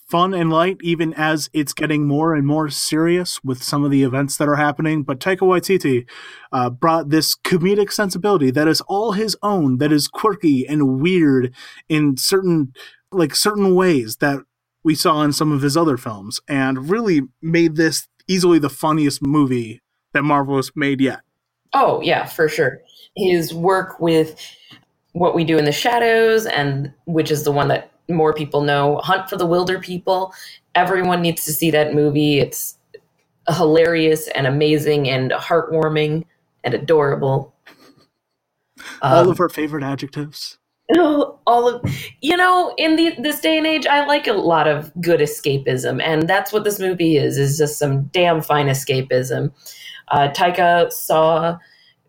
fun 0.09 0.35
and 0.35 0.51
light, 0.51 0.79
even 0.83 1.13
as 1.15 1.51
it's 1.53 1.73
getting 1.73 2.07
more 2.07 2.35
and 2.35 2.47
more 2.47 2.69
serious 2.69 3.43
with 3.45 3.63
some 3.63 3.85
of 3.85 3.91
the 3.91 4.03
events 4.03 4.37
that 4.37 4.49
are 4.49 4.57
happening. 4.57 5.03
But 5.03 5.21
Taika 5.21 5.41
Waititi 5.41 6.07
uh, 6.53 6.71
brought 6.71 7.11
this 7.11 7.37
comedic 7.37 7.93
sensibility 7.93 8.51
that 8.51 8.69
is 8.69 8.81
all 8.83 9.13
his 9.13 9.37
own, 9.43 9.79
that 9.79 9.93
is 9.93 10.09
quirky 10.09 10.67
and 10.67 11.01
weird 11.01 11.55
in 11.89 12.17
certain 12.17 12.73
like 13.13 13.37
certain 13.37 13.75
ways 13.75 14.17
that 14.17 14.41
we 14.87 14.95
saw 14.95 15.23
in 15.23 15.33
some 15.33 15.51
of 15.51 15.63
his 15.63 15.77
other 15.77 15.97
films, 15.97 16.39
and 16.47 16.89
really 16.89 17.23
made 17.43 17.75
this 17.75 18.07
easily 18.29 18.61
the 18.61 18.71
funniest 18.71 19.21
movie 19.21 19.83
that 20.13 20.23
Marvel 20.23 20.55
has 20.55 20.71
made 20.77 21.01
yet. 21.01 21.23
Oh, 21.75 22.01
yeah, 22.03 22.25
for 22.25 22.49
sure. 22.49 22.81
His 23.17 23.53
work 23.53 23.99
with 23.99 24.41
What 25.11 25.35
We 25.35 25.43
Do 25.43 25.59
in 25.59 25.65
the 25.65 25.73
Shadows, 25.73 26.47
and 26.47 26.93
which 27.07 27.33
is 27.33 27.43
the 27.43 27.51
one 27.51 27.67
that 27.67 27.91
more 28.09 28.33
people 28.33 28.61
know, 28.61 28.99
Hunt 28.99 29.29
for 29.29 29.37
the 29.37 29.47
Wilderpeople. 29.47 30.33
Everyone 30.77 31.21
needs 31.21 31.45
to 31.47 31.53
see 31.53 31.73
that 31.73 31.93
movie. 31.93 32.39
It's 32.39 32.79
hilarious 33.57 34.29
and 34.29 34.47
amazing 34.47 35.09
and 35.09 35.33
heartwarming 35.33 36.27
and 36.63 36.75
adorable. 36.75 37.53
All 39.03 39.25
Um, 39.25 39.31
of 39.31 39.41
our 39.41 39.49
favorite 39.49 39.83
adjectives. 39.83 40.59
all 40.99 41.69
of 41.69 41.95
you 42.21 42.37
know 42.37 42.73
in 42.79 42.95
the, 42.95 43.15
this 43.19 43.41
day 43.41 43.59
and 43.59 43.67
age 43.67 43.87
i 43.87 44.05
like 44.07 44.29
a 44.29 44.33
lot 44.33 44.69
of 44.69 44.93
good 45.01 45.19
escapism 45.21 46.01
and 46.01 46.29
that's 46.29 46.53
what 46.53 46.63
this 46.63 46.79
movie 46.79 47.17
is 47.17 47.39
is 47.39 47.59
just 47.59 47.79
some 47.79 48.05
damn 48.07 48.41
fine 48.41 48.67
escapism. 48.67 49.53
Uh, 50.09 50.29
taika 50.29 50.93
saw 50.93 51.59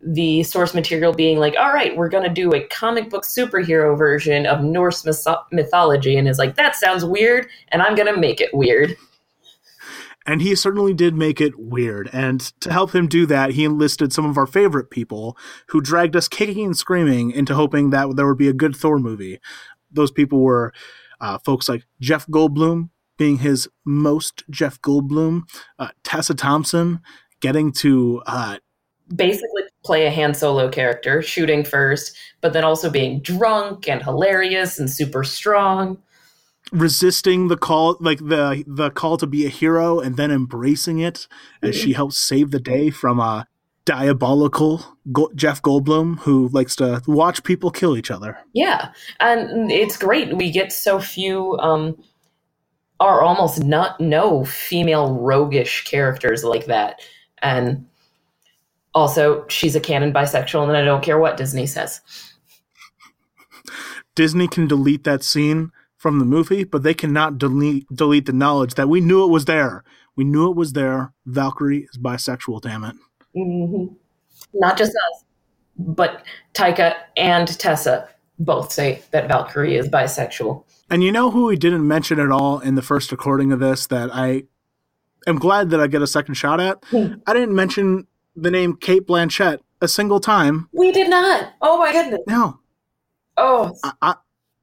the 0.03 0.43
source 0.43 0.75
material 0.75 1.11
being 1.11 1.39
like 1.39 1.55
all 1.57 1.73
right 1.73 1.97
we're 1.97 2.09
going 2.09 2.23
to 2.23 2.29
do 2.29 2.53
a 2.53 2.67
comic 2.67 3.09
book 3.09 3.23
superhero 3.23 3.97
version 3.97 4.45
of 4.45 4.63
norse 4.63 5.03
mythology 5.51 6.15
and 6.15 6.27
is 6.27 6.37
like 6.37 6.55
that 6.55 6.75
sounds 6.75 7.03
weird 7.03 7.47
and 7.69 7.81
i'm 7.81 7.95
going 7.95 8.13
to 8.13 8.19
make 8.19 8.39
it 8.39 8.53
weird 8.53 8.95
And 10.27 10.41
he 10.41 10.53
certainly 10.55 10.93
did 10.93 11.15
make 11.15 11.39
it 11.39 11.57
weird. 11.57 12.09
And 12.11 12.41
to 12.59 12.71
help 12.71 12.93
him 12.93 13.07
do 13.07 13.25
that, 13.27 13.51
he 13.51 13.63
enlisted 13.63 14.11
some 14.11 14.25
of 14.25 14.37
our 14.37 14.45
favorite 14.45 14.91
people 14.91 15.37
who 15.67 15.79
dragged 15.79 16.17
us 16.17 16.27
kicking 16.27 16.65
and 16.65 16.77
screaming 16.77 17.31
into 17.31 17.55
hoping 17.55 17.91
that 17.91 18.15
there 18.17 18.27
would 18.27 18.37
be 18.37 18.49
a 18.49 18.53
good 18.53 18.75
Thor 18.75 18.99
movie. 18.99 19.39
Those 19.89 20.11
people 20.11 20.41
were 20.41 20.73
uh, 21.21 21.37
folks 21.39 21.69
like 21.69 21.85
Jeff 22.01 22.27
Goldblum, 22.27 22.89
being 23.17 23.37
his 23.37 23.69
most 23.85 24.43
Jeff 24.49 24.81
Goldblum, 24.81 25.43
uh, 25.79 25.89
Tessa 26.03 26.35
Thompson, 26.35 26.99
getting 27.39 27.71
to 27.71 28.21
uh, 28.27 28.57
basically 29.15 29.63
play 29.83 30.05
a 30.05 30.11
Han 30.11 30.33
Solo 30.33 30.69
character, 30.69 31.21
shooting 31.21 31.63
first, 31.63 32.15
but 32.41 32.53
then 32.53 32.63
also 32.63 32.89
being 32.89 33.21
drunk 33.21 33.87
and 33.87 34.03
hilarious 34.03 34.79
and 34.79 34.91
super 34.91 35.23
strong. 35.23 35.97
Resisting 36.71 37.47
the 37.47 37.57
call 37.57 37.97
like 37.99 38.19
the 38.19 38.63
the 38.67 38.89
call 38.89 39.17
to 39.17 39.27
be 39.27 39.45
a 39.45 39.49
hero 39.49 39.99
and 39.99 40.17
then 40.17 40.31
embracing 40.31 40.99
it 40.99 41.27
as 41.61 41.75
she 41.75 41.93
helps 41.93 42.17
save 42.17 42.51
the 42.51 42.59
day 42.59 42.89
from 42.89 43.19
a 43.19 43.47
diabolical 43.87 44.97
Go- 45.13 45.31
Jeff 45.33 45.61
Goldblum 45.61 46.19
who 46.19 46.49
likes 46.49 46.75
to 46.75 47.01
watch 47.07 47.43
people 47.43 47.71
kill 47.71 47.95
each 47.95 48.11
other. 48.11 48.37
Yeah, 48.53 48.91
and 49.21 49.71
it's 49.71 49.97
great. 49.97 50.35
We 50.35 50.51
get 50.51 50.73
so 50.73 50.99
few, 50.99 51.57
um, 51.59 51.97
or 52.99 53.21
almost 53.21 53.63
not 53.63 54.01
no 54.01 54.43
female 54.43 55.13
roguish 55.13 55.85
characters 55.85 56.43
like 56.43 56.65
that, 56.65 56.99
and 57.41 57.87
also 58.93 59.45
she's 59.47 59.75
a 59.75 59.79
canon 59.79 60.11
bisexual, 60.11 60.67
and 60.67 60.75
I 60.75 60.83
don't 60.83 61.03
care 61.03 61.17
what 61.17 61.37
Disney 61.37 61.65
says. 61.65 62.01
Disney 64.15 64.49
can 64.49 64.67
delete 64.67 65.05
that 65.05 65.23
scene 65.23 65.71
from 66.07 66.19
the 66.19 66.25
movie, 66.25 66.63
but 66.63 66.83
they 66.83 66.93
cannot 66.93 67.37
delete 67.37 67.85
delete 67.93 68.27
the 68.27 68.31
knowledge 68.31 68.75
that 68.75 68.87
we 68.87 69.01
knew 69.01 69.25
it 69.25 69.29
was 69.29 69.43
there. 69.43 69.83
We 70.15 70.23
knew 70.23 70.49
it 70.49 70.55
was 70.55 70.71
there. 70.71 71.11
Valkyrie 71.25 71.85
is 71.91 71.97
bisexual, 71.97 72.61
damn 72.61 72.85
it. 72.85 72.95
hmm 73.35 73.87
Not 74.53 74.77
just 74.77 74.91
us, 74.91 75.25
but 75.77 76.23
Taika 76.53 76.95
and 77.17 77.45
Tessa 77.59 78.07
both 78.39 78.71
say 78.71 79.03
that 79.11 79.27
Valkyrie 79.27 79.75
is 79.75 79.89
bisexual. 79.89 80.63
And 80.89 81.03
you 81.03 81.11
know 81.11 81.29
who 81.29 81.47
we 81.47 81.57
didn't 81.57 81.85
mention 81.85 82.21
at 82.21 82.31
all 82.31 82.59
in 82.59 82.75
the 82.75 82.81
first 82.81 83.11
recording 83.11 83.51
of 83.51 83.59
this 83.59 83.85
that 83.87 84.09
I 84.15 84.43
am 85.27 85.37
glad 85.37 85.71
that 85.71 85.81
I 85.81 85.87
get 85.87 86.01
a 86.01 86.07
second 86.07 86.35
shot 86.35 86.61
at? 86.61 86.81
I 87.27 87.33
didn't 87.33 87.53
mention 87.53 88.07
the 88.33 88.49
name 88.49 88.77
Cate 88.77 89.05
Blanchett 89.05 89.59
a 89.81 89.89
single 89.89 90.21
time. 90.21 90.69
We 90.71 90.93
did 90.93 91.09
not. 91.09 91.51
Oh 91.61 91.77
my 91.79 91.91
goodness. 91.91 92.21
No. 92.27 92.61
Oh, 93.35 93.75
I, 93.83 93.91
I, 94.01 94.15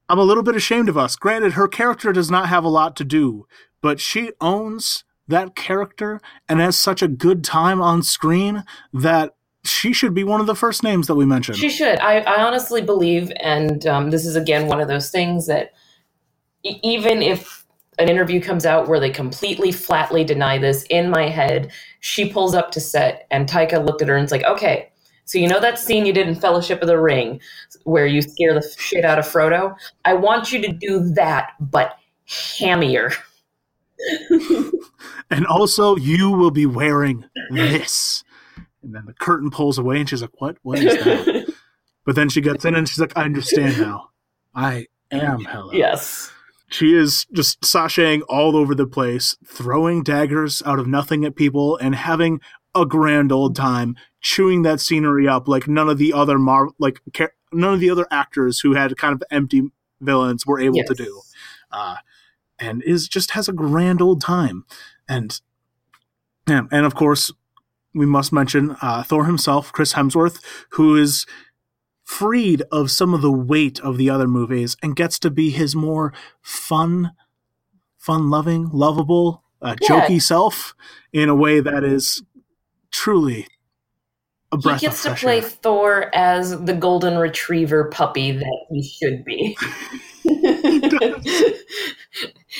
I'm 0.09 0.19
a 0.19 0.25
little 0.25 0.43
bit 0.43 0.57
ashamed 0.57 0.89
of 0.89 0.99
us. 0.99 1.17
Granted, 1.17 1.55
her 1.55 1.69
character 1.69 2.13
does 2.13 2.31
not 2.31 2.49
have 2.49 2.65
a 2.65 2.69
lot 2.69 2.97
to 2.97 3.05
do, 3.05 3.47
but 3.81 4.01
she 4.01 4.33
owns 4.41 5.05
that 5.29 5.57
character 5.57 6.21
and 6.49 6.61
has 6.61 6.79
such 6.79 7.03
a 7.03 7.09
good 7.09 7.43
time 7.43 7.81
on 7.81 8.03
screen 8.03 8.65
that 8.93 9.35
she 9.65 9.95
should 9.95 10.13
be 10.13 10.25
one 10.25 10.41
of 10.41 10.47
the 10.47 10.55
first 10.55 10.83
names 10.83 11.07
that 11.07 11.15
we 11.15 11.25
mention. 11.25 11.55
She 11.55 11.71
should. 11.71 11.99
I, 12.01 12.21
I 12.21 12.43
honestly 12.43 12.83
believe, 12.83 13.33
and 13.41 13.87
um, 13.87 14.11
this 14.11 14.27
is 14.27 14.37
again 14.37 14.67
one 14.67 14.81
of 14.81 14.89
those 14.89 15.11
things 15.11 15.47
that 15.47 15.73
e- 16.63 16.79
even 16.83 17.23
if 17.23 17.65
an 17.99 18.11
interview 18.11 18.43
comes 18.43 18.67
out 18.67 18.89
where 18.89 19.01
they 19.01 19.09
completely 19.09 19.73
flatly 19.73 20.25
deny 20.25 20.59
this, 20.59 20.85
in 20.91 21.09
my 21.09 21.29
head, 21.29 21.73
she 22.01 22.29
pulls 22.29 22.55
up 22.55 22.73
to 22.73 22.81
set, 22.81 23.27
and 23.31 23.49
Taika 23.49 23.85
looked 23.85 24.03
at 24.03 24.09
her 24.09 24.17
and 24.17 24.25
is 24.25 24.33
like, 24.33 24.45
okay, 24.45 24.91
so 25.25 25.39
you 25.39 25.49
know 25.49 25.61
that 25.61 25.79
scene 25.79 26.05
you 26.05 26.13
did 26.13 26.29
in 26.29 26.35
Fellowship 26.35 26.83
of 26.83 26.89
the 26.89 26.99
Ring 26.99 27.41
where 27.85 28.07
you 28.07 28.23
scare 28.23 28.55
the 28.55 28.75
shit 28.79 29.05
out 29.05 29.19
of 29.19 29.25
Frodo? 29.25 29.77
I 30.05 30.15
want 30.15 30.53
you 30.53 30.61
to 30.63 30.73
do 30.73 31.09
that, 31.15 31.53
but 31.61 31.97
hammier. 32.29 33.15
and 35.31 35.47
also, 35.47 35.97
you 35.97 36.31
will 36.31 36.51
be 36.51 36.67
wearing 36.67 37.25
this. 37.51 38.25
And 38.83 38.95
then 38.95 39.05
the 39.07 39.15
curtain 39.15 39.51
pulls 39.51 39.79
away, 39.79 39.99
and 39.99 40.09
she's 40.09 40.21
like, 40.21 40.41
"What? 40.41 40.57
What 40.63 40.79
is 40.79 41.05
that?" 41.05 41.55
but 42.05 42.15
then 42.15 42.29
she 42.29 42.41
gets 42.41 42.65
in, 42.65 42.75
and 42.75 42.89
she's 42.89 43.01
like, 43.01 43.17
"I 43.17 43.25
understand 43.25 43.79
now. 43.79 44.11
I 44.55 44.87
am 45.11 45.45
Hela." 45.45 45.75
yes. 45.75 46.31
She 46.69 46.95
is 46.95 47.27
just 47.33 47.61
sashaying 47.61 48.23
all 48.29 48.57
over 48.57 48.75
the 48.75 48.87
place, 48.87 49.37
throwing 49.47 50.03
daggers 50.03 50.61
out 50.67 50.79
of 50.79 50.87
nothing 50.87 51.25
at 51.25 51.37
people, 51.37 51.77
and 51.77 51.95
having 51.95 52.41
a 52.75 52.85
grand 52.87 53.31
old 53.33 53.55
time 53.57 53.97
chewing 54.21 54.63
that 54.63 54.81
scenery 54.81 55.29
up 55.29 55.47
like 55.49 55.69
none 55.69 55.89
of 55.89 55.99
the 55.99 56.13
other 56.13 56.39
Mar- 56.39 56.71
like 56.79 57.01
none 57.53 57.75
of 57.75 57.81
the 57.81 57.91
other 57.91 58.07
actors 58.11 58.61
who 58.61 58.75
had 58.75 58.97
kind 58.97 59.15
of 59.15 59.23
empty 59.31 59.63
villains 60.01 60.47
were 60.47 60.61
able 60.61 60.83
to 60.85 60.95
do. 60.95 61.23
Uh, 61.71 61.97
and 62.59 62.83
is 62.85 63.09
just 63.09 63.33
has 63.33 63.49
a 63.49 63.53
grand 63.53 64.01
old 64.01 64.21
time, 64.21 64.65
and 65.09 65.41
yeah, 66.49 66.63
and 66.71 66.87
of 66.87 66.95
course 66.95 67.33
we 67.95 68.07
must 68.07 68.33
mention 68.33 68.77
uh, 68.83 69.03
Thor 69.03 69.25
himself, 69.25 69.73
Chris 69.73 69.95
Hemsworth, 69.95 70.43
who 70.71 70.97
is 70.97 71.27
freed 72.03 72.63
of 72.71 72.91
some 72.91 73.15
of 73.15 73.23
the 73.23 73.33
weight 73.33 73.81
of 73.81 73.97
the 73.99 74.11
other 74.11 74.29
movies 74.29 74.77
and 74.83 74.95
gets 74.97 75.19
to 75.21 75.31
be 75.31 75.51
his 75.51 75.75
more 75.75 76.13
fun, 76.43 77.13
fun 77.99 78.31
loving, 78.31 78.69
lovable, 78.71 79.43
uh, 79.63 79.75
Yeah. 79.81 79.89
jokey 80.07 80.21
self 80.21 80.75
in 81.13 81.29
a 81.29 81.35
way 81.35 81.61
that 81.61 81.83
is 81.85 82.23
truly 82.95 83.47
a 84.53 84.57
He 84.57 84.79
gets 84.79 85.03
to 85.03 85.15
play 85.15 85.39
air. 85.39 85.43
Thor 85.43 86.15
as 86.15 86.63
the 86.65 86.75
golden 86.75 87.19
retriever 87.19 87.91
puppy 87.91 88.33
that 88.33 88.67
he 88.71 88.83
should 88.83 89.25
be. 89.25 89.57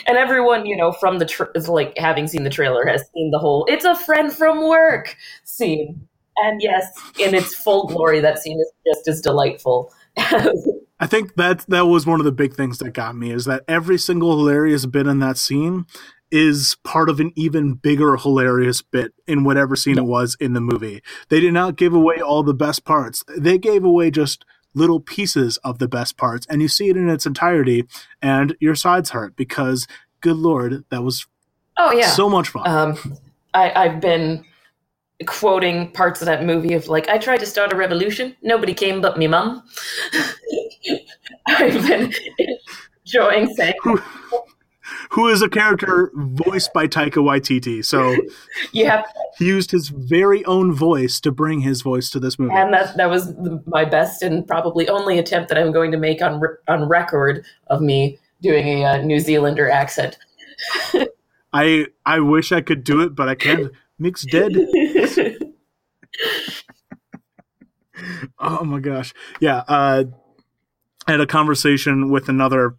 and 0.07 0.19
everyone, 0.19 0.67
you 0.67 0.77
know, 0.77 0.93
from 0.93 1.19
the 1.19 1.27
tra- 1.27 1.51
is 1.55 1.69
like 1.69 1.97
having 1.97 2.27
seen 2.27 2.43
the 2.43 2.51
trailer 2.51 2.85
has 2.87 3.03
seen 3.15 3.31
the 3.31 3.39
whole 3.39 3.65
"it's 3.69 3.85
a 3.85 3.95
friend 3.95 4.33
from 4.33 4.69
work" 4.69 5.17
scene. 5.45 6.09
And 6.37 6.61
yes, 6.61 6.93
in 7.17 7.33
its 7.33 7.55
full 7.55 7.87
glory, 7.87 8.19
that 8.21 8.41
scene 8.41 8.59
is 8.59 8.73
just 8.85 9.07
as 9.07 9.21
delightful. 9.21 9.93
I 10.17 11.07
think 11.07 11.37
that 11.37 11.65
that 11.69 11.87
was 11.87 12.07
one 12.07 12.21
of 12.21 12.25
the 12.25 12.33
big 12.33 12.55
things 12.55 12.79
that 12.79 12.91
got 12.91 13.15
me 13.15 13.31
is 13.31 13.45
that 13.45 13.63
every 13.69 13.99
single 13.99 14.37
hilarious 14.37 14.85
bit 14.87 15.07
in 15.07 15.21
that 15.21 15.39
scene 15.39 15.87
is 16.35 16.77
part 16.83 17.09
of 17.09 17.21
an 17.21 17.31
even 17.37 17.75
bigger 17.75 18.17
hilarious 18.17 18.83
bit 18.83 19.15
in 19.25 19.45
whatever 19.45 19.77
scene 19.77 19.97
it 19.97 20.05
was 20.05 20.37
in 20.41 20.53
the 20.53 20.61
movie. 20.61 21.01
They 21.29 21.39
did 21.39 21.55
not 21.55 21.77
give 21.77 21.95
away 21.95 22.21
all 22.21 22.43
the 22.43 22.53
best 22.53 22.85
parts. 22.85 23.23
They 23.39 23.57
gave 23.57 23.85
away 23.85 24.11
just 24.11 24.45
little 24.75 24.99
pieces 24.99 25.59
of 25.59 25.79
the 25.79 25.87
best 25.87 26.17
parts 26.17 26.45
and 26.51 26.61
you 26.61 26.67
see 26.67 26.89
it 26.89 26.97
in 26.97 27.09
its 27.09 27.25
entirety 27.25 27.85
and 28.21 28.57
your 28.59 28.75
sides 28.75 29.11
hurt 29.11 29.37
because 29.37 29.87
good 30.23 30.37
lord, 30.37 30.85
that 30.89 31.05
was 31.05 31.25
oh 31.77 31.93
yeah, 31.93 32.09
so 32.09 32.29
much 32.29 32.49
fun. 32.49 32.67
Um, 32.67 33.17
I, 33.55 33.71
I've 33.85 34.01
been 34.01 34.45
quoting 35.27 35.93
parts 35.93 36.21
of 36.21 36.27
that 36.27 36.45
movie 36.45 36.75
of 36.75 36.89
like, 36.89 37.09
I 37.09 37.17
tried 37.17 37.39
to 37.39 37.47
start 37.47 37.73
a 37.73 37.77
revolution, 37.77 38.35
nobody 38.43 38.75
came 38.75 39.01
but 39.01 39.17
me 39.17 39.29
mum. 39.29 39.63
I've 41.47 41.87
been 41.87 42.13
enjoying 43.07 43.55
saying 43.55 43.75
Who 45.11 45.29
is 45.29 45.43
a 45.43 45.49
character 45.49 46.11
voiced 46.15 46.73
by 46.73 46.87
Taika 46.87 47.23
Waititi. 47.23 47.85
So 47.85 48.17
yeah, 48.73 49.03
he 49.39 49.47
used 49.47 49.71
his 49.71 49.89
very 49.89 50.45
own 50.45 50.73
voice 50.73 51.21
to 51.21 51.31
bring 51.33 51.61
his 51.61 51.83
voice 51.83 52.11
to 52.11 52.21
this 52.21 52.39
movie. 52.39 52.55
and 52.55 52.73
that 52.73 52.97
that 52.97 53.11
was 53.11 53.33
my 53.67 53.85
best 53.85 54.23
and 54.23 54.47
probably 54.47 54.89
only 54.89 55.19
attempt 55.19 55.49
that 55.49 55.59
I'm 55.59 55.73
going 55.73 55.91
to 55.93 55.99
make 55.99 56.23
on 56.23 56.43
on 56.69 56.89
record 56.89 57.45
of 57.69 57.81
me 57.81 58.19
doing 58.43 58.67
a 58.67 58.85
uh, 58.85 58.97
New 58.99 59.21
Zealander 59.21 59.71
accent. 59.71 60.19
I 61.53 61.87
I 62.05 62.21
wish 62.21 62.53
I 62.53 62.61
could 62.61 62.85
do 62.85 63.01
it, 63.01 63.15
but 63.15 63.29
I 63.29 63.35
can't. 63.35 63.73
Mix 63.99 64.25
dead. 64.25 64.53
Oh 68.39 68.65
my 68.65 68.81
gosh. 68.81 69.15
Yeah. 69.41 69.59
Uh, 69.69 70.05
I 71.07 71.13
had 71.13 71.21
a 71.21 71.27
conversation 71.27 72.11
with 72.11 72.29
another 72.29 72.77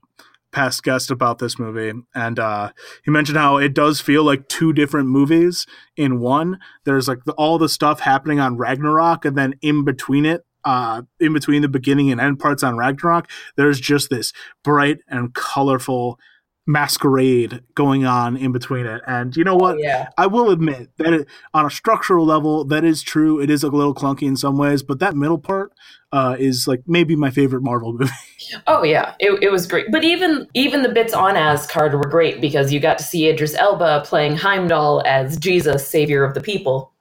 past 0.56 0.82
guest 0.84 1.12
about 1.12 1.40
this 1.40 1.60
movie, 1.60 1.92
and 2.16 2.40
uh, 2.40 2.72
he 3.04 3.12
mentioned 3.12 3.38
how 3.38 3.58
it 3.58 3.74
does 3.74 4.00
feel 4.00 4.24
like 4.24 4.48
two 4.48 4.72
different 4.72 5.10
movies 5.10 5.68
in 5.98 6.20
one. 6.20 6.60
There's 6.86 7.10
like 7.10 7.26
the, 7.26 7.34
all 7.34 7.58
the 7.58 7.68
stuff 7.68 8.00
happening 8.00 8.40
on 8.40 8.58
Ragnarok, 8.58 9.26
and 9.26 9.38
then 9.38 9.56
in 9.62 9.84
between 9.84 10.26
it, 10.26 10.46
uh, 10.64 11.02
in 11.20 11.34
between 11.34 11.62
the 11.62 11.68
beginning 11.68 12.10
and 12.10 12.22
end 12.22 12.40
parts 12.40 12.64
on 12.64 12.78
Ragnarok, 12.78 13.30
there's 13.58 13.82
just 13.82 14.10
this 14.10 14.32
bright 14.64 15.00
and 15.10 15.34
colorful 15.34 16.18
masquerade 16.68 17.62
going 17.76 18.06
on 18.06 18.36
in 18.36 18.52
between 18.52 18.86
it. 18.86 19.02
And 19.06 19.36
you 19.36 19.44
know 19.44 19.56
what? 19.56 19.78
yeah. 19.80 20.10
I 20.18 20.28
will 20.28 20.50
admit 20.50 20.90
that 20.98 21.14
it, 21.14 21.28
on 21.54 21.66
a 21.66 21.70
structural 21.70 22.26
level, 22.26 22.66
that 22.66 22.84
is 22.84 23.04
true. 23.04 23.40
It 23.40 23.50
is 23.50 23.64
a 23.64 23.70
little 23.70 23.94
clunky 23.94 24.24
in 24.24 24.36
some 24.36 24.58
ways, 24.58 24.82
but 24.82 25.00
that 25.00 25.16
middle 25.16 25.38
part 25.38 25.74
uh, 26.12 26.36
is 26.40 26.68
like 26.68 26.82
maybe 26.88 27.16
my 27.16 27.30
favorite 27.30 27.62
Marvel 27.62 27.94
movie. 27.94 28.12
Oh 28.68 28.84
yeah, 28.84 29.16
it, 29.20 29.42
it 29.42 29.52
was 29.52 29.66
great. 29.66 29.88
But 29.92 30.04
even 30.04 30.48
even 30.54 30.84
the 30.84 30.90
bits 30.90 31.14
on 31.14 31.36
Asgard 31.36 31.94
were 31.94 32.08
great 32.08 32.42
because 32.42 32.72
you 32.72 32.80
got 32.80 33.00
to 33.00 33.04
see 33.04 33.28
Idris 33.28 33.56
Elba 33.56 34.04
playing 34.06 34.36
Heimdall 34.36 35.02
as 35.04 35.38
Jesus, 35.38 35.88
savior 35.88 36.24
of 36.24 36.36
the 36.36 36.42
people, 36.42 36.94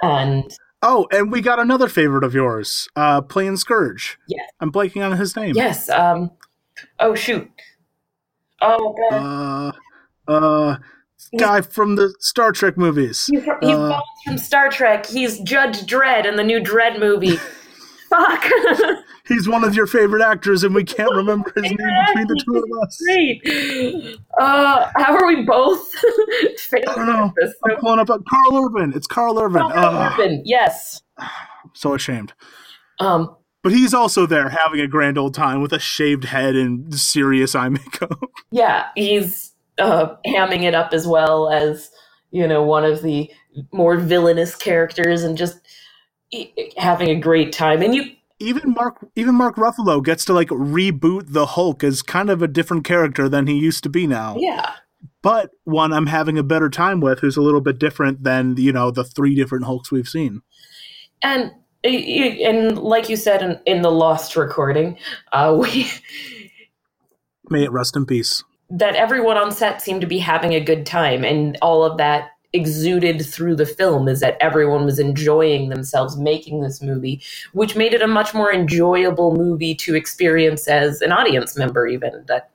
and 0.00 0.44
oh, 0.82 1.08
and 1.10 1.32
we 1.32 1.40
got 1.40 1.58
another 1.58 1.88
favorite 1.88 2.22
of 2.22 2.34
yours, 2.34 2.88
uh, 2.94 3.20
playing 3.20 3.56
Scourge. 3.56 4.16
Yeah. 4.28 4.44
I'm 4.60 4.70
blanking 4.70 5.04
on 5.04 5.16
his 5.16 5.34
name. 5.34 5.56
yes, 5.56 5.88
um, 5.88 6.30
oh 7.00 7.16
shoot, 7.16 7.50
oh 8.62 8.94
god, 9.10 9.74
Uh, 10.28 10.30
uh, 10.32 10.76
guy 11.38 11.60
from 11.60 11.96
the 11.96 12.14
Star 12.20 12.52
Trek 12.52 12.76
movies. 12.76 13.26
he's, 13.30 13.44
from, 13.44 13.58
he's 13.60 13.70
uh, 13.76 14.00
from 14.24 14.38
Star 14.38 14.68
Trek. 14.70 15.06
He's 15.06 15.38
Judge 15.40 15.80
Dredd 15.86 16.26
in 16.26 16.36
the 16.36 16.44
new 16.44 16.60
Dredd 16.60 16.98
movie. 16.98 17.38
Fuck. 18.12 18.44
He's 19.26 19.48
one 19.48 19.64
of 19.64 19.74
your 19.74 19.86
favorite 19.86 20.22
actors, 20.22 20.64
and 20.64 20.74
we 20.74 20.84
can't 20.84 21.14
remember 21.14 21.50
his 21.56 21.62
name 21.62 21.76
between 21.78 22.26
the 22.26 22.42
two 22.44 22.56
of 22.58 22.82
us. 22.82 23.00
Great. 23.06 24.18
Uh, 24.38 24.90
how 24.96 25.16
are 25.16 25.26
we 25.26 25.44
both? 25.44 25.90
I 26.74 26.80
don't 26.94 27.06
know. 27.06 27.32
I'm 27.70 27.76
pulling 27.78 28.00
up 28.00 28.08
Karl 28.08 28.66
Urban. 28.66 28.92
It's 28.94 29.06
Karl 29.06 29.38
Urban. 29.38 29.62
Ugh, 29.62 30.12
Urban, 30.12 30.42
yes. 30.44 31.00
I'm 31.18 31.30
so 31.72 31.94
ashamed. 31.94 32.34
Um, 32.98 33.34
But 33.62 33.72
he's 33.72 33.94
also 33.94 34.26
there 34.26 34.48
having 34.48 34.80
a 34.80 34.88
grand 34.88 35.16
old 35.18 35.34
time 35.34 35.62
with 35.62 35.72
a 35.72 35.78
shaved 35.78 36.24
head 36.24 36.56
and 36.56 36.92
serious 36.98 37.54
eye 37.54 37.68
makeup. 37.68 38.20
yeah, 38.50 38.88
he's 38.96 39.52
uh, 39.78 40.16
hamming 40.26 40.62
it 40.64 40.74
up 40.74 40.92
as 40.92 41.06
well 41.06 41.48
as 41.50 41.90
you 42.32 42.46
know 42.46 42.62
one 42.62 42.84
of 42.84 43.02
the 43.02 43.30
more 43.72 43.96
villainous 43.98 44.56
characters, 44.56 45.22
and 45.22 45.38
just 45.38 45.60
e- 46.32 46.50
having 46.76 47.08
a 47.10 47.20
great 47.20 47.52
time. 47.52 47.82
And 47.82 47.94
you, 47.94 48.04
even 48.40 48.74
Mark, 48.74 49.06
even 49.14 49.34
Mark 49.36 49.56
Ruffalo 49.56 50.02
gets 50.02 50.24
to 50.24 50.32
like 50.32 50.48
reboot 50.48 51.26
the 51.28 51.46
Hulk 51.46 51.84
as 51.84 52.02
kind 52.02 52.30
of 52.30 52.42
a 52.42 52.48
different 52.48 52.84
character 52.84 53.28
than 53.28 53.46
he 53.46 53.54
used 53.54 53.82
to 53.84 53.88
be 53.88 54.06
now. 54.08 54.36
yeah, 54.38 54.72
But 55.22 55.50
one 55.64 55.92
I'm 55.92 56.06
having 56.06 56.36
a 56.36 56.42
better 56.42 56.68
time 56.68 57.00
with, 57.00 57.20
who's 57.20 57.36
a 57.36 57.42
little 57.42 57.60
bit 57.60 57.78
different 57.78 58.24
than 58.24 58.56
you 58.56 58.72
know 58.72 58.90
the 58.90 59.04
three 59.04 59.36
different 59.36 59.66
Hulks 59.66 59.92
we've 59.92 60.08
seen. 60.08 60.42
and 61.22 61.52
and 61.84 62.78
like 62.78 63.08
you 63.08 63.16
said 63.16 63.42
in, 63.42 63.58
in 63.66 63.82
the 63.82 63.90
Lost 63.90 64.36
recording, 64.36 64.98
uh, 65.32 65.56
we 65.60 65.90
May 67.50 67.64
it 67.64 67.72
rest 67.72 67.96
in 67.96 68.06
peace. 68.06 68.42
that 68.70 68.94
everyone 68.94 69.36
on 69.36 69.52
set 69.52 69.82
seemed 69.82 70.00
to 70.00 70.06
be 70.06 70.18
having 70.18 70.54
a 70.54 70.60
good 70.60 70.86
time 70.86 71.24
and 71.24 71.58
all 71.60 71.84
of 71.84 71.98
that 71.98 72.30
exuded 72.54 73.24
through 73.24 73.56
the 73.56 73.66
film 73.66 74.08
is 74.08 74.20
that 74.20 74.36
everyone 74.40 74.84
was 74.84 74.98
enjoying 74.98 75.70
themselves 75.70 76.16
making 76.18 76.60
this 76.60 76.82
movie 76.82 77.20
which 77.52 77.76
made 77.76 77.94
it 77.94 78.02
a 78.02 78.06
much 78.06 78.34
more 78.34 78.52
enjoyable 78.52 79.34
movie 79.34 79.74
to 79.74 79.94
experience 79.94 80.68
as 80.68 81.00
an 81.00 81.12
audience 81.12 81.56
member 81.56 81.86
even 81.86 82.24
that 82.28 82.50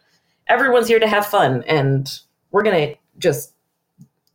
everyone's 0.48 0.88
here 0.88 1.00
to 1.00 1.08
have 1.08 1.26
fun 1.26 1.63
and 1.68 2.20
we're 2.52 2.63
going 2.63 2.90
to 2.90 2.96
just 3.18 3.54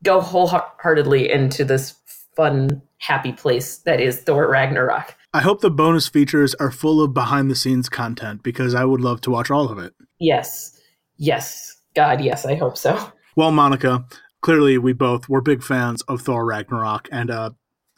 go 0.02 0.20
wholeheartedly 0.20 1.30
into 1.30 1.64
this 1.64 1.94
fun 2.36 2.82
happy 2.98 3.32
place 3.32 3.78
that 3.78 4.00
is 4.00 4.20
Thor 4.20 4.48
Ragnarok. 4.48 5.16
I 5.34 5.40
hope 5.40 5.60
the 5.60 5.70
bonus 5.70 6.08
features 6.08 6.54
are 6.56 6.70
full 6.70 7.02
of 7.02 7.14
behind 7.14 7.50
the 7.50 7.54
scenes 7.54 7.88
content 7.88 8.42
because 8.42 8.74
I 8.74 8.84
would 8.84 9.00
love 9.00 9.20
to 9.22 9.30
watch 9.30 9.50
all 9.50 9.70
of 9.70 9.78
it. 9.78 9.94
yes. 10.18 10.78
Yes. 11.16 11.76
God 11.94 12.22
yes 12.22 12.46
i 12.46 12.54
hope 12.54 12.78
so. 12.78 13.12
Well, 13.36 13.52
Monica, 13.52 14.06
clearly 14.40 14.78
we 14.78 14.92
both 14.92 15.28
were 15.28 15.40
big 15.40 15.62
fans 15.62 16.02
of 16.02 16.22
Thor 16.22 16.44
Ragnarok, 16.44 17.08
and 17.12 17.30
uh, 17.30 17.50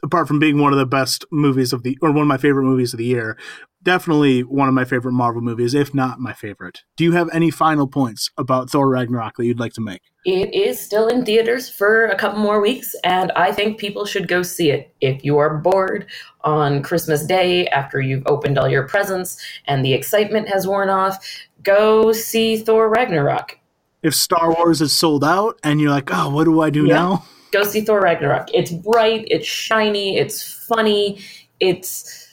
apart 0.03 0.29
from 0.29 0.39
being 0.39 0.59
one 0.59 0.73
of 0.73 0.79
the 0.79 0.87
best 0.87 1.25
movies 1.31 1.73
of 1.73 1.83
the 1.83 1.99
or 2.03 2.11
one 2.11 2.23
of 2.23 2.29
my 2.29 2.37
favorite 2.37 2.65
movies 2.65 2.93
of 2.93 2.99
the 2.99 3.05
year, 3.05 3.37
definitely 3.85 4.43
one 4.43 4.69
of 4.69 4.75
my 4.75 4.85
favorite 4.85 5.13
Marvel 5.13 5.43
movies, 5.43 5.75
if 5.75 5.95
not 5.95 6.19
my 6.19 6.33
favorite. 6.33 6.83
Do 6.97 7.05
you 7.05 7.13
have 7.13 7.29
any 7.33 7.51
final 7.51 7.87
points 7.87 8.31
about 8.37 8.71
Thor 8.71 8.89
Ragnarok 8.89 9.37
that 9.37 9.47
you'd 9.47 9.61
like 9.61 9.75
to 9.75 9.81
make? 9.81 10.03
It 10.25 10.55
is 10.55 10.81
still 10.81 11.07
in 11.09 11.25
theaters 11.25 11.69
for 11.69 12.07
a 12.07 12.17
couple 12.17 12.41
more 12.41 12.61
weeks, 12.61 12.97
and 13.05 13.31
I 13.33 13.53
think 13.53 13.79
people 13.79 14.07
should 14.07 14.27
go 14.27 14.43
see 14.43 14.71
it. 14.71 14.93
If 15.01 15.25
you 15.25 15.37
are 15.39 15.59
bored 15.59 16.07
on 16.41 16.83
Christmas 16.83 17.25
Day 17.27 17.67
after 17.69 18.01
you've 18.01 18.27
opened 18.27 18.59
all 18.59 18.69
your 18.69 18.89
presents 18.89 19.41
and 19.67 19.85
the 19.85 19.93
excitement 19.93 20.49
has 20.49 20.67
worn 20.67 20.89
off, 20.89 21.25
go 21.63 22.13
see 22.13 22.57
Thor 22.57 22.89
Ragnarok. 22.89 23.59
If 24.03 24.15
Star 24.15 24.55
Wars 24.55 24.81
is 24.81 24.97
sold 24.97 25.25
out 25.25 25.59
and 25.63 25.81
you're 25.81 25.91
like, 25.91 26.11
oh, 26.13 26.31
what 26.31 26.45
do 26.45 26.61
I 26.61 26.71
do 26.71 26.87
Yeah. 26.87 26.95
now? 26.95 27.25
Go 27.53 27.63
see 27.63 27.83
Thor 27.83 28.01
Ragnarok. 28.01 28.49
It's 28.53 28.73
bright, 28.73 29.27
it's 29.31 29.47
shiny, 29.47 30.19
it's 30.19 30.43
funny, 30.67 31.21
it's 31.61 32.24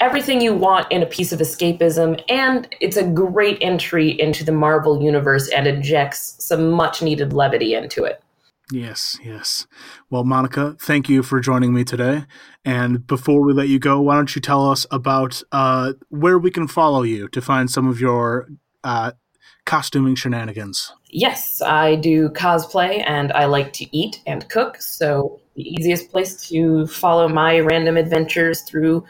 everything 0.00 0.40
you 0.40 0.54
want 0.54 0.90
in 0.90 1.02
a 1.02 1.06
piece 1.06 1.32
of 1.32 1.40
escapism, 1.40 2.22
and 2.28 2.68
it's 2.80 2.96
a 2.96 3.06
great 3.06 3.58
entry 3.60 4.20
into 4.20 4.44
the 4.44 4.52
Marvel 4.52 5.02
universe 5.02 5.48
and 5.48 5.66
injects 5.66 6.36
some 6.38 6.70
much 6.70 7.02
needed 7.02 7.32
levity 7.32 7.74
into 7.74 8.04
it. 8.04 8.22
Yes, 8.72 9.18
yes. 9.22 9.66
Well, 10.10 10.24
Monica, 10.24 10.76
thank 10.80 11.08
you 11.08 11.22
for 11.22 11.38
joining 11.38 11.72
me 11.72 11.84
today. 11.84 12.24
And 12.64 13.06
before 13.06 13.42
we 13.42 13.52
let 13.52 13.68
you 13.68 13.78
go, 13.78 14.00
why 14.00 14.16
don't 14.16 14.34
you 14.34 14.42
tell 14.42 14.68
us 14.68 14.86
about 14.90 15.40
uh, 15.52 15.92
where 16.08 16.38
we 16.38 16.50
can 16.50 16.66
follow 16.66 17.02
you 17.02 17.28
to 17.28 17.40
find 17.40 17.70
some 17.70 17.86
of 17.86 18.00
your 18.00 18.48
uh, 18.82 19.12
costuming 19.66 20.16
shenanigans? 20.16 20.92
Yes, 21.10 21.62
I 21.62 21.94
do 21.94 22.28
cosplay 22.30 23.04
and 23.06 23.32
I 23.32 23.44
like 23.44 23.72
to 23.74 23.96
eat 23.96 24.20
and 24.26 24.48
cook. 24.48 24.82
So 24.82 25.40
the 25.54 25.62
easiest 25.62 26.10
place 26.10 26.48
to 26.48 26.88
follow 26.88 27.28
my 27.28 27.60
random 27.60 27.96
adventures 27.96 28.62
through 28.62 29.04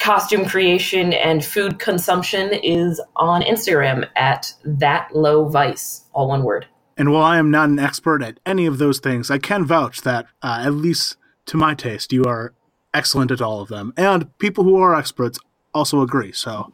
costume 0.00 0.46
creation 0.46 1.12
and 1.12 1.44
food 1.44 1.78
consumption 1.78 2.52
is 2.52 3.00
on 3.16 3.42
Instagram 3.42 4.08
at 4.16 4.52
that 4.64 5.14
low 5.14 5.48
vice, 5.48 6.06
all 6.12 6.28
one 6.28 6.42
word. 6.42 6.66
And 6.96 7.12
while 7.12 7.22
I 7.22 7.38
am 7.38 7.50
not 7.50 7.68
an 7.68 7.78
expert 7.78 8.22
at 8.22 8.40
any 8.44 8.66
of 8.66 8.78
those 8.78 8.98
things, 8.98 9.30
I 9.30 9.38
can 9.38 9.64
vouch 9.64 10.02
that, 10.02 10.26
uh, 10.42 10.62
at 10.64 10.74
least 10.74 11.16
to 11.46 11.56
my 11.56 11.74
taste, 11.74 12.12
you 12.12 12.24
are 12.24 12.52
excellent 12.92 13.30
at 13.30 13.40
all 13.40 13.60
of 13.60 13.68
them. 13.68 13.92
And 13.96 14.36
people 14.38 14.64
who 14.64 14.76
are 14.76 14.94
experts 14.94 15.38
also 15.72 16.02
agree. 16.02 16.32
So 16.32 16.72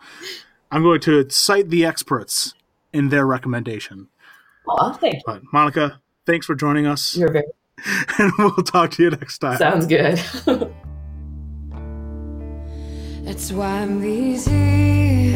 I'm 0.70 0.82
going 0.82 1.00
to 1.02 1.28
cite 1.30 1.68
the 1.68 1.84
experts 1.84 2.54
in 2.92 3.10
their 3.10 3.26
recommendation. 3.26 4.08
Aw, 4.68 4.92
thank 4.94 5.16
you. 5.16 5.20
But 5.26 5.42
Monica, 5.52 6.00
thanks 6.24 6.46
for 6.46 6.54
joining 6.54 6.86
us. 6.86 7.16
You're 7.16 7.32
very 7.32 7.44
and 8.18 8.32
we'll 8.38 8.52
talk 8.64 8.92
to 8.92 9.02
you 9.02 9.10
next 9.10 9.38
time. 9.38 9.58
sounds 9.58 9.86
good. 9.86 10.18
That's 13.26 13.50
why 13.50 13.80
I'm 13.80 14.04
easy. 14.04 15.34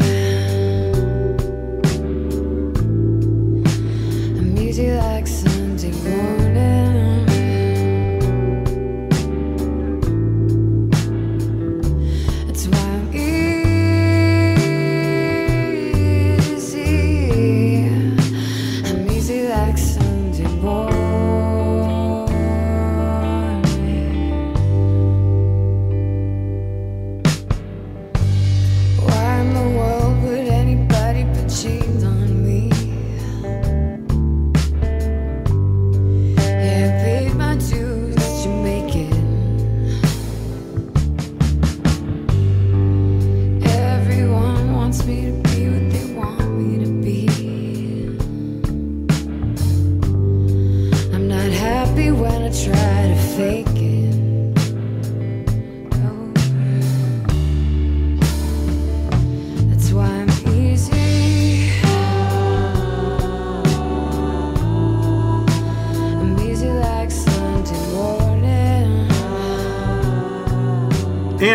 I'm 4.39 4.57
easy 4.57 4.93
like 4.93 5.27
Sunday 5.27 5.91
morning. 5.91 6.80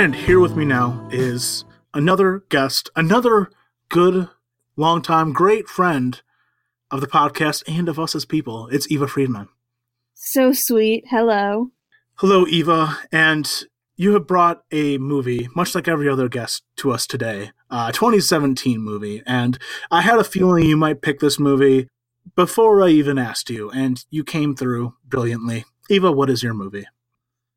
And 0.07 0.15
here 0.15 0.39
with 0.39 0.55
me 0.55 0.65
now 0.65 1.09
is 1.11 1.65
another 1.93 2.45
guest, 2.49 2.91
another 2.95 3.51
good, 3.89 4.29
longtime, 4.77 5.33
great 5.33 5.67
friend 5.67 6.23
of 6.93 7.01
the 7.01 7.09
podcast 7.09 7.65
and 7.67 7.89
of 7.89 7.99
us 7.99 8.15
as 8.15 8.25
people. 8.25 8.69
It's 8.69 8.89
Eva 8.89 9.09
Friedman. 9.09 9.49
So 10.15 10.53
sweet. 10.53 11.07
Hello. 11.11 11.73
Hello, 12.19 12.47
Eva, 12.47 12.99
and 13.11 13.51
you 13.97 14.13
have 14.13 14.29
brought 14.29 14.63
a 14.71 14.97
movie, 14.99 15.49
much 15.57 15.75
like 15.75 15.89
every 15.89 16.09
other 16.09 16.29
guest, 16.29 16.63
to 16.77 16.93
us 16.93 17.05
today. 17.09 17.51
Uh, 17.69 17.87
a 17.89 17.93
2017 17.93 18.81
movie, 18.81 19.25
and 19.27 19.59
I 19.91 20.03
had 20.03 20.21
a 20.21 20.25
feeling 20.25 20.67
you 20.67 20.77
might 20.77 21.03
pick 21.03 21.19
this 21.19 21.41
movie 21.41 21.89
before 22.37 22.81
I 22.81 22.91
even 22.91 23.19
asked 23.19 23.51
you, 23.51 23.73
and 23.73 24.05
you 24.11 24.23
came 24.23 24.55
through 24.55 24.95
brilliantly. 25.05 25.65
Eva, 25.91 26.13
what 26.13 26.31
is 26.31 26.45
your 26.45 26.55
movie? 26.55 26.87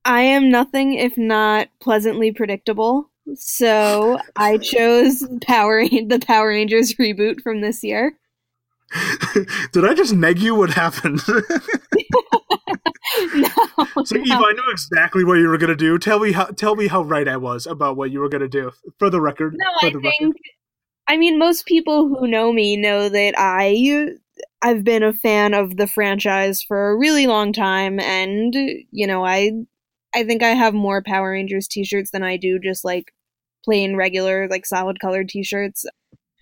I 0.10 0.22
am 0.22 0.50
nothing 0.50 0.96
if 0.96 1.16
not 1.20 1.68
pleasantly 1.80 2.32
predictable. 2.32 3.12
So 3.36 4.18
I 4.36 4.58
chose 4.58 5.24
Power 5.44 5.88
the 5.88 6.20
Power 6.26 6.48
Rangers 6.48 6.96
reboot 6.96 7.42
from 7.42 7.62
this 7.62 7.84
year. 7.84 8.18
Did 9.72 9.86
I 9.86 9.94
just 9.94 10.16
neg 10.16 10.40
you 10.40 10.56
what 10.56 10.72
happened? 10.72 11.22
no, 11.28 11.38
so 14.04 14.18
Eva, 14.18 14.34
I 14.34 14.54
know 14.54 14.64
exactly 14.72 15.24
what 15.24 15.36
you 15.36 15.48
were 15.48 15.60
gonna 15.60 15.76
do. 15.76 16.00
Tell 16.00 16.18
me 16.18 16.32
how 16.32 16.46
tell 16.46 16.76
me 16.76 16.88
how 16.88 17.04
right 17.04 17.28
I 17.28 17.38
was 17.38 17.68
about 17.68 17.96
what 17.96 18.10
you 18.10 18.20
were 18.20 18.30
gonna 18.30 18.48
do. 18.48 18.72
For 18.98 19.12
the 19.12 19.22
record. 19.22 19.56
No, 19.60 19.88
I 19.88 19.92
think 19.92 20.04
record. 20.04 20.36
I 21.08 21.18
mean 21.18 21.38
most 21.38 21.68
people 21.68 22.08
who 22.08 22.28
know 22.28 22.52
me 22.52 22.78
know 22.78 23.10
that 23.10 23.36
I 23.38 24.16
I've 24.64 24.84
been 24.84 25.04
a 25.04 25.14
fan 25.14 25.54
of 25.54 25.78
the 25.78 25.86
franchise 25.86 26.64
for 26.64 26.90
a 26.90 26.98
really 26.98 27.28
long 27.28 27.54
time 27.54 28.00
and 28.00 28.56
you 28.90 29.06
know, 29.06 29.24
I 29.24 29.52
I 30.14 30.24
think 30.24 30.42
I 30.44 30.50
have 30.50 30.74
more 30.74 31.02
Power 31.04 31.32
Rangers 31.32 31.68
t-shirts 31.68 32.12
than 32.12 32.24
I 32.24 32.38
do 32.38 32.60
just 32.60 32.84
like 32.84 33.12
plain 33.64 33.96
regular 33.96 34.48
like 34.50 34.66
solid 34.66 35.00
colored 35.00 35.30
t-shirts. 35.30 35.86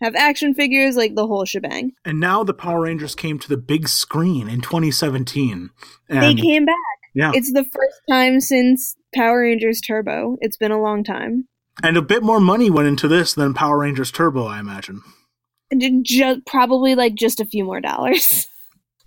Have 0.01 0.15
action 0.15 0.53
figures 0.53 0.95
like 0.95 1.15
the 1.15 1.25
whole 1.25 1.43
shebang. 1.45 1.91
And 2.05 2.19
now 2.19 2.43
the 2.43 2.53
Power 2.53 2.81
Rangers 2.81 3.15
came 3.15 3.39
to 3.39 3.49
the 3.49 3.57
big 3.57 3.87
screen 3.87 4.47
in 4.47 4.61
2017. 4.61 5.71
And 6.09 6.21
they 6.21 6.35
came 6.35 6.65
back. 6.65 6.75
Yeah. 7.15 7.31
It's 7.33 7.51
the 7.51 7.63
first 7.63 8.01
time 8.07 8.39
since 8.39 8.95
Power 9.15 9.41
Rangers 9.41 9.81
Turbo. 9.81 10.37
It's 10.39 10.55
been 10.57 10.71
a 10.71 10.79
long 10.81 11.03
time. 11.03 11.47
and 11.81 11.97
a 11.97 12.03
bit 12.03 12.21
more 12.21 12.39
money 12.39 12.69
went 12.69 12.87
into 12.87 13.07
this 13.07 13.33
than 13.33 13.55
Power 13.55 13.79
Rangers 13.79 14.11
Turbo, 14.11 14.45
I 14.45 14.59
imagine. 14.59 15.01
Just 16.03 16.45
probably 16.45 16.93
like 16.93 17.15
just 17.15 17.39
a 17.39 17.45
few 17.45 17.63
more 17.63 17.81
dollars. 17.81 18.45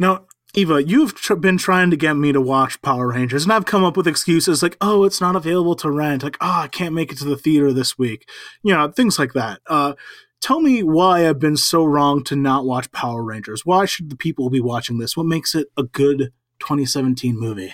Now, 0.01 0.25
Eva, 0.55 0.83
you've 0.83 1.15
tr- 1.15 1.35
been 1.35 1.59
trying 1.59 1.91
to 1.91 1.97
get 1.97 2.15
me 2.17 2.33
to 2.33 2.41
watch 2.41 2.81
Power 2.83 3.09
Rangers, 3.09 3.45
and 3.45 3.53
I've 3.53 3.67
come 3.67 3.85
up 3.85 3.97
with 3.97 4.09
excuses 4.09 4.63
like, 4.63 4.77
"Oh, 4.81 5.05
it's 5.05 5.21
not 5.21 5.37
available 5.37 5.75
to 5.77 5.91
rent." 5.91 6.23
Like, 6.23 6.37
"Oh, 6.41 6.61
I 6.63 6.69
can't 6.69 6.95
make 6.95 7.13
it 7.13 7.19
to 7.19 7.25
the 7.25 7.37
theater 7.37 7.73
this 7.73 7.99
week." 7.99 8.29
You 8.63 8.75
know, 8.75 8.89
things 8.91 9.19
like 9.19 9.33
that. 9.35 9.61
Uh, 9.67 9.95
tell 10.41 10.61
me 10.61 10.83
why 10.83 11.29
I've 11.29 11.39
been 11.39 11.57
so 11.57 11.85
wrong 11.85 12.25
to 12.25 12.37
not 12.37 12.65
watch 12.65 12.91
Power 12.93 13.23
Rangers. 13.23 13.65
Why 13.65 13.85
should 13.85 14.11
the 14.11 14.17
people 14.17 14.51
be 14.51 14.61
watching 14.61 14.99
this? 14.99 15.17
What 15.17 15.27
makes 15.27 15.55
it 15.55 15.69
a 15.77 15.83
good 15.85 16.33
2017 16.61 17.39
movie? 17.39 17.73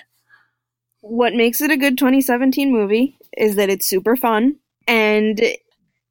what 1.08 1.34
makes 1.34 1.60
it 1.60 1.70
a 1.70 1.76
good 1.76 1.96
2017 1.96 2.72
movie 2.72 3.16
is 3.36 3.56
that 3.56 3.70
it's 3.70 3.86
super 3.86 4.16
fun 4.16 4.56
and 4.88 5.40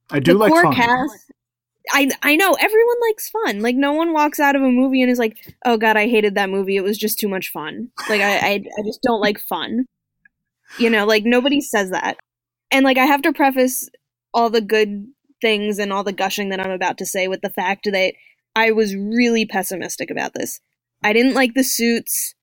I 0.10 0.20
do 0.20 0.34
the 0.34 0.38
like 0.40 0.52
core 0.52 0.64
fun. 0.64 0.74
cast. 0.74 1.25
I 1.92 2.10
I 2.22 2.36
know 2.36 2.54
everyone 2.54 2.96
likes 3.10 3.30
fun. 3.30 3.62
Like 3.62 3.76
no 3.76 3.94
one 3.94 4.14
walks 4.14 4.40
out 4.40 4.56
of 4.56 4.62
a 4.62 4.70
movie 4.70 5.02
and 5.02 5.12
is 5.12 5.20
like, 5.20 5.56
"Oh 5.66 5.78
God, 5.78 5.98
I 5.98 6.08
hated 6.08 6.36
that 6.36 6.50
movie. 6.50 6.78
It 6.78 6.84
was 6.84 6.98
just 6.98 7.20
too 7.20 7.28
much 7.28 7.52
fun." 7.52 7.90
Like 8.10 8.22
I 8.22 8.38
I, 8.38 8.54
I 8.54 8.84
just 8.86 9.02
don't 9.02 9.22
like 9.22 9.40
fun. 9.40 9.86
You 10.80 10.90
know, 10.90 11.06
like 11.06 11.24
nobody 11.26 11.62
says 11.62 11.92
that. 11.92 12.18
And 12.72 12.84
like 12.84 12.98
I 12.98 13.06
have 13.06 13.22
to 13.24 13.34
preface 13.34 13.90
all 14.34 14.50
the 14.50 14.62
good 14.62 15.08
things 15.42 15.80
and 15.80 15.94
all 15.94 16.04
the 16.04 16.12
gushing 16.14 16.50
that 16.50 16.60
I'm 16.60 16.72
about 16.72 16.98
to 17.00 17.06
say 17.06 17.28
with 17.28 17.42
the 17.42 17.50
fact 17.50 17.88
that 17.92 18.14
I 18.56 18.72
was 18.72 18.96
really 18.96 19.46
pessimistic 19.46 20.10
about 20.10 20.34
this. 20.34 20.60
I 21.04 21.14
didn't 21.14 21.34
like 21.34 21.54
the 21.54 21.64
suits. 21.64 22.34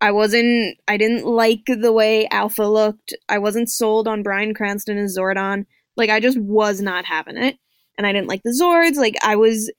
I 0.00 0.12
wasn't 0.12 0.78
I 0.88 0.96
didn't 0.96 1.26
like 1.26 1.66
the 1.66 1.92
way 1.92 2.26
Alpha 2.28 2.64
looked. 2.64 3.14
I 3.28 3.38
wasn't 3.38 3.70
sold 3.70 4.08
on 4.08 4.22
Bryan 4.22 4.54
Cranston 4.54 4.96
as 4.96 5.16
Zordon. 5.18 5.66
Like 5.96 6.10
I 6.10 6.20
just 6.20 6.38
was 6.38 6.80
not 6.80 7.04
having 7.04 7.36
it. 7.36 7.58
And 8.00 8.06
I 8.06 8.12
didn't 8.14 8.28
like 8.28 8.40
the 8.44 8.58
Zords. 8.58 8.96
Like 8.96 9.16
I 9.22 9.36
was 9.36 9.70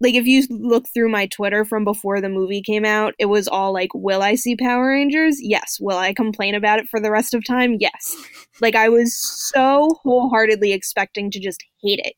like 0.00 0.12
if 0.12 0.26
you 0.26 0.46
look 0.50 0.84
through 0.92 1.08
my 1.08 1.28
Twitter 1.28 1.64
from 1.64 1.82
before 1.82 2.20
the 2.20 2.28
movie 2.28 2.60
came 2.60 2.84
out, 2.84 3.14
it 3.18 3.24
was 3.24 3.48
all 3.48 3.72
like, 3.72 3.88
Will 3.94 4.20
I 4.20 4.34
see 4.34 4.54
Power 4.54 4.88
Rangers? 4.88 5.38
Yes. 5.40 5.78
Will 5.80 5.96
I 5.96 6.12
complain 6.12 6.54
about 6.54 6.78
it 6.78 6.88
for 6.90 7.00
the 7.00 7.10
rest 7.10 7.32
of 7.32 7.42
time? 7.42 7.78
Yes. 7.80 8.16
Like 8.60 8.74
I 8.74 8.90
was 8.90 9.16
so 9.16 9.88
wholeheartedly 10.02 10.72
expecting 10.74 11.30
to 11.30 11.40
just 11.40 11.64
hate 11.82 12.00
it. 12.04 12.12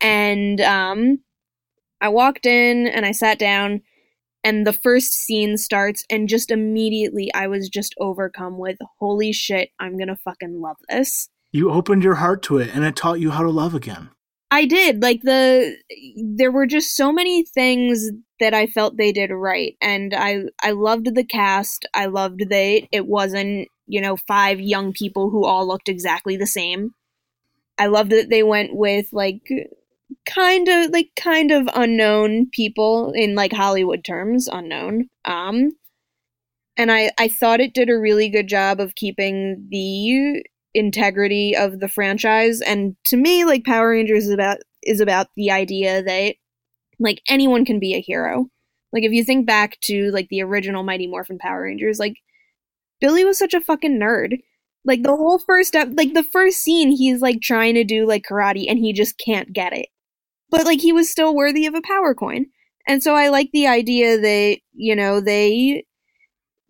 And 0.00 0.60
um 0.60 1.18
I 2.00 2.08
walked 2.08 2.46
in 2.46 2.86
and 2.86 3.04
I 3.04 3.10
sat 3.10 3.40
down 3.40 3.82
and 4.44 4.64
the 4.64 4.72
first 4.72 5.12
scene 5.12 5.56
starts 5.56 6.04
and 6.08 6.28
just 6.28 6.52
immediately 6.52 7.34
I 7.34 7.48
was 7.48 7.68
just 7.68 7.96
overcome 7.98 8.58
with 8.58 8.78
holy 9.00 9.32
shit, 9.32 9.70
I'm 9.80 9.96
going 9.96 10.06
to 10.06 10.16
fucking 10.24 10.60
love 10.60 10.76
this. 10.88 11.28
You 11.50 11.72
opened 11.72 12.04
your 12.04 12.16
heart 12.16 12.42
to 12.44 12.58
it, 12.58 12.70
and 12.74 12.84
it 12.84 12.94
taught 12.94 13.18
you 13.18 13.30
how 13.30 13.42
to 13.42 13.50
love 13.50 13.74
again. 13.74 14.10
I 14.56 14.64
did. 14.64 15.02
Like 15.02 15.20
the 15.20 15.76
there 16.16 16.50
were 16.50 16.66
just 16.66 16.96
so 16.96 17.12
many 17.12 17.44
things 17.44 18.10
that 18.40 18.54
I 18.54 18.66
felt 18.66 18.96
they 18.96 19.12
did 19.12 19.30
right 19.30 19.76
and 19.82 20.14
I 20.14 20.44
I 20.62 20.70
loved 20.70 21.14
the 21.14 21.24
cast. 21.24 21.84
I 21.92 22.06
loved 22.06 22.40
that 22.48 22.88
it 22.90 23.06
wasn't, 23.06 23.68
you 23.86 24.00
know, 24.00 24.16
five 24.16 24.58
young 24.58 24.94
people 24.94 25.28
who 25.28 25.44
all 25.44 25.68
looked 25.68 25.90
exactly 25.90 26.38
the 26.38 26.46
same. 26.46 26.92
I 27.76 27.88
loved 27.88 28.12
that 28.12 28.30
they 28.30 28.42
went 28.42 28.74
with 28.74 29.08
like 29.12 29.42
kind 30.24 30.68
of 30.68 30.90
like 30.90 31.10
kind 31.16 31.50
of 31.50 31.68
unknown 31.74 32.48
people 32.50 33.12
in 33.14 33.34
like 33.34 33.52
Hollywood 33.52 34.04
terms, 34.04 34.48
unknown. 34.48 35.10
Um 35.26 35.72
and 36.78 36.90
I 36.90 37.10
I 37.18 37.28
thought 37.28 37.60
it 37.60 37.74
did 37.74 37.90
a 37.90 37.98
really 37.98 38.30
good 38.30 38.48
job 38.48 38.80
of 38.80 38.94
keeping 38.94 39.66
the 39.70 40.42
integrity 40.76 41.56
of 41.56 41.80
the 41.80 41.88
franchise 41.88 42.60
and 42.60 42.94
to 43.04 43.16
me 43.16 43.44
like 43.44 43.64
Power 43.64 43.90
Rangers 43.90 44.26
is 44.26 44.30
about 44.30 44.58
is 44.82 45.00
about 45.00 45.28
the 45.34 45.50
idea 45.50 46.02
that 46.02 46.36
like 47.00 47.22
anyone 47.28 47.64
can 47.64 47.80
be 47.80 47.94
a 47.94 48.00
hero. 48.00 48.46
Like 48.92 49.02
if 49.02 49.12
you 49.12 49.24
think 49.24 49.46
back 49.46 49.80
to 49.82 50.10
like 50.10 50.28
the 50.28 50.42
original 50.42 50.82
Mighty 50.82 51.06
Morphin 51.06 51.38
Power 51.38 51.62
Rangers, 51.62 51.98
like 51.98 52.16
Billy 53.00 53.24
was 53.24 53.38
such 53.38 53.54
a 53.54 53.60
fucking 53.60 53.98
nerd. 53.98 54.38
Like 54.84 55.02
the 55.02 55.16
whole 55.16 55.38
first 55.38 55.74
like 55.74 56.12
the 56.12 56.26
first 56.30 56.58
scene 56.58 56.90
he's 56.90 57.20
like 57.20 57.40
trying 57.40 57.74
to 57.74 57.84
do 57.84 58.06
like 58.06 58.24
karate 58.30 58.66
and 58.68 58.78
he 58.78 58.92
just 58.92 59.18
can't 59.18 59.52
get 59.52 59.72
it. 59.72 59.86
But 60.50 60.66
like 60.66 60.80
he 60.80 60.92
was 60.92 61.10
still 61.10 61.34
worthy 61.34 61.66
of 61.66 61.74
a 61.74 61.82
power 61.82 62.14
coin. 62.14 62.46
And 62.86 63.02
so 63.02 63.14
I 63.14 63.28
like 63.30 63.50
the 63.52 63.66
idea 63.66 64.18
that, 64.18 64.58
you 64.72 64.94
know, 64.94 65.20
they 65.20 65.85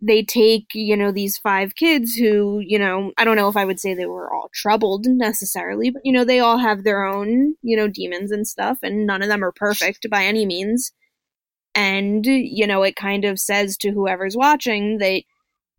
they 0.01 0.23
take, 0.23 0.67
you 0.75 0.97
know, 0.97 1.11
these 1.11 1.39
five 1.39 1.75
kids 1.75 2.15
who, 2.15 2.61
you 2.61 2.79
know, 2.79 3.13
I 3.17 3.25
don't 3.25 3.37
know 3.37 3.49
if 3.49 3.57
I 3.57 3.65
would 3.65 3.81
say 3.81 3.95
they 3.95 4.07
were 4.07 4.33
all 4.33 4.51
troubled 4.53 5.07
necessarily, 5.07 5.91
but 5.91 6.03
you 6.05 6.13
know, 6.13 6.25
they 6.25 6.39
all 6.39 6.59
have 6.59 6.85
their 6.85 7.05
own, 7.05 7.55
you 7.63 7.77
know, 7.77 7.89
demons 7.89 8.31
and 8.31 8.47
stuff 8.47 8.79
and 8.83 9.07
none 9.07 9.23
of 9.23 9.29
them 9.29 9.43
are 9.43 9.53
perfect 9.53 10.07
by 10.11 10.25
any 10.25 10.45
means. 10.45 10.93
And, 11.75 12.25
you 12.27 12.67
know, 12.67 12.83
it 12.83 12.97
kind 12.97 13.25
of 13.25 13.39
says 13.39 13.77
to 13.79 13.91
whoever's 13.91 14.37
watching 14.37 14.99
that 14.99 15.23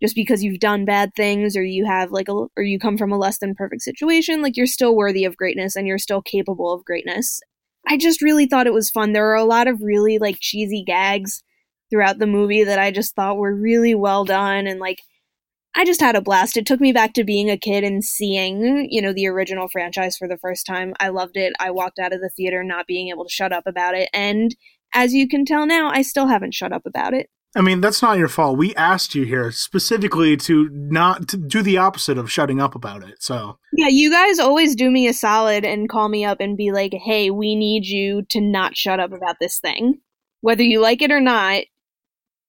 just 0.01 0.15
because 0.15 0.43
you've 0.43 0.59
done 0.59 0.85
bad 0.85 1.11
things 1.15 1.55
or 1.55 1.63
you 1.63 1.85
have 1.85 2.11
like 2.11 2.27
a 2.27 2.45
or 2.55 2.63
you 2.63 2.79
come 2.79 2.97
from 2.97 3.11
a 3.11 3.17
less 3.17 3.39
than 3.39 3.55
perfect 3.55 3.81
situation, 3.83 4.41
like 4.41 4.57
you're 4.57 4.67
still 4.67 4.95
worthy 4.95 5.25
of 5.25 5.37
greatness 5.37 5.75
and 5.75 5.87
you're 5.87 5.97
still 5.97 6.21
capable 6.21 6.73
of 6.73 6.85
greatness. 6.85 7.39
I 7.87 7.97
just 7.97 8.21
really 8.21 8.47
thought 8.47 8.67
it 8.67 8.73
was 8.73 8.89
fun. 8.89 9.13
There 9.13 9.23
were 9.23 9.35
a 9.35 9.45
lot 9.45 9.67
of 9.67 9.81
really 9.81 10.17
like 10.17 10.37
cheesy 10.39 10.83
gags 10.83 11.43
throughout 11.89 12.19
the 12.19 12.27
movie 12.27 12.63
that 12.63 12.79
I 12.79 12.91
just 12.91 13.15
thought 13.15 13.37
were 13.37 13.55
really 13.55 13.95
well 13.95 14.25
done 14.25 14.67
and 14.67 14.79
like 14.79 15.01
I 15.77 15.85
just 15.85 16.01
had 16.01 16.15
a 16.15 16.21
blast. 16.21 16.57
It 16.57 16.65
took 16.65 16.81
me 16.81 16.91
back 16.91 17.13
to 17.13 17.23
being 17.23 17.51
a 17.51 17.57
kid 17.57 17.83
and 17.83 18.03
seeing, 18.03 18.87
you 18.89 18.99
know, 18.99 19.13
the 19.13 19.27
original 19.27 19.67
franchise 19.67 20.17
for 20.17 20.27
the 20.27 20.37
first 20.37 20.65
time. 20.65 20.95
I 20.99 21.09
loved 21.09 21.37
it. 21.37 21.53
I 21.59 21.69
walked 21.69 21.99
out 21.99 22.13
of 22.13 22.19
the 22.19 22.31
theater 22.35 22.63
not 22.63 22.87
being 22.87 23.09
able 23.09 23.25
to 23.25 23.31
shut 23.31 23.53
up 23.53 23.67
about 23.67 23.93
it. 23.93 24.09
And 24.11 24.55
as 24.95 25.13
you 25.13 25.27
can 25.27 25.45
tell 25.45 25.67
now, 25.67 25.91
I 25.91 26.01
still 26.01 26.27
haven't 26.27 26.55
shut 26.55 26.73
up 26.73 26.87
about 26.87 27.13
it. 27.13 27.29
I 27.55 27.61
mean, 27.61 27.79
that's 27.79 28.01
not 28.01 28.17
your 28.17 28.27
fault. 28.27 28.57
We 28.57 28.73
asked 28.75 29.13
you 29.13 29.23
here 29.23 29.51
specifically 29.51 30.35
to 30.37 30.67
not 30.71 31.27
to 31.29 31.37
do 31.37 31.61
the 31.61 31.77
opposite 31.77 32.17
of 32.17 32.31
shutting 32.31 32.59
up 32.59 32.73
about 32.73 33.07
it. 33.07 33.21
So 33.21 33.59
Yeah, 33.73 33.87
you 33.87 34.11
guys 34.11 34.39
always 34.39 34.75
do 34.75 34.89
me 34.89 35.07
a 35.07 35.13
solid 35.13 35.63
and 35.63 35.89
call 35.89 36.09
me 36.09 36.25
up 36.25 36.39
and 36.39 36.57
be 36.57 36.71
like, 36.71 36.93
hey, 36.93 37.29
we 37.29 37.55
need 37.55 37.85
you 37.85 38.23
to 38.29 38.41
not 38.41 38.75
shut 38.75 38.99
up 38.99 39.11
about 39.11 39.37
this 39.39 39.59
thing. 39.59 39.99
Whether 40.41 40.63
you 40.63 40.81
like 40.81 41.01
it 41.01 41.11
or 41.11 41.21
not, 41.21 41.63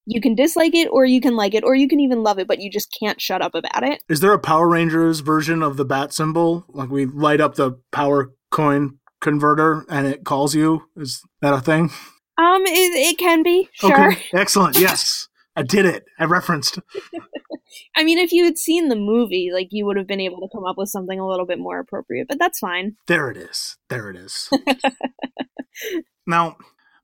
you 0.09 0.21
can 0.21 0.35
dislike 0.35 0.75
it 0.75 0.89
or 0.91 1.05
you 1.05 1.21
can 1.21 1.37
like 1.37 1.55
it 1.55 1.65
or 1.65 1.75
you 1.75 1.87
can 1.87 2.01
even 2.01 2.23
love 2.23 2.39
it, 2.39 2.49
but 2.49 2.61
you 2.61 2.71
just 2.71 2.95
can't 2.99 3.21
shut 3.21 3.43
up 3.43 3.55
about 3.55 3.83
it. 3.83 4.03
Is 4.09 4.21
there 4.21 4.33
a 4.33 4.39
Power 4.39 4.69
Rangers 4.69 5.21
version 5.21 5.63
of 5.63 5.77
the 5.77 5.85
bat 5.85 6.13
symbol? 6.13 6.65
Like 6.69 6.89
we 6.89 7.05
light 7.05 7.41
up 7.41 7.57
the 7.57 7.73
power 7.93 8.33
coin 8.51 8.99
converter 9.21 9.85
and 9.89 10.07
it 10.07 10.25
calls 10.25 10.55
you? 10.55 10.85
Is 10.97 11.23
that 11.43 11.53
a 11.53 11.61
thing? 11.61 11.91
Um, 12.39 12.63
it, 12.67 13.11
it 13.11 13.19
can 13.19 13.43
be, 13.43 13.69
sure. 13.73 14.13
Okay. 14.13 14.23
Excellent. 14.33 14.79
Yes. 14.89 15.29
I 15.57 15.63
did 15.63 15.87
it. 15.87 16.05
I 16.21 16.25
referenced. 16.25 16.79
I 17.97 18.05
mean, 18.05 18.19
if 18.19 18.31
you 18.31 18.45
had 18.45 18.57
seen 18.57 18.89
the 18.89 18.97
movie, 18.97 19.51
like 19.53 19.69
you 19.73 19.87
would 19.87 19.97
have 19.97 20.07
been 20.07 20.21
able 20.21 20.39
to 20.41 20.49
come 20.55 20.65
up 20.65 20.79
with 20.79 20.89
something 20.89 21.19
a 21.19 21.27
little 21.27 21.47
bit 21.47 21.59
more 21.59 21.81
appropriate, 21.81 22.29
but 22.29 22.39
that's 22.39 22.61
fine. 22.61 22.95
There 23.09 23.29
it 23.29 23.37
is. 23.37 23.77
There 23.89 24.09
it 24.09 24.15
is. 24.15 24.49
now, 26.29 26.57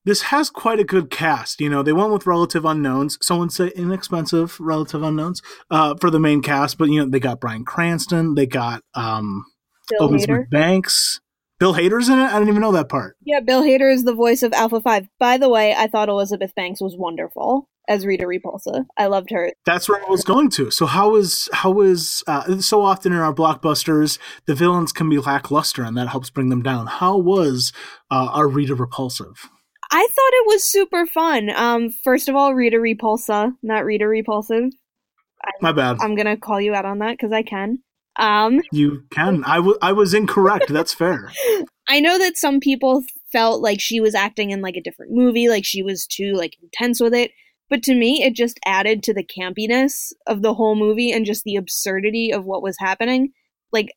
this 0.04 0.22
has 0.22 0.50
quite 0.50 0.80
a 0.80 0.84
good 0.84 1.10
cast. 1.10 1.60
You 1.60 1.68
know, 1.68 1.82
they 1.82 1.92
went 1.92 2.12
with 2.12 2.26
relative 2.26 2.64
unknowns. 2.64 3.18
Someone 3.22 3.50
say 3.50 3.68
inexpensive 3.74 4.58
relative 4.60 5.02
unknowns 5.02 5.42
uh, 5.70 5.94
for 6.00 6.10
the 6.10 6.20
main 6.20 6.42
cast, 6.42 6.78
but 6.78 6.88
you 6.88 7.00
know 7.00 7.10
they 7.10 7.20
got 7.20 7.40
Bryan 7.40 7.64
Cranston, 7.64 8.34
they 8.34 8.46
got 8.46 8.82
um, 8.94 9.44
Bill 9.90 10.08
Elizabeth 10.08 10.46
Hader. 10.46 10.50
Banks, 10.50 11.20
Bill 11.58 11.74
Hader's 11.74 12.08
in 12.08 12.18
it. 12.18 12.24
I 12.24 12.34
didn't 12.34 12.48
even 12.48 12.60
know 12.60 12.72
that 12.72 12.88
part. 12.88 13.16
Yeah, 13.24 13.40
Bill 13.40 13.62
Hader 13.62 13.92
is 13.92 14.04
the 14.04 14.14
voice 14.14 14.42
of 14.42 14.52
Alpha 14.52 14.80
5. 14.80 15.08
By 15.18 15.38
the 15.38 15.48
way, 15.48 15.74
I 15.74 15.86
thought 15.86 16.08
Elizabeth 16.08 16.54
Banks 16.54 16.80
was 16.80 16.96
wonderful 16.96 17.68
as 17.88 18.06
Rita 18.06 18.24
Repulsa. 18.24 18.86
I 18.96 19.06
loved 19.06 19.30
her. 19.30 19.52
That's 19.66 19.88
where 19.88 20.02
I 20.04 20.10
was 20.10 20.24
going 20.24 20.50
to. 20.50 20.70
So 20.70 20.86
how 20.86 21.16
is 21.16 21.48
how 21.52 21.80
is 21.80 22.22
uh, 22.26 22.60
so 22.60 22.82
often 22.82 23.12
in 23.12 23.18
our 23.18 23.34
blockbusters 23.34 24.18
the 24.46 24.54
villains 24.54 24.92
can 24.92 25.08
be 25.08 25.18
lackluster 25.18 25.82
and 25.84 25.96
that 25.96 26.08
helps 26.08 26.30
bring 26.30 26.48
them 26.48 26.62
down. 26.62 26.86
How 26.86 27.16
was 27.16 27.72
uh, 28.10 28.28
our 28.32 28.48
Rita 28.48 28.74
repulsive? 28.74 29.48
I 29.94 30.08
thought 30.08 30.32
it 30.32 30.46
was 30.48 30.64
super 30.64 31.06
fun. 31.06 31.50
Um, 31.50 31.90
first 31.90 32.28
of 32.28 32.34
all, 32.34 32.52
Rita 32.52 32.78
Repulsa, 32.78 33.52
not 33.62 33.84
Rita 33.84 34.08
Repulsive. 34.08 34.72
My 35.60 35.70
bad. 35.70 35.98
I'm 36.00 36.16
gonna 36.16 36.36
call 36.36 36.60
you 36.60 36.74
out 36.74 36.84
on 36.84 36.98
that 36.98 37.12
because 37.12 37.30
I 37.30 37.42
can. 37.42 37.78
Um, 38.16 38.60
You 38.72 39.04
can. 39.12 39.44
I 39.44 39.58
I 39.80 39.92
was 39.92 40.12
incorrect. 40.12 40.72
That's 40.72 40.92
fair. 40.92 41.30
I 41.88 42.00
know 42.00 42.18
that 42.18 42.36
some 42.36 42.58
people 42.58 43.04
felt 43.30 43.62
like 43.62 43.80
she 43.80 44.00
was 44.00 44.16
acting 44.16 44.50
in 44.50 44.62
like 44.62 44.76
a 44.76 44.82
different 44.82 45.12
movie, 45.12 45.48
like 45.48 45.64
she 45.64 45.82
was 45.82 46.08
too 46.08 46.32
like 46.32 46.56
intense 46.60 47.00
with 47.00 47.14
it. 47.14 47.30
But 47.70 47.84
to 47.84 47.94
me, 47.94 48.24
it 48.24 48.34
just 48.34 48.58
added 48.66 49.02
to 49.04 49.14
the 49.14 49.24
campiness 49.24 50.12
of 50.26 50.42
the 50.42 50.54
whole 50.54 50.74
movie 50.74 51.12
and 51.12 51.24
just 51.24 51.44
the 51.44 51.56
absurdity 51.56 52.32
of 52.32 52.44
what 52.44 52.62
was 52.62 52.76
happening. 52.80 53.32
Like, 53.72 53.92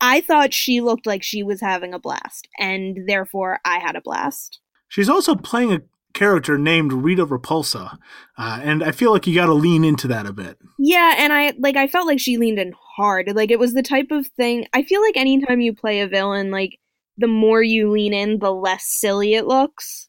I 0.00 0.20
thought 0.20 0.52
she 0.52 0.82
looked 0.82 1.06
like 1.06 1.22
she 1.22 1.42
was 1.42 1.60
having 1.62 1.94
a 1.94 1.98
blast, 1.98 2.48
and 2.58 2.98
therefore 3.06 3.60
I 3.64 3.78
had 3.78 3.96
a 3.96 4.02
blast. 4.02 4.60
She's 4.88 5.08
also 5.08 5.34
playing 5.34 5.72
a 5.72 5.82
character 6.14 6.58
named 6.58 6.92
Rita 6.92 7.26
Repulsa, 7.26 7.98
uh, 8.36 8.60
and 8.62 8.82
I 8.82 8.92
feel 8.92 9.12
like 9.12 9.26
you 9.26 9.34
got 9.34 9.46
to 9.46 9.54
lean 9.54 9.84
into 9.84 10.08
that 10.08 10.26
a 10.26 10.32
bit. 10.32 10.58
Yeah, 10.78 11.14
and 11.18 11.32
I 11.32 11.52
like 11.58 11.76
I 11.76 11.86
felt 11.86 12.06
like 12.06 12.20
she 12.20 12.38
leaned 12.38 12.58
in 12.58 12.72
hard. 12.96 13.30
Like 13.34 13.50
it 13.50 13.58
was 13.58 13.74
the 13.74 13.82
type 13.82 14.10
of 14.10 14.26
thing 14.28 14.66
I 14.72 14.82
feel 14.82 15.00
like 15.00 15.16
anytime 15.16 15.60
you 15.60 15.74
play 15.74 16.00
a 16.00 16.08
villain, 16.08 16.50
like 16.50 16.78
the 17.16 17.28
more 17.28 17.62
you 17.62 17.90
lean 17.90 18.14
in, 18.14 18.38
the 18.38 18.52
less 18.52 18.84
silly 18.86 19.34
it 19.34 19.46
looks. 19.46 20.08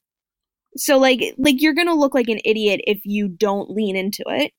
So 0.78 0.98
like 0.98 1.22
like 1.38 1.62
you're 1.62 1.76
to 1.76 1.94
look 1.94 2.16
like 2.16 2.30
an 2.30 2.40
idiot 2.46 2.82
if 2.86 3.02
you 3.04 3.28
don't 3.28 3.70
lean 3.70 3.96
into 3.96 4.24
it. 4.28 4.52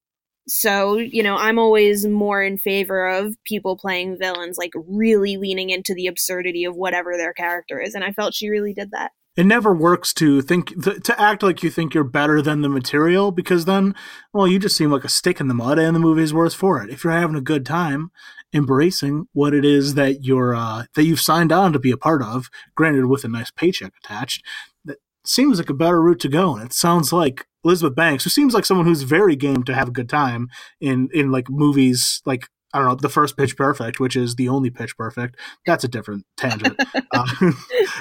So, 0.49 0.97
you 0.97 1.23
know, 1.23 1.37
I'm 1.37 1.59
always 1.59 2.07
more 2.07 2.43
in 2.43 2.59
favor 2.59 3.07
of 3.07 3.37
people 3.45 3.77
playing 3.77 4.19
villains 4.19 4.57
like 4.59 4.73
really 4.75 5.37
leaning 5.37 5.71
into 5.71 5.95
the 5.95 6.09
absurdity 6.09 6.65
of 6.65 6.75
whatever 6.75 7.13
their 7.17 7.33
character 7.33 7.81
is, 7.81 7.95
and 7.95 8.03
I 8.05 8.13
felt 8.13 8.35
she 8.35 8.49
really 8.49 8.75
did 8.75 8.91
that. 8.91 9.13
It 9.37 9.47
never 9.47 9.73
works 9.73 10.13
to 10.15 10.43
think 10.43 10.83
th- 10.83 11.03
to 11.05 11.21
act 11.21 11.43
like 11.43 11.63
you 11.63 11.71
think 11.71 11.95
you're 11.95 12.05
better 12.05 12.43
than 12.43 12.63
the 12.63 12.69
material 12.69 13.31
because 13.31 13.65
then, 13.65 13.95
well, 14.33 14.49
you 14.49 14.59
just 14.59 14.77
seem 14.77 14.91
like 14.91 15.05
a 15.05 15.09
stick 15.09 15.41
in 15.41 15.49
the 15.49 15.55
mud, 15.55 15.79
and 15.79 15.95
the 15.95 16.01
movie's 16.01 16.35
worse 16.35 16.55
for 16.55 16.83
it. 16.83 16.91
If 16.91 17.05
you're 17.05 17.13
having 17.13 17.37
a 17.37 17.41
good 17.41 17.65
time, 17.65 18.11
embracing 18.53 19.29
what 19.33 19.55
it 19.55 19.65
is 19.65 19.95
that 19.95 20.25
you're 20.25 20.55
uh, 20.55 20.85
that 20.95 21.05
you've 21.05 21.21
signed 21.21 21.53
on 21.53 21.73
to 21.73 21.79
be 21.79 21.93
a 21.93 21.97
part 21.97 22.23
of, 22.23 22.51
granted 22.75 23.07
with 23.07 23.25
a 23.25 23.29
nice 23.29 23.51
paycheck 23.51 23.93
attached, 24.03 24.45
that 24.85 24.99
seems 25.25 25.59
like 25.59 25.71
a 25.71 25.75
better 25.75 26.03
route 26.03 26.21
to 26.21 26.29
go. 26.29 26.57
And 26.57 26.67
it 26.67 26.73
sounds 26.73 27.13
like 27.13 27.47
Elizabeth 27.65 27.95
Banks, 27.95 28.25
who 28.25 28.31
seems 28.31 28.53
like 28.53 28.65
someone 28.65 28.87
who's 28.87 29.03
very 29.03 29.37
game 29.37 29.63
to 29.65 29.75
have 29.75 29.89
a 29.89 29.93
good 29.93 30.09
time 30.09 30.49
in 30.81 31.09
in 31.13 31.31
like 31.31 31.49
movies 31.49 32.21
like 32.27 32.49
I 32.73 32.79
don't 32.79 32.89
know, 32.89 32.95
the 32.95 33.09
first 33.09 33.37
Pitch 33.37 33.57
Perfect, 33.57 33.99
which 33.99 34.15
is 34.15 34.37
the 34.37 34.49
only 34.49 34.71
Pitch 34.71 34.97
Perfect. 34.97 35.37
That's 35.67 35.83
a 35.83 35.89
different 35.89 36.25
tangent. 36.37 36.77
uh, 36.95 37.27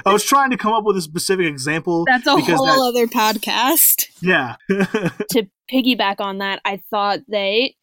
I 0.06 0.14
was 0.14 0.24
trying 0.24 0.52
to 0.52 0.58
come 0.58 0.74
up 0.74 0.84
with 0.84 0.98
a 0.98 1.02
specific 1.02 1.48
example. 1.48 2.06
That's 2.06 2.28
a 2.28 2.36
because 2.36 2.58
whole 2.58 2.66
that- 2.68 3.00
other 3.00 3.08
podcast. 3.08 4.08
Yeah. 4.22 4.56
to 4.70 5.48
piggyback 5.72 6.20
on 6.20 6.38
that, 6.38 6.62
I 6.66 6.82
thought 6.90 7.20
they, 7.28 7.76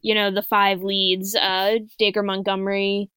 you 0.00 0.14
know, 0.14 0.32
the 0.32 0.42
five 0.42 0.82
leads, 0.82 1.36
uh, 1.36 1.78
Dacre 1.98 2.24
Montgomery, 2.24 3.08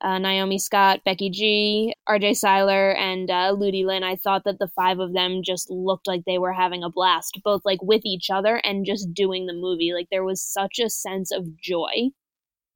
uh, 0.00 0.18
Naomi 0.18 0.60
Scott, 0.60 1.00
Becky 1.04 1.30
G, 1.30 1.94
RJ 2.08 2.36
Cyler, 2.36 2.92
and 2.92 3.28
uh, 3.28 3.50
Ludi 3.58 3.84
Lin, 3.84 4.04
I 4.04 4.14
thought 4.14 4.42
that 4.44 4.60
the 4.60 4.68
five 4.68 5.00
of 5.00 5.12
them 5.12 5.40
just 5.44 5.68
looked 5.68 6.06
like 6.06 6.22
they 6.24 6.38
were 6.38 6.52
having 6.52 6.84
a 6.84 6.90
blast, 6.90 7.40
both 7.42 7.62
like 7.64 7.82
with 7.82 8.02
each 8.04 8.30
other 8.30 8.56
and 8.62 8.86
just 8.86 9.12
doing 9.12 9.46
the 9.46 9.52
movie. 9.52 9.92
Like 9.92 10.06
there 10.12 10.22
was 10.22 10.40
such 10.40 10.78
a 10.78 10.88
sense 10.88 11.32
of 11.32 11.58
joy 11.60 12.10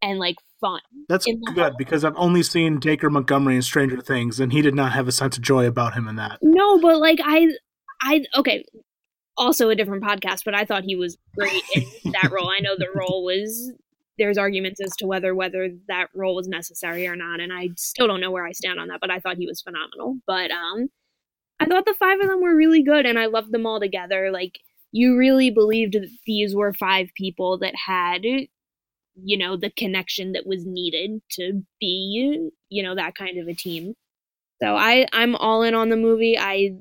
and 0.03 0.18
like 0.18 0.36
fun. 0.61 0.80
That's 1.09 1.26
good 1.55 1.74
because 1.78 2.05
I've 2.05 2.16
only 2.16 2.42
seen 2.42 2.78
Dacre 2.78 3.09
Montgomery 3.09 3.57
in 3.57 3.62
Stranger 3.62 4.00
Things, 4.00 4.40
and 4.40 4.53
he 4.53 4.61
did 4.61 4.74
not 4.74 4.92
have 4.92 5.09
a 5.09 5.12
sense 5.12 5.36
of 5.36 5.42
joy 5.42 5.66
about 5.66 5.94
him 5.94 6.09
in 6.09 6.16
that. 6.16 6.38
No, 6.42 6.78
but 6.80 6.98
like 6.98 7.20
I, 7.22 7.48
I 8.03 8.24
okay. 8.36 8.64
Also 9.38 9.70
a 9.70 9.74
different 9.74 10.05
podcast, 10.05 10.40
but 10.44 10.55
I 10.55 10.66
thought 10.66 10.84
he 10.84 10.94
was 10.94 11.16
great 11.34 11.62
in 11.74 11.84
that 12.12 12.30
role. 12.30 12.50
I 12.50 12.61
know 12.61 12.76
the 12.76 12.90
role 12.94 13.24
was. 13.24 13.72
There's 14.18 14.36
arguments 14.36 14.78
as 14.78 14.94
to 14.96 15.07
whether 15.07 15.34
whether 15.34 15.70
that 15.88 16.09
role 16.14 16.36
was 16.36 16.46
necessary 16.46 17.07
or 17.07 17.16
not, 17.16 17.40
and 17.40 17.50
I 17.50 17.70
still 17.76 18.07
don't 18.07 18.20
know 18.20 18.30
where 18.30 18.44
I 18.44 18.53
stand 18.53 18.78
on 18.78 18.88
that. 18.88 19.00
But 19.00 19.11
I 19.11 19.20
thought 19.20 19.38
he 19.38 19.46
was 19.46 19.62
phenomenal. 19.62 20.18
But 20.26 20.50
um, 20.50 20.90
I 21.59 21.64
thought 21.64 21.86
the 21.86 21.94
five 21.98 22.20
of 22.20 22.28
them 22.28 22.42
were 22.42 22.55
really 22.55 22.82
good, 22.82 23.07
and 23.07 23.18
I 23.18 23.26
loved 23.26 23.53
them 23.53 23.66
all 23.66 23.80
together. 23.80 24.30
Like 24.30 24.59
you 24.92 25.16
really 25.16 25.50
believed 25.50 25.94
that 25.94 26.11
these 26.26 26.55
were 26.55 26.74
five 26.74 27.09
people 27.16 27.59
that 27.59 27.74
had 27.86 28.22
you 29.17 29.37
know 29.37 29.57
the 29.57 29.71
connection 29.71 30.33
that 30.33 30.47
was 30.47 30.65
needed 30.67 31.21
to 31.33 31.63
be 31.81 32.51
you 32.69 32.83
know 32.83 32.95
that 32.95 33.15
kind 33.15 33.39
of 33.39 33.49
a 33.49 33.55
team. 33.55 33.95
So 34.63 34.77
i 34.77 35.07
i'm 35.13 35.37
all 35.37 35.63
in 35.63 35.75
on 35.75 35.89
the 35.91 35.97
movie. 35.97 36.39
I 36.39 36.77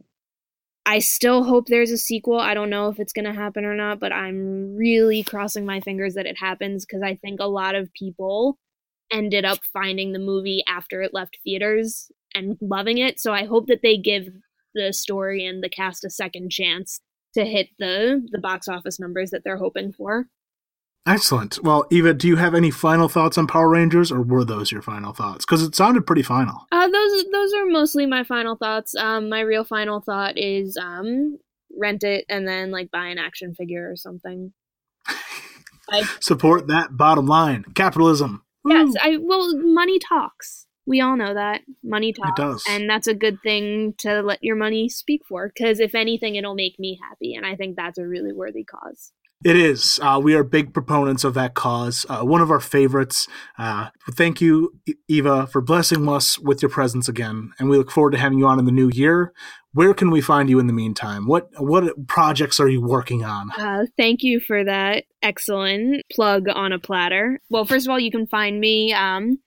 i 0.85 0.99
still 0.99 1.43
hope 1.43 1.67
there's 1.67 1.91
a 1.91 1.97
sequel. 1.97 2.39
I 2.39 2.53
don't 2.53 2.69
know 2.69 2.89
if 2.89 2.99
it's 2.99 3.13
going 3.13 3.25
to 3.25 3.33
happen 3.33 3.65
or 3.65 3.75
not 3.75 3.99
but 3.99 4.11
i'm 4.13 4.75
really 4.75 5.23
crossing 5.23 5.65
my 5.65 5.79
fingers 5.81 6.13
that 6.15 6.25
it 6.25 6.37
happens 6.37 6.85
because 6.85 7.01
i 7.03 7.15
think 7.15 7.39
a 7.39 7.45
lot 7.47 7.75
of 7.75 7.93
people 7.93 8.57
ended 9.11 9.45
up 9.45 9.59
finding 9.73 10.13
the 10.13 10.19
movie 10.19 10.63
after 10.67 11.01
it 11.01 11.13
left 11.13 11.37
theaters 11.43 12.11
and 12.33 12.57
loving 12.61 12.97
it. 12.97 13.19
So 13.19 13.33
i 13.33 13.45
hope 13.45 13.67
that 13.67 13.81
they 13.83 13.97
give 13.97 14.27
the 14.73 14.93
story 14.93 15.45
and 15.45 15.63
the 15.63 15.69
cast 15.69 16.05
a 16.05 16.09
second 16.09 16.49
chance 16.51 17.01
to 17.33 17.45
hit 17.45 17.67
the 17.79 18.25
the 18.31 18.39
box 18.39 18.67
office 18.67 18.99
numbers 18.99 19.31
that 19.31 19.43
they're 19.43 19.57
hoping 19.57 19.91
for 19.91 20.27
Excellent. 21.07 21.57
Well, 21.63 21.85
Eva, 21.89 22.13
do 22.13 22.27
you 22.27 22.35
have 22.35 22.53
any 22.53 22.69
final 22.69 23.09
thoughts 23.09 23.37
on 23.37 23.47
Power 23.47 23.69
Rangers, 23.69 24.11
or 24.11 24.21
were 24.21 24.45
those 24.45 24.71
your 24.71 24.83
final 24.83 25.13
thoughts? 25.13 25.45
Because 25.45 25.63
it 25.63 25.75
sounded 25.75 26.05
pretty 26.05 26.21
final. 26.21 26.67
Uh, 26.71 26.87
those 26.87 27.25
those 27.31 27.53
are 27.53 27.65
mostly 27.65 28.05
my 28.05 28.23
final 28.23 28.55
thoughts. 28.55 28.93
Um, 28.95 29.29
my 29.29 29.39
real 29.39 29.63
final 29.63 29.99
thought 29.99 30.37
is 30.37 30.77
um, 30.77 31.39
rent 31.75 32.03
it 32.03 32.25
and 32.29 32.47
then 32.47 32.69
like 32.69 32.91
buy 32.91 33.07
an 33.07 33.17
action 33.17 33.55
figure 33.55 33.89
or 33.89 33.95
something. 33.95 34.53
I, 35.89 36.03
Support 36.19 36.67
that 36.67 36.95
bottom 36.95 37.25
line. 37.25 37.65
Capitalism. 37.73 38.43
yes, 38.67 38.93
I 39.01 39.17
well, 39.19 39.57
money 39.57 39.97
talks. 39.97 40.67
We 40.85 41.01
all 41.01 41.17
know 41.17 41.33
that 41.33 41.61
money 41.83 42.13
talks, 42.13 42.39
does. 42.39 42.63
and 42.69 42.87
that's 42.87 43.07
a 43.07 43.13
good 43.15 43.39
thing 43.43 43.95
to 43.99 44.21
let 44.21 44.43
your 44.43 44.55
money 44.55 44.87
speak 44.87 45.21
for. 45.27 45.47
Because 45.47 45.79
if 45.79 45.95
anything, 45.95 46.35
it'll 46.35 46.55
make 46.55 46.77
me 46.77 46.99
happy, 47.01 47.33
and 47.33 47.45
I 47.45 47.55
think 47.55 47.75
that's 47.75 47.97
a 47.97 48.07
really 48.07 48.33
worthy 48.33 48.63
cause. 48.63 49.11
It 49.43 49.55
is. 49.55 49.99
Uh, 50.01 50.19
we 50.23 50.35
are 50.35 50.43
big 50.43 50.73
proponents 50.73 51.23
of 51.23 51.33
that 51.33 51.55
cause. 51.55 52.05
Uh, 52.07 52.21
one 52.21 52.41
of 52.41 52.51
our 52.51 52.59
favorites. 52.59 53.27
Uh, 53.57 53.89
thank 54.11 54.39
you, 54.39 54.79
Eva, 55.07 55.47
for 55.47 55.61
blessing 55.61 56.07
us 56.07 56.37
with 56.37 56.61
your 56.61 56.69
presence 56.69 57.09
again, 57.09 57.51
and 57.57 57.69
we 57.69 57.77
look 57.77 57.89
forward 57.89 58.11
to 58.11 58.19
having 58.19 58.37
you 58.37 58.45
on 58.45 58.59
in 58.59 58.65
the 58.65 58.71
new 58.71 58.89
year. 58.93 59.33
Where 59.73 59.93
can 59.93 60.11
we 60.11 60.21
find 60.21 60.49
you 60.49 60.59
in 60.59 60.67
the 60.67 60.73
meantime? 60.73 61.25
What 61.25 61.49
what 61.57 62.07
projects 62.07 62.59
are 62.59 62.67
you 62.67 62.81
working 62.81 63.23
on? 63.23 63.51
Uh, 63.57 63.85
thank 63.97 64.21
you 64.21 64.39
for 64.39 64.63
that 64.63 65.05
excellent 65.23 66.03
plug 66.11 66.47
on 66.47 66.71
a 66.71 66.79
platter. 66.79 67.39
Well, 67.49 67.65
first 67.65 67.87
of 67.87 67.91
all, 67.91 67.99
you 67.99 68.11
can 68.11 68.27
find 68.27 68.59
me 68.59 68.93
um, 68.93 69.39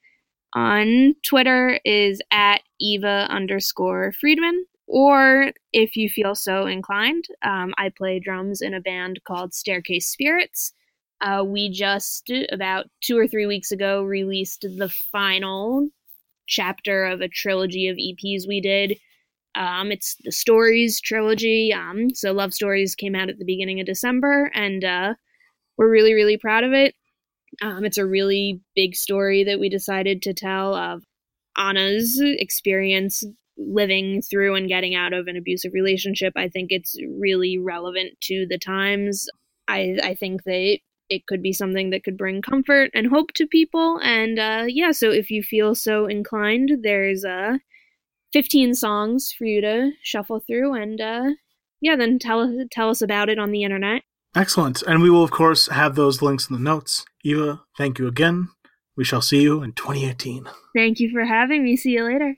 on 0.55 1.15
Twitter 1.23 1.79
is 1.85 2.21
at 2.31 2.63
Eva 2.81 3.27
underscore 3.31 4.13
Friedman. 4.21 4.65
Or 4.87 5.53
if 5.73 5.97
you 5.97 6.09
feel 6.09 6.35
so 6.35 6.67
inclined, 6.67 7.25
um, 7.43 7.73
I 7.79 7.91
play 7.97 8.21
drums 8.21 8.61
in 8.61 8.75
a 8.75 8.81
band 8.81 9.21
called 9.27 9.55
Staircase 9.55 10.07
Spirits. 10.07 10.75
Uh, 11.21 11.43
we 11.47 11.71
just, 11.71 12.31
about 12.53 12.87
two 13.03 13.17
or 13.17 13.27
three 13.27 13.47
weeks 13.47 13.73
ago, 13.73 14.03
released 14.03 14.63
the 14.63 14.93
final 15.11 15.89
chapter 16.47 17.05
of 17.05 17.21
a 17.21 17.29
trilogy 17.29 17.89
of 17.89 17.97
EPs 17.97 18.47
we 18.47 18.61
did. 18.61 18.99
Um, 19.55 19.91
it's 19.91 20.17
the 20.25 20.33
Stories 20.33 21.01
trilogy. 21.01 21.73
Um, 21.73 22.15
so 22.15 22.33
Love 22.33 22.53
Stories 22.53 22.95
came 22.95 23.15
out 23.15 23.31
at 23.31 23.39
the 23.39 23.45
beginning 23.45 23.81
of 23.81 23.87
December, 23.87 24.51
and 24.55 24.85
uh, 24.85 25.15
we're 25.79 25.91
really, 25.91 26.13
really 26.13 26.37
proud 26.37 26.65
of 26.65 26.73
it. 26.73 26.95
Um, 27.63 27.85
it's 27.85 27.99
a 27.99 28.07
really 28.07 28.61
big 28.75 28.95
story 28.97 29.45
that 29.45 29.61
we 29.61 29.69
decided 29.69 30.23
to 30.23 30.35
tell 30.35 30.75
of 30.75 31.05
Anna's 31.57 32.21
experience 32.21 33.25
living 33.57 34.23
through 34.23 34.55
and 34.55 34.69
getting 34.69 34.95
out 34.95 35.13
of 35.13 35.27
an 35.27 35.37
abusive 35.37 35.73
relationship. 35.73 36.33
I 36.37 36.49
think 36.49 36.69
it's 36.71 36.97
really 37.19 37.59
relevant 37.59 38.21
to 38.23 38.47
the 38.49 38.59
times. 38.59 39.27
I, 39.69 39.99
I 40.03 40.15
think 40.15 40.45
that 40.45 40.79
it 41.09 41.27
could 41.27 41.43
be 41.43 41.53
something 41.53 41.91
that 41.91 42.05
could 42.05 42.17
bring 42.17 42.43
comfort 42.43 42.91
and 42.95 43.07
hope 43.07 43.33
to 43.35 43.47
people. 43.47 44.01
And 44.03 44.39
uh, 44.39 44.65
yeah, 44.69 44.91
so 44.93 45.11
if 45.11 45.31
you 45.31 45.43
feel 45.43 45.75
so 45.75 46.07
inclined, 46.07 46.79
there's 46.83 47.25
uh, 47.25 47.59
15 48.33 48.75
songs 48.75 49.33
for 49.37 49.45
you 49.45 49.61
to 49.61 49.93
shuffle 50.03 50.41
through 50.41 50.75
and 50.75 51.01
uh, 51.01 51.31
yeah, 51.81 51.97
then 51.97 52.19
tell 52.19 52.41
us 52.41 52.51
tell 52.71 52.89
us 52.89 53.03
about 53.03 53.29
it 53.29 53.39
on 53.39 53.51
the 53.51 53.63
internet. 53.63 54.03
Excellent. 54.35 54.83
And 54.83 55.03
we 55.03 55.11
will, 55.11 55.23
of 55.23 55.31
course, 55.31 55.69
have 55.69 55.95
those 55.95 56.23
links 56.23 56.49
in 56.49 56.57
the 56.57 56.63
notes. 56.63 57.05
Eva, 57.23 57.63
thank 57.77 57.99
you 57.99 58.09
again. 58.09 58.49
We 58.97 59.05
shall 59.05 59.23
see 59.23 59.43
you 59.43 59.63
in 59.63 59.73
2018. 59.73 60.49
Thank 60.75 60.99
you 60.99 61.11
for 61.11 61.25
having 61.25 61.63
me. 61.63 61.77
See 61.77 61.93
you 61.93 62.05
later. 62.05 62.37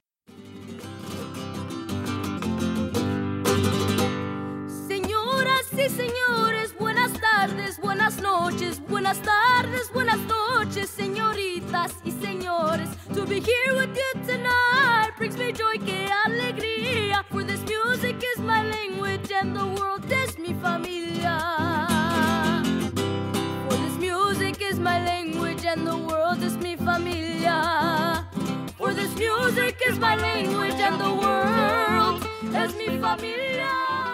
Y 5.87 5.91
señores, 5.91 6.75
buenas 6.79 7.13
tardes, 7.13 7.79
buenas 7.79 8.21
noches, 8.21 8.81
buenas 8.89 9.21
tardes, 9.23 9.93
buenas 9.93 10.19
noches, 10.19 10.91
señoritas 10.91 11.95
y 12.05 12.11
señores. 12.11 12.89
To 13.15 13.25
be 13.25 13.41
here 13.41 13.73
with 13.73 13.95
you 13.95 14.21
tonight 14.27 15.17
brings 15.17 15.37
me 15.37 15.53
joy, 15.53 15.79
que 15.79 16.09
alegría. 16.25 17.25
For 17.31 17.45
this 17.45 17.61
music 17.63 18.17
is 18.35 18.43
my 18.43 18.65
language 18.65 19.31
and 19.31 19.55
the 19.55 19.65
world 19.65 20.11
is 20.11 20.37
mi 20.39 20.55
familia. 20.55 21.39
For 23.69 23.77
this 23.77 23.97
music 23.99 24.61
is 24.61 24.81
my 24.81 24.99
language 25.05 25.65
and 25.65 25.87
the 25.87 25.97
world 25.97 26.43
is 26.43 26.57
mi 26.57 26.75
familia. 26.77 28.27
For 28.77 28.93
this 28.93 29.15
music 29.15 29.81
is 29.89 29.99
my 30.01 30.17
language 30.17 30.81
and 30.81 31.01
the 31.01 31.13
world 31.15 32.27
is 32.55 32.75
mi 32.75 32.99
familia. 32.99 34.06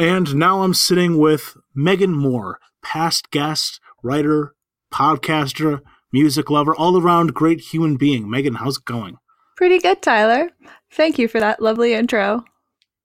And 0.00 0.34
now 0.34 0.62
I'm 0.62 0.72
sitting 0.72 1.18
with 1.18 1.58
Meghin 1.76 2.14
Moore, 2.14 2.58
past 2.80 3.30
guest, 3.30 3.80
writer, 4.02 4.54
podcaster, 4.90 5.82
music 6.10 6.48
lover, 6.48 6.74
all 6.74 6.98
around 6.98 7.34
great 7.34 7.60
human 7.60 7.98
being. 7.98 8.30
Megan, 8.30 8.54
how's 8.54 8.78
it 8.78 8.86
going? 8.86 9.18
Pretty 9.58 9.78
good, 9.78 10.00
Tyler. 10.00 10.52
Thank 10.90 11.18
you 11.18 11.28
for 11.28 11.38
that 11.38 11.60
lovely 11.60 11.92
intro. 11.92 12.44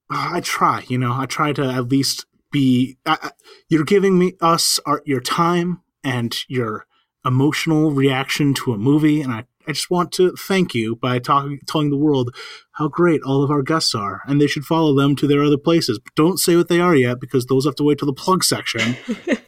Uh, 0.09 0.29
I 0.35 0.39
try, 0.39 0.85
you 0.87 0.97
know, 0.97 1.11
I 1.13 1.25
try 1.25 1.51
to 1.51 1.65
at 1.65 1.89
least 1.89 2.27
be. 2.49 2.95
Uh, 3.05 3.31
you're 3.67 3.83
giving 3.83 4.17
me 4.17 4.37
us 4.39 4.79
our, 4.85 5.01
your 5.05 5.19
time 5.19 5.81
and 6.01 6.33
your 6.47 6.85
emotional 7.25 7.91
reaction 7.91 8.53
to 8.53 8.71
a 8.71 8.77
movie, 8.77 9.21
and 9.21 9.33
I, 9.33 9.43
I 9.67 9.71
just 9.71 9.89
want 9.89 10.11
to 10.13 10.31
thank 10.37 10.73
you 10.73 10.95
by 10.95 11.19
talking, 11.19 11.59
telling 11.67 11.89
the 11.89 11.97
world 11.97 12.35
how 12.73 12.87
great 12.87 13.21
all 13.23 13.43
of 13.43 13.51
our 13.51 13.61
guests 13.61 13.95
are, 13.95 14.21
and 14.27 14.39
they 14.39 14.47
should 14.47 14.65
follow 14.65 14.95
them 14.95 15.15
to 15.17 15.27
their 15.27 15.43
other 15.43 15.57
places. 15.57 15.99
But 15.99 16.15
don't 16.15 16.39
say 16.39 16.55
what 16.55 16.67
they 16.67 16.79
are 16.79 16.95
yet, 16.95 17.19
because 17.19 17.45
those 17.45 17.65
have 17.65 17.75
to 17.75 17.83
wait 17.83 17.99
till 17.99 18.05
the 18.07 18.13
plug 18.13 18.43
section. 18.43 18.95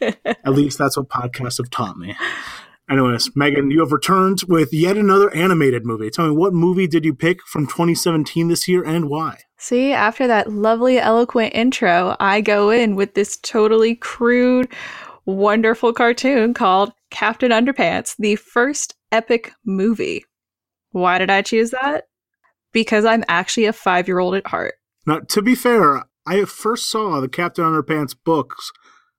at 0.00 0.52
least 0.52 0.78
that's 0.78 0.96
what 0.96 1.08
podcasts 1.08 1.58
have 1.58 1.70
taught 1.70 1.96
me. 1.96 2.16
Anyways, 2.90 3.28
Meghin, 3.30 3.70
you 3.70 3.80
have 3.80 3.92
returned 3.92 4.40
with 4.48 4.72
yet 4.72 4.96
another 4.96 5.34
animated 5.34 5.84
movie. 5.84 6.08
Tell 6.08 6.26
me, 6.26 6.34
what 6.34 6.54
movie 6.54 6.86
did 6.86 7.04
you 7.04 7.14
pick 7.14 7.46
from 7.46 7.66
2017 7.66 8.48
this 8.48 8.66
year 8.66 8.82
and 8.82 9.10
why? 9.10 9.40
See, 9.58 9.92
after 9.92 10.26
that 10.26 10.50
lovely, 10.50 10.98
eloquent 10.98 11.54
intro, 11.54 12.16
I 12.18 12.40
go 12.40 12.70
in 12.70 12.96
with 12.96 13.12
this 13.12 13.36
totally 13.36 13.94
crude, 13.94 14.72
wonderful 15.26 15.92
cartoon 15.92 16.54
called 16.54 16.92
Captain 17.10 17.50
Underpants, 17.50 18.14
the 18.18 18.36
first 18.36 18.94
epic 19.12 19.52
movie. 19.64 20.24
Why 20.92 21.18
did 21.18 21.30
I 21.30 21.42
choose 21.42 21.70
that? 21.70 22.04
Because 22.72 23.04
I'm 23.04 23.24
actually 23.28 23.66
a 23.66 23.72
five 23.72 24.06
year 24.08 24.18
old 24.18 24.34
at 24.34 24.46
heart. 24.46 24.74
Now, 25.06 25.20
to 25.20 25.42
be 25.42 25.54
fair, 25.54 26.04
I 26.26 26.44
first 26.44 26.90
saw 26.90 27.20
the 27.20 27.28
Captain 27.28 27.64
Underpants 27.64 28.14
books 28.24 28.70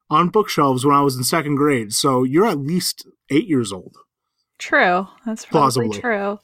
on 0.10 0.30
bookshelves 0.30 0.86
when 0.86 0.96
I 0.96 1.02
was 1.02 1.16
in 1.16 1.24
second 1.24 1.56
grade, 1.56 1.94
so 1.94 2.24
you're 2.24 2.46
at 2.48 2.60
least 2.60 3.08
eight 3.30 3.48
years 3.48 3.72
old. 3.72 3.96
True. 4.58 5.08
That's 5.26 5.46
probably 5.46 5.88
Plausibly. 5.88 6.00
true. 6.00 6.40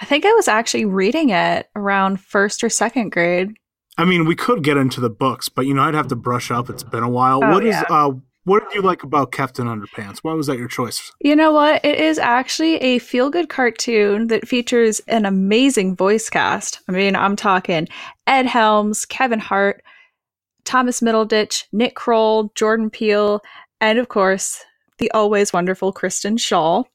I 0.00 0.04
think 0.06 0.24
I 0.24 0.32
was 0.32 0.48
actually 0.48 0.84
reading 0.86 1.30
it 1.30 1.68
around 1.76 2.20
first 2.20 2.62
or 2.64 2.68
second 2.70 3.10
grade. 3.10 3.52
I 3.98 4.04
mean, 4.06 4.24
we 4.24 4.34
could 4.34 4.62
get 4.62 4.76
into 4.78 5.00
the 5.00 5.10
books, 5.10 5.48
but 5.50 5.66
you 5.66 5.74
know, 5.74 5.82
I'd 5.82 5.94
have 5.94 6.08
to 6.08 6.16
brush 6.16 6.50
up. 6.50 6.70
It's 6.70 6.82
been 6.82 7.02
a 7.02 7.08
while. 7.10 7.40
Oh, 7.44 7.50
What 7.50 7.64
is 7.66 7.74
yeah. 7.74 7.84
uh 7.90 8.12
what 8.50 8.64
did 8.64 8.74
you 8.74 8.82
like 8.82 9.04
about 9.04 9.30
Captain 9.30 9.68
Underpants? 9.68 10.18
Why 10.18 10.32
was 10.32 10.48
that 10.48 10.58
your 10.58 10.66
choice? 10.66 11.12
You 11.20 11.36
know 11.36 11.52
what? 11.52 11.84
It 11.84 12.00
is 12.00 12.18
actually 12.18 12.78
a 12.78 12.98
feel 12.98 13.30
good 13.30 13.48
cartoon 13.48 14.26
that 14.26 14.48
features 14.48 15.00
an 15.06 15.24
amazing 15.24 15.94
voice 15.94 16.28
cast. 16.28 16.80
I 16.88 16.92
mean, 16.92 17.14
I'm 17.14 17.36
talking 17.36 17.86
Ed 18.26 18.46
Helms, 18.46 19.04
Kevin 19.04 19.38
Hart, 19.38 19.84
Thomas 20.64 21.00
Middleditch, 21.00 21.62
Nick 21.70 21.94
Kroll, 21.94 22.50
Jordan 22.56 22.90
Peele, 22.90 23.40
and 23.80 24.00
of 24.00 24.08
course, 24.08 24.64
the 24.98 25.12
always 25.12 25.52
wonderful 25.52 25.92
Kristen 25.92 26.36
Schaal. 26.36 26.86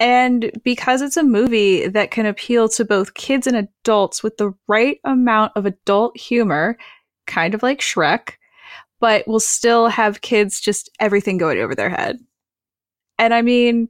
And 0.00 0.50
because 0.64 1.02
it's 1.02 1.16
a 1.16 1.22
movie 1.22 1.86
that 1.86 2.10
can 2.10 2.26
appeal 2.26 2.68
to 2.70 2.84
both 2.84 3.14
kids 3.14 3.46
and 3.46 3.56
adults 3.56 4.24
with 4.24 4.38
the 4.38 4.52
right 4.66 4.98
amount 5.04 5.52
of 5.54 5.66
adult 5.66 6.18
humor, 6.18 6.76
kind 7.28 7.54
of 7.54 7.62
like 7.62 7.78
Shrek, 7.78 8.30
but 9.00 9.26
will 9.28 9.40
still 9.40 9.88
have 9.88 10.20
kids 10.20 10.60
just 10.60 10.90
everything 11.00 11.38
going 11.38 11.58
over 11.58 11.74
their 11.74 11.90
head. 11.90 12.18
And 13.18 13.34
I 13.34 13.42
mean, 13.42 13.88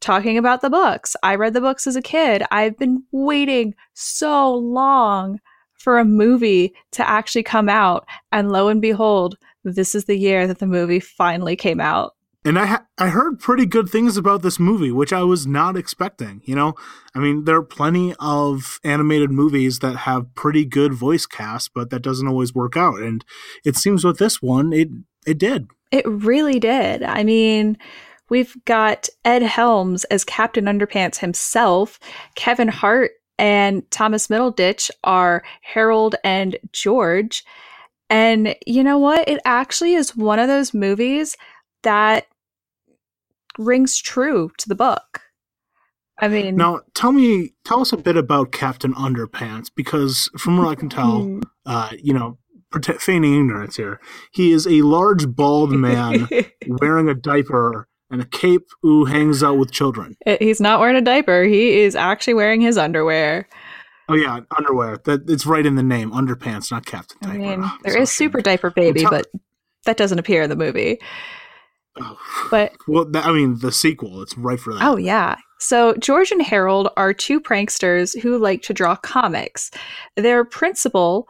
talking 0.00 0.38
about 0.38 0.60
the 0.60 0.70
books, 0.70 1.16
I 1.22 1.36
read 1.36 1.54
the 1.54 1.60
books 1.60 1.86
as 1.86 1.96
a 1.96 2.02
kid. 2.02 2.42
I've 2.50 2.76
been 2.78 3.02
waiting 3.12 3.74
so 3.94 4.54
long 4.54 5.38
for 5.74 5.98
a 5.98 6.04
movie 6.04 6.74
to 6.92 7.08
actually 7.08 7.44
come 7.44 7.68
out. 7.68 8.06
And 8.32 8.50
lo 8.50 8.68
and 8.68 8.82
behold, 8.82 9.36
this 9.64 9.94
is 9.94 10.06
the 10.06 10.18
year 10.18 10.46
that 10.46 10.58
the 10.58 10.66
movie 10.66 11.00
finally 11.00 11.54
came 11.54 11.80
out. 11.80 12.15
And 12.46 12.60
I 12.60 12.66
ha- 12.66 12.86
I 12.96 13.08
heard 13.08 13.40
pretty 13.40 13.66
good 13.66 13.88
things 13.88 14.16
about 14.16 14.42
this 14.42 14.60
movie, 14.60 14.92
which 14.92 15.12
I 15.12 15.24
was 15.24 15.48
not 15.48 15.76
expecting. 15.76 16.42
You 16.44 16.54
know, 16.54 16.74
I 17.12 17.18
mean, 17.18 17.44
there 17.44 17.56
are 17.56 17.62
plenty 17.62 18.14
of 18.20 18.78
animated 18.84 19.32
movies 19.32 19.80
that 19.80 19.96
have 19.96 20.32
pretty 20.36 20.64
good 20.64 20.94
voice 20.94 21.26
cast, 21.26 21.74
but 21.74 21.90
that 21.90 22.02
doesn't 22.02 22.28
always 22.28 22.54
work 22.54 22.76
out. 22.76 23.00
And 23.00 23.24
it 23.64 23.74
seems 23.74 24.04
with 24.04 24.18
this 24.18 24.40
one, 24.40 24.72
it 24.72 24.88
it 25.26 25.38
did. 25.38 25.66
It 25.90 26.06
really 26.06 26.60
did. 26.60 27.02
I 27.02 27.24
mean, 27.24 27.78
we've 28.30 28.56
got 28.64 29.08
Ed 29.24 29.42
Helms 29.42 30.04
as 30.04 30.24
Captain 30.24 30.66
Underpants 30.66 31.18
himself. 31.18 31.98
Kevin 32.36 32.68
Hart 32.68 33.10
and 33.40 33.82
Thomas 33.90 34.28
Middleditch 34.28 34.88
are 35.02 35.42
Harold 35.62 36.14
and 36.22 36.56
George. 36.70 37.44
And 38.08 38.54
you 38.64 38.84
know 38.84 38.98
what? 38.98 39.28
It 39.28 39.40
actually 39.44 39.94
is 39.94 40.16
one 40.16 40.38
of 40.38 40.46
those 40.46 40.72
movies 40.72 41.36
that 41.82 42.26
rings 43.58 43.98
true 43.98 44.50
to 44.58 44.68
the 44.68 44.74
book. 44.74 45.20
I 46.18 46.28
mean, 46.28 46.56
Now, 46.56 46.80
tell 46.94 47.12
me, 47.12 47.52
tell 47.64 47.80
us 47.80 47.92
a 47.92 47.96
bit 47.98 48.16
about 48.16 48.50
Captain 48.50 48.94
Underpants, 48.94 49.70
because 49.74 50.30
from 50.38 50.56
what 50.56 50.68
I 50.68 50.74
can 50.74 50.88
tell, 50.88 51.22
Hmm. 51.24 51.40
uh, 51.66 51.90
you 52.02 52.14
know, 52.14 52.38
feigning 52.98 53.34
ignorance 53.38 53.76
here, 53.76 54.00
he 54.32 54.50
is 54.52 54.66
a 54.66 54.80
large 54.82 55.28
bald 55.28 55.72
man 55.72 56.26
wearing 56.66 57.08
a 57.08 57.14
diaper 57.14 57.86
and 58.10 58.22
a 58.22 58.24
cape 58.24 58.66
who 58.82 59.04
hangs 59.06 59.42
out 59.42 59.58
with 59.58 59.70
children. 59.72 60.16
it- 60.26 60.40
he's 60.40 60.60
not 60.60 60.80
wearing 60.80 60.96
a 60.96 61.00
diaper. 61.02 61.44
He 61.44 61.80
is 61.80 61.94
actually 61.94 62.34
wearing 62.34 62.60
his 62.62 62.78
underwear. 62.78 63.46
Oh 64.08 64.14
yeah, 64.14 64.40
underwear. 64.56 64.98
That 65.04 65.28
it's 65.28 65.44
right 65.46 65.66
in 65.66 65.74
the 65.74 65.82
name, 65.82 66.12
underpants, 66.12 66.70
not 66.70 66.86
Captain 66.86 67.18
I 67.22 67.26
Diaper. 67.26 67.38
mean, 67.38 67.60
Oh, 67.62 67.76
there 67.82 67.94
so 67.94 68.00
is 68.02 68.10
Super 68.10 68.40
Diaper 68.40 68.70
Baby, 68.70 69.00
tell- 69.02 69.10
but 69.10 69.26
that 69.84 69.96
doesn't 69.96 70.18
appear 70.18 70.42
in 70.42 70.48
the 70.50 70.56
movie. 70.56 70.98
Oh. 71.98 72.18
But 72.50 72.72
Well, 72.88 73.10
I 73.14 73.32
mean, 73.32 73.58
the 73.58 73.72
sequel. 73.72 74.22
It's 74.22 74.36
right 74.36 74.60
for 74.60 74.74
that. 74.74 74.82
Oh, 74.82 74.96
yeah. 74.96 75.36
So, 75.58 75.94
George 75.94 76.30
and 76.30 76.42
Harold 76.42 76.88
are 76.96 77.14
two 77.14 77.40
pranksters 77.40 78.18
who 78.20 78.38
like 78.38 78.62
to 78.62 78.74
draw 78.74 78.96
comics. 78.96 79.70
Their 80.16 80.44
principal, 80.44 81.28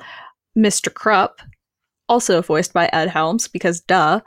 Mr. 0.59 0.93
Krupp, 0.93 1.41
also 2.09 2.43
voiced 2.43 2.73
by 2.73 2.91
Ed 2.93 3.09
Helms, 3.09 3.47
because 3.47 3.81
duh, 3.81 4.21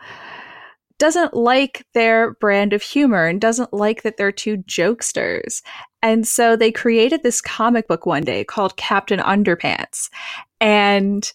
doesn't 1.00 1.34
like 1.34 1.86
their 1.94 2.34
brand 2.36 2.74
of 2.74 2.84
humor 2.84 3.26
and 3.26 3.42
doesn't 3.42 3.74
like 3.74 4.04
that 4.04 4.18
they're 4.18 4.32
two 4.32 4.58
jokesters. 4.58 5.62
And 6.04 6.28
so 6.28 6.56
they 6.56 6.72
created 6.72 7.24
this 7.24 7.42
comic 7.42 7.88
book 7.88 8.06
one 8.06 8.24
day 8.24 8.44
called 8.44 8.78
Captain 8.78 9.20
Underpants. 9.20 10.10
And, 10.60 11.32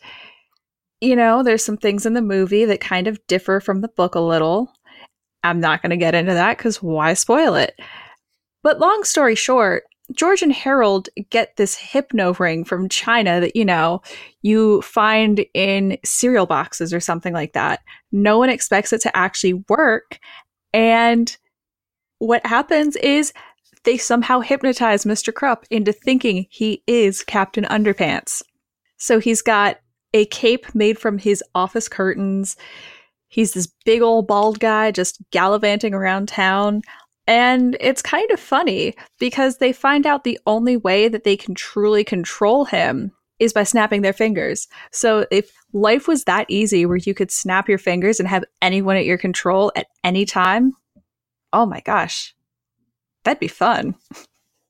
you 1.00 1.16
know, 1.16 1.42
there's 1.42 1.64
some 1.64 1.78
things 1.78 2.06
in 2.06 2.12
the 2.12 2.22
movie 2.22 2.66
that 2.66 2.80
kind 2.80 3.08
of 3.08 3.26
differ 3.26 3.58
from 3.58 3.80
the 3.80 3.88
book 3.88 4.14
a 4.14 4.20
little. 4.20 4.70
I'm 5.44 5.60
not 5.60 5.82
going 5.82 5.90
to 5.90 5.96
get 5.96 6.14
into 6.14 6.34
that 6.34 6.58
because 6.58 6.82
why 6.82 7.14
spoil 7.14 7.54
it? 7.54 7.78
But 8.62 8.80
long 8.80 9.04
story 9.04 9.34
short, 9.34 9.84
George 10.12 10.42
and 10.42 10.52
Harold 10.52 11.08
get 11.30 11.56
this 11.56 11.76
hypno 11.76 12.34
ring 12.34 12.64
from 12.64 12.88
China 12.88 13.40
that, 13.40 13.54
you 13.56 13.64
know, 13.64 14.02
you 14.42 14.82
find 14.82 15.44
in 15.54 15.98
cereal 16.04 16.46
boxes 16.46 16.92
or 16.92 17.00
something 17.00 17.32
like 17.32 17.52
that. 17.52 17.80
No 18.10 18.38
one 18.38 18.50
expects 18.50 18.92
it 18.92 19.00
to 19.02 19.16
actually 19.16 19.54
work. 19.68 20.18
And 20.72 21.34
what 22.18 22.44
happens 22.44 22.96
is 22.96 23.32
they 23.84 23.96
somehow 23.98 24.40
hypnotize 24.40 25.04
Mr. 25.04 25.32
Krupp 25.32 25.64
into 25.70 25.92
thinking 25.92 26.46
he 26.50 26.82
is 26.86 27.22
Captain 27.22 27.64
Underpants. 27.64 28.42
So 28.96 29.20
he's 29.20 29.42
got 29.42 29.78
a 30.14 30.26
cape 30.26 30.74
made 30.74 30.98
from 30.98 31.18
his 31.18 31.42
office 31.54 31.88
curtains. 31.88 32.56
He's 33.34 33.50
this 33.50 33.66
big 33.84 34.00
old 34.00 34.28
bald 34.28 34.60
guy 34.60 34.92
just 34.92 35.20
gallivanting 35.32 35.92
around 35.92 36.28
town. 36.28 36.82
And 37.26 37.76
it's 37.80 38.00
kind 38.00 38.30
of 38.30 38.38
funny 38.38 38.94
because 39.18 39.58
they 39.58 39.72
find 39.72 40.06
out 40.06 40.22
the 40.22 40.38
only 40.46 40.76
way 40.76 41.08
that 41.08 41.24
they 41.24 41.36
can 41.36 41.52
truly 41.52 42.04
control 42.04 42.64
him 42.64 43.10
is 43.40 43.52
by 43.52 43.64
snapping 43.64 44.02
their 44.02 44.12
fingers. 44.12 44.68
So 44.92 45.26
if 45.32 45.50
life 45.72 46.06
was 46.06 46.22
that 46.24 46.46
easy 46.48 46.86
where 46.86 46.98
you 46.98 47.12
could 47.12 47.32
snap 47.32 47.68
your 47.68 47.78
fingers 47.78 48.20
and 48.20 48.28
have 48.28 48.44
anyone 48.62 48.96
at 48.96 49.04
your 49.04 49.18
control 49.18 49.72
at 49.74 49.88
any 50.04 50.24
time, 50.24 50.72
oh 51.52 51.66
my 51.66 51.80
gosh, 51.80 52.36
that'd 53.24 53.40
be 53.40 53.48
fun. 53.48 53.96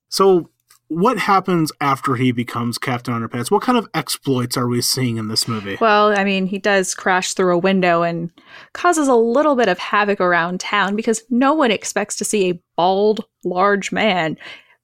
So, 0.09 0.49
what 0.89 1.19
happens 1.19 1.73
after 1.81 2.17
he 2.17 2.33
becomes 2.33 2.79
Captain 2.79 3.15
Underpants? 3.15 3.51
What 3.51 3.63
kind 3.63 3.79
of 3.79 3.89
exploits 3.95 4.57
are 4.57 4.69
we 4.69 4.81
seeing 4.81 5.17
in 5.17 5.29
this 5.29 5.49
movie? 5.49 5.79
Well, 5.81 6.17
I 6.17 6.25
mean, 6.25 6.47
he 6.47 6.59
does 6.59 6.95
crash 6.95 7.35
through 7.35 7.55
a 7.55 7.59
window 7.59 8.03
and 8.03 8.31
causes 8.73 9.09
a 9.09 9.15
little 9.15 9.57
bit 9.57 9.69
of 9.69 9.79
havoc 9.79 10.21
around 10.21 10.61
town 10.61 10.95
because 10.97 11.23
no 11.31 11.55
one 11.55 11.71
expects 11.71 12.17
to 12.17 12.25
see 12.25 12.51
a 12.51 12.61
bald, 12.77 13.25
large 13.45 13.93
man 13.93 14.37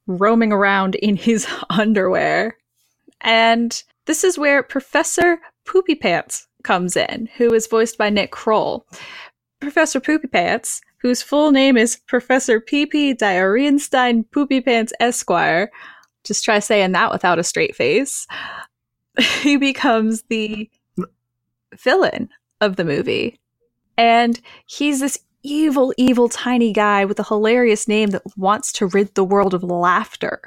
roaming 0.07 0.53
around 0.53 0.95
in 0.97 1.17
his 1.17 1.47
underwear. 1.71 2.57
And 3.21 3.83
this 4.07 4.25
is 4.25 4.39
where 4.39 4.63
Professor 4.63 5.39
Poopy 5.67 5.95
Pants 5.95 6.49
comes 6.65 6.97
in, 6.97 7.29
who 7.37 7.53
is 7.53 7.67
voiced 7.67 7.99
by 7.99 8.11
Nick 8.11 8.31
Kroll. 8.31 8.87
Professor 9.61 10.01
Poopy 10.01 10.29
Pants, 10.29 10.81
whose 11.01 11.23
full 11.23 11.51
name 11.51 11.77
is 11.77 11.97
Professor 12.07 12.61
P.P. 12.61 13.15
Diarrheenstein 13.15 14.31
Poopy 14.31 14.61
Pants 14.61 14.93
Esquire, 15.01 15.71
just 16.25 16.45
try 16.45 16.59
saying 16.59 16.93
that 16.93 17.11
without 17.11 17.39
a 17.39 17.45
straight 17.45 17.75
face. 17.75 18.27
he 19.41 19.57
becomes 19.57 20.23
the 20.29 20.71
villain 21.77 22.29
of 22.61 22.77
the 22.77 22.85
movie. 22.85 23.39
And 23.97 24.41
he's 24.67 25.01
this 25.01 25.19
evil, 25.43 25.93
evil 25.97 26.29
tiny 26.29 26.73
guy 26.73 27.05
with 27.05 27.19
a 27.19 27.25
hilarious 27.25 27.89
name 27.89 28.11
that 28.11 28.23
wants 28.37 28.73
to 28.73 28.87
rid 28.87 29.15
the 29.15 29.25
world 29.25 29.55
of 29.55 29.63
laughter. 29.63 30.41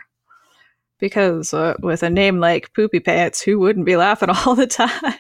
Because 1.03 1.53
uh, 1.53 1.73
with 1.81 2.01
a 2.01 2.09
name 2.09 2.39
like 2.39 2.73
Poopy 2.73 3.01
Pants, 3.01 3.41
who 3.41 3.59
wouldn't 3.59 3.85
be 3.85 3.97
laughing 3.97 4.29
all 4.45 4.55
the 4.55 4.65
time? 4.65 5.11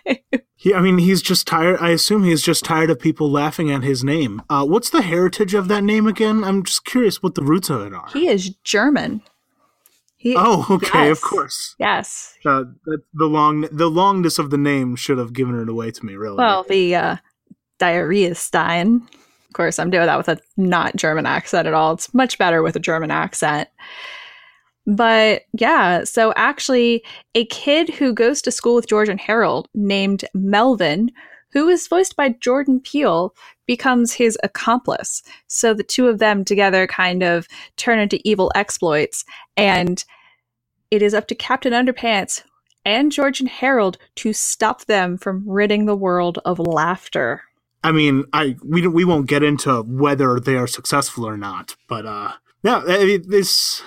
He, 0.55 0.73
I 0.73 0.79
mean, 0.79 0.97
he's 0.97 1.21
just 1.21 1.45
tired. 1.45 1.77
I 1.81 1.89
assume 1.89 2.23
he's 2.23 2.41
just 2.41 2.63
tired 2.63 2.89
of 2.89 3.01
people 3.01 3.29
laughing 3.29 3.69
at 3.69 3.83
his 3.83 4.01
name. 4.01 4.41
Uh, 4.49 4.65
what's 4.65 4.89
the 4.89 5.01
heritage 5.01 5.53
of 5.53 5.67
that 5.67 5.83
name 5.83 6.07
again? 6.07 6.41
I'm 6.45 6.63
just 6.63 6.85
curious 6.85 7.21
what 7.21 7.35
the 7.35 7.43
roots 7.43 7.69
of 7.69 7.81
it 7.81 7.93
are. 7.93 8.07
he 8.13 8.29
is 8.29 8.51
German. 8.63 9.23
He, 10.15 10.35
oh, 10.37 10.65
okay, 10.69 11.07
Yes. 11.09 11.17
of 11.17 11.21
course. 11.21 11.75
Yes. 11.79 12.37
Uh, 12.45 12.63
the, 12.85 12.99
the 13.13 13.25
long, 13.25 13.63
the 13.63 13.89
longness 13.89 14.39
of 14.39 14.51
the 14.51 14.57
name 14.57 14.95
should 14.95 15.17
have 15.17 15.33
given 15.33 15.59
it 15.61 15.67
away 15.67 15.91
to 15.91 16.05
me. 16.05 16.15
Really. 16.15 16.37
Well, 16.37 16.63
the 16.69 16.95
uh, 16.95 17.15
diarrhea 17.77 18.35
Stein. 18.35 19.05
Of 19.49 19.53
course, 19.53 19.79
I'm 19.79 19.89
doing 19.89 20.05
that 20.05 20.17
with 20.17 20.29
a 20.29 20.39
not 20.55 20.95
German 20.95 21.25
accent 21.25 21.67
at 21.67 21.73
all. 21.73 21.91
It's 21.91 22.13
much 22.13 22.37
better 22.37 22.63
with 22.63 22.77
a 22.77 22.79
German 22.79 23.11
accent. 23.11 23.67
But 24.85 25.43
yeah, 25.53 26.03
so 26.03 26.33
actually, 26.35 27.03
a 27.35 27.45
kid 27.45 27.89
who 27.89 28.13
goes 28.13 28.41
to 28.41 28.51
school 28.51 28.75
with 28.75 28.87
George 28.87 29.09
and 29.09 29.19
Harold 29.19 29.69
named 29.73 30.25
Melvin, 30.33 31.11
who 31.51 31.69
is 31.69 31.87
voiced 31.87 32.15
by 32.15 32.29
Jordan 32.41 32.81
Peele, 32.81 33.33
becomes 33.65 34.13
his 34.13 34.37
accomplice. 34.43 35.23
So 35.47 35.73
the 35.73 35.83
two 35.83 36.07
of 36.07 36.19
them 36.19 36.43
together 36.43 36.85
kind 36.87 37.23
of 37.23 37.47
turn 37.77 37.99
into 37.99 38.19
evil 38.27 38.51
exploits. 38.55 39.23
And 39.55 40.03
it 40.91 41.01
is 41.01 41.13
up 41.13 41.27
to 41.27 41.35
Captain 41.35 41.73
Underpants 41.73 42.43
and 42.85 43.11
George 43.11 43.39
and 43.39 43.49
Harold 43.49 43.97
to 44.15 44.33
stop 44.33 44.85
them 44.85 45.17
from 45.17 45.47
ridding 45.47 45.85
the 45.85 45.95
world 45.95 46.39
of 46.43 46.59
laughter. 46.59 47.43
I 47.83 47.91
mean, 47.91 48.25
I 48.33 48.55
we 48.63 48.87
we 48.87 49.05
won't 49.05 49.27
get 49.27 49.43
into 49.43 49.81
whether 49.83 50.39
they 50.39 50.55
are 50.55 50.67
successful 50.67 51.27
or 51.27 51.37
not, 51.37 51.75
but 51.89 52.05
uh, 52.05 52.31
yeah, 52.63 52.81
this 53.25 53.81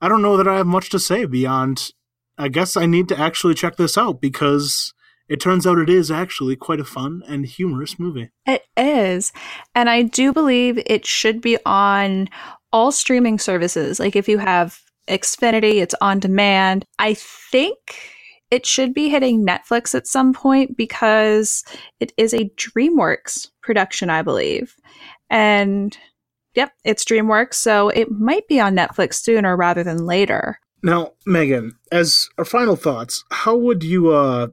I 0.00 0.08
don't 0.08 0.22
know 0.22 0.36
that 0.36 0.48
I 0.48 0.56
have 0.56 0.66
much 0.66 0.90
to 0.90 0.98
say 0.98 1.24
beyond. 1.24 1.90
I 2.36 2.48
guess 2.48 2.76
I 2.76 2.86
need 2.86 3.08
to 3.08 3.18
actually 3.18 3.54
check 3.54 3.76
this 3.76 3.98
out 3.98 4.20
because 4.20 4.92
it 5.28 5.40
turns 5.40 5.66
out 5.66 5.78
it 5.78 5.90
is 5.90 6.10
actually 6.10 6.56
quite 6.56 6.80
a 6.80 6.84
fun 6.84 7.22
and 7.26 7.44
humorous 7.44 7.98
movie. 7.98 8.30
It 8.46 8.62
is. 8.76 9.32
And 9.74 9.90
I 9.90 10.02
do 10.02 10.32
believe 10.32 10.80
it 10.86 11.04
should 11.04 11.40
be 11.40 11.58
on 11.66 12.28
all 12.72 12.92
streaming 12.92 13.38
services. 13.38 13.98
Like 13.98 14.16
if 14.16 14.28
you 14.28 14.38
have 14.38 14.80
Xfinity, 15.08 15.82
it's 15.82 15.94
on 16.00 16.20
demand. 16.20 16.84
I 16.98 17.14
think 17.14 17.76
it 18.50 18.64
should 18.64 18.94
be 18.94 19.08
hitting 19.08 19.44
Netflix 19.44 19.94
at 19.94 20.06
some 20.06 20.32
point 20.32 20.76
because 20.76 21.64
it 22.00 22.12
is 22.16 22.32
a 22.32 22.50
DreamWorks 22.56 23.48
production, 23.62 24.10
I 24.10 24.22
believe. 24.22 24.74
And 25.28 25.96
yep, 26.58 26.72
it's 26.84 27.04
DreamWorks. 27.04 27.54
So 27.54 27.88
it 27.88 28.10
might 28.10 28.46
be 28.48 28.58
on 28.60 28.76
Netflix 28.76 29.14
sooner 29.14 29.56
rather 29.56 29.84
than 29.84 30.04
later. 30.04 30.58
Now, 30.82 31.12
Meghin, 31.26 31.72
as 31.90 32.28
our 32.36 32.44
final 32.44 32.76
thoughts, 32.76 33.24
how 33.30 33.56
would 33.56 33.82
you 33.82 34.08
uh, 34.10 34.48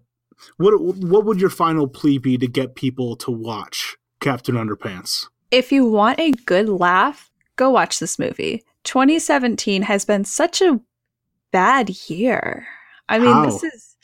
what 0.58 0.80
what 0.82 1.26
would 1.26 1.42
your 1.42 1.50
final 1.50 1.88
plea 1.88 2.20
be 2.20 2.38
to 2.38 2.48
get 2.48 2.76
people 2.76 3.16
to 3.18 3.32
watch 3.32 3.98
Captain 4.20 4.56
Underpants? 4.56 5.28
if 5.52 5.72
you 5.72 5.86
want 5.86 6.20
a 6.20 6.32
good 6.32 6.68
laugh, 6.68 7.32
go 7.56 7.70
watch 7.70 8.00
this 8.00 8.20
movie. 8.20 8.64
2017 8.84 9.82
has 9.84 10.04
been 10.04 10.26
such 10.26 10.62
a 10.62 10.80
bad 11.52 11.90
year. 12.10 12.68
I 13.08 13.20
mean, 13.20 13.32
How? 13.32 13.46
this 13.46 13.64
is 13.64 13.96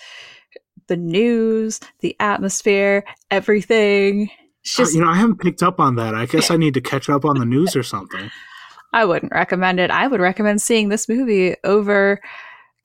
the 0.87 0.97
news, 0.97 1.79
the 1.99 2.15
atmosphere, 2.19 3.03
everything. 3.29 4.29
Just, 4.63 4.93
you 4.93 5.01
know, 5.01 5.09
I 5.09 5.15
haven't 5.15 5.39
picked 5.39 5.63
up 5.63 5.79
on 5.79 5.95
that. 5.95 6.13
I 6.13 6.25
guess 6.25 6.51
I 6.51 6.57
need 6.57 6.73
to 6.75 6.81
catch 6.81 7.09
up 7.09 7.25
on 7.25 7.39
the 7.39 7.45
news 7.45 7.75
or 7.75 7.83
something. 7.83 8.29
I 8.93 9.05
wouldn't 9.05 9.31
recommend 9.31 9.79
it. 9.79 9.89
I 9.89 10.07
would 10.07 10.19
recommend 10.19 10.61
seeing 10.61 10.89
this 10.89 11.07
movie 11.07 11.55
over 11.63 12.21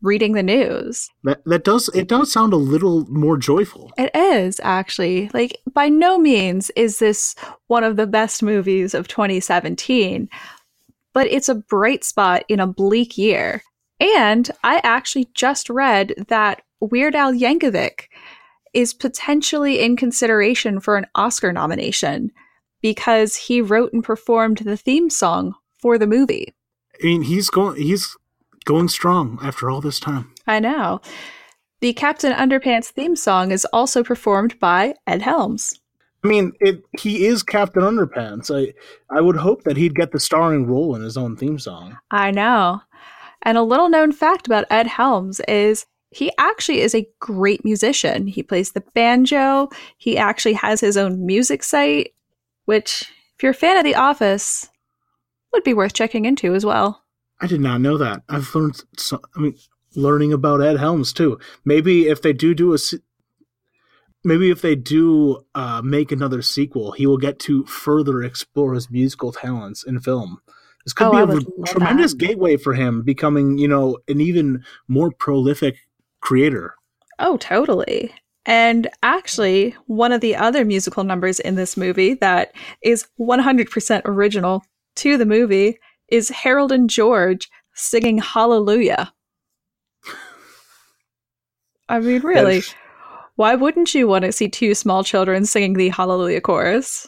reading 0.03 0.33
the 0.33 0.43
news. 0.43 1.11
That 1.24 1.43
that 1.45 1.64
does 1.64 1.89
it 1.95 2.09
does 2.09 2.33
sound 2.33 2.53
a 2.53 2.59
little 2.59 3.07
more 3.07 3.37
joyful. 3.37 3.93
It 3.99 4.14
is 4.14 4.61
actually 4.62 5.31
like 5.35 5.59
by 5.72 5.89
no 5.89 6.18
means 6.18 6.70
is 6.77 6.99
this 6.99 7.35
one 7.66 7.85
of 7.85 7.97
the 7.97 8.07
best 8.07 8.43
movies 8.43 8.95
of 8.95 9.09
2017, 9.09 10.29
but 11.12 11.27
it's 11.27 11.49
a 11.49 11.55
bright 11.57 12.05
spot 12.05 12.45
in 12.49 12.61
a 12.61 12.66
bleak 12.66 13.18
year. 13.18 13.62
And 13.99 14.51
I 14.62 14.81
actually 14.85 15.29
just 15.35 15.70
read 15.70 16.14
that 16.29 16.62
Weird 16.81 17.14
Al 17.14 17.33
Yankovic 17.33 18.09
is 18.77 18.93
potentially 18.93 19.81
in 19.81 19.97
consideration 19.97 20.81
for 20.81 20.99
an 20.99 21.07
Oscar 21.14 21.51
nomination 21.51 22.31
because 22.83 23.35
he 23.35 23.62
wrote 23.62 23.95
and 23.95 24.05
performed 24.05 24.59
the 24.59 24.77
theme 24.77 25.09
song 25.09 25.55
for 25.81 25.97
the 25.97 26.07
movie. 26.07 26.55
I 27.03 27.07
mean, 27.07 27.22
he's 27.22 27.49
going 27.49 27.81
he's 27.81 28.14
going 28.66 28.89
strong 28.89 29.39
after 29.43 29.70
all 29.70 29.81
this 29.81 29.99
time. 29.99 30.31
I 30.47 30.61
know. 30.61 31.01
The 31.81 31.95
Captain 31.95 32.35
Underpants 32.35 32.89
theme 32.89 33.16
song 33.16 33.51
is 33.51 33.66
also 33.72 34.05
performed 34.05 34.59
by 34.61 34.95
Ed 35.07 35.22
Helms. 35.22 35.81
I 36.22 36.29
mean, 36.29 36.53
it 36.61 36.83
he 37.01 37.24
is 37.24 37.43
Captain 37.43 37.83
Underpants. 37.83 38.55
I 38.55 38.74
I 39.09 39.22
would 39.22 39.37
hope 39.37 39.64
that 39.64 39.79
he'd 39.79 39.95
get 39.95 40.12
the 40.12 40.20
starring 40.20 40.66
role 40.66 40.95
in 40.95 41.01
his 41.01 41.16
own 41.16 41.35
theme 41.35 41.59
song. 41.59 41.97
I 42.11 42.31
know. 42.31 42.83
And 43.41 43.57
a 43.57 43.62
little 43.62 43.89
known 43.89 44.12
fact 44.12 44.47
about 44.47 44.66
Ed 44.68 44.87
Helms 44.87 45.41
is 45.49 45.87
he 46.11 46.33
actually 46.39 46.81
is 46.81 46.95
a 46.95 47.09
great 47.21 47.65
musician. 47.65 48.27
He 48.27 48.43
plays 48.43 48.73
the 48.73 48.85
banjo. 48.95 49.69
He 49.99 50.17
actually 50.17 50.55
has 50.55 50.81
his 50.81 50.97
own 50.97 51.27
music 51.27 51.63
site, 51.63 52.15
which, 52.65 53.03
if 53.37 53.43
you're 53.43 53.51
a 53.51 53.55
fan 53.55 53.77
of 53.77 53.85
The 53.85 53.95
Office, 53.97 54.69
would 55.53 55.65
be 55.65 55.75
worth 55.75 55.93
checking 55.93 56.25
into 56.25 56.55
as 56.55 56.65
well. 56.65 57.03
I 57.41 57.47
did 57.47 57.61
not 57.61 57.81
know 57.81 57.99
that. 57.99 58.23
I've 58.29 58.55
learned 58.55 58.83
so, 58.97 59.21
I 59.37 59.41
mean 59.41 59.57
learning 59.95 60.33
about 60.33 60.63
Ed 60.63 60.79
Helms 60.79 61.13
too. 61.13 61.39
Maybe 61.65 62.09
if 62.09 62.23
they 62.23 62.33
do 62.33 62.55
do 62.55 62.75
a 62.75 62.79
maybe 64.25 64.51
if 64.51 64.61
they 64.63 64.75
do 64.75 65.45
uh, 65.55 65.83
make 65.83 66.13
another 66.13 66.43
sequel, 66.43 66.93
he 66.93 67.07
will 67.07 67.19
get 67.19 67.39
to 67.41 67.65
further 67.65 68.23
explore 68.23 68.75
his 68.75 68.91
musical 68.91 69.33
talents 69.33 69.85
in 69.85 70.01
film. 70.01 70.41
This 70.85 70.93
could 70.93 71.09
Oh, 71.09 71.11
be 71.13 71.19
a 71.19 71.27
would 71.27 71.39
re- 71.39 71.53
love 71.57 71.67
tremendous 71.69 72.13
that. 72.13 72.19
gateway 72.19 72.57
for 72.57 72.75
him, 72.75 73.03
becoming 73.03 73.59
you 73.59 73.69
know 73.69 73.99
an 74.09 74.21
even 74.21 74.65
more 74.89 75.11
prolific 75.11 75.86
creator. 76.27 76.74
Oh, 77.20 77.37
totally. 77.37 78.12
And 78.47 78.89
actually, 79.05 79.77
one 79.87 80.11
of 80.11 80.20
the 80.20 80.35
other 80.35 80.64
musical 80.64 81.05
numbers 81.05 81.39
in 81.39 81.55
this 81.55 81.77
movie 81.77 82.14
that 82.14 82.53
is 82.83 83.07
100% 83.20 84.03
original 84.05 84.64
to 84.97 85.16
the 85.16 85.24
movie 85.24 85.79
is 86.09 86.29
Harold 86.29 86.72
and 86.72 86.91
George 86.91 87.49
singing 87.74 88.18
Hallelujah. 88.18 89.12
I 91.89 92.01
mean, 92.01 92.22
really, 92.22 92.64
why 93.37 93.55
wouldn't 93.55 93.95
you 93.95 94.09
want 94.09 94.24
to 94.24 94.33
see 94.33 94.49
two 94.49 94.74
small 94.74 95.05
children 95.05 95.47
singing 95.47 95.74
the 95.74 95.91
Hallelujah 95.91 96.41
chorus? 96.41 97.07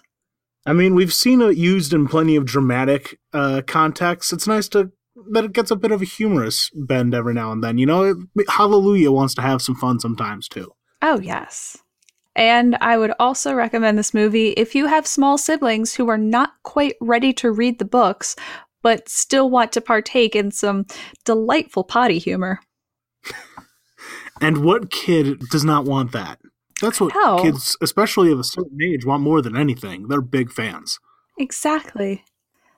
I 0.64 0.73
mean, 0.73 0.95
we've 0.95 1.12
seen 1.12 1.41
it 1.41 1.57
used 1.57 1.93
in 1.93 2.07
plenty 2.07 2.37
of 2.37 2.45
dramatic 2.45 3.19
uh, 3.33 3.62
contexts. 3.66 4.33
It's 4.33 4.47
nice 4.47 4.69
to 4.69 4.93
that 5.31 5.45
it 5.45 5.53
gets 5.53 5.71
a 5.71 5.77
bit 5.77 5.93
of 5.93 6.03
a 6.03 6.07
humorous 6.07 6.71
bend 6.75 7.14
every 7.14 7.35
now 7.35 7.53
and 7.53 7.62
then. 7.62 7.79
You 7.79 7.87
know, 7.87 8.05
it, 8.05 8.49
Hallelujah 8.49 9.12
wants 9.12 9.35
to 9.35 9.43
have 9.43 9.62
some 9.62 9.75
fun 9.75 10.01
sometimes 10.01 10.49
too. 10.49 10.73
Oh, 11.03 11.21
yes. 11.21 11.77
And 12.35 12.77
I 12.81 12.99
would 12.99 13.12
also 13.19 13.55
recommend 13.55 13.99
this 13.99 14.14
movie 14.14 14.51
if 14.51 14.75
you 14.75 14.87
have 14.87 15.07
small 15.07 15.39
siblings 15.39 15.95
who 15.95 16.09
are 16.09 16.19
not 16.19 16.53
quite 16.62 16.95
ready 17.01 17.33
to 17.35 17.51
read 17.51 17.79
the 17.79 17.85
books, 17.85 18.37
but 18.83 19.09
still 19.09 19.51
want 19.51 19.73
to 19.73 19.81
partake 19.81 20.37
in 20.37 20.51
some 20.51 20.87
delightful 21.25 21.85
potty 21.85 22.19
humor. 22.19 22.61
And 24.41 24.64
what 24.64 24.91
kid 24.91 25.41
does 25.51 25.64
not 25.64 25.85
want 25.85 26.12
that? 26.12 26.39
That's 26.81 27.01
what 27.01 27.43
kids, 27.43 27.77
especially 27.83 28.31
of 28.31 28.39
a 28.39 28.45
certain 28.45 28.79
age, 28.81 29.05
want 29.05 29.23
more 29.23 29.43
than 29.43 29.57
anything. 29.57 30.07
They're 30.09 30.21
big 30.21 30.53
fans. 30.53 30.99
Exactly. 31.39 32.25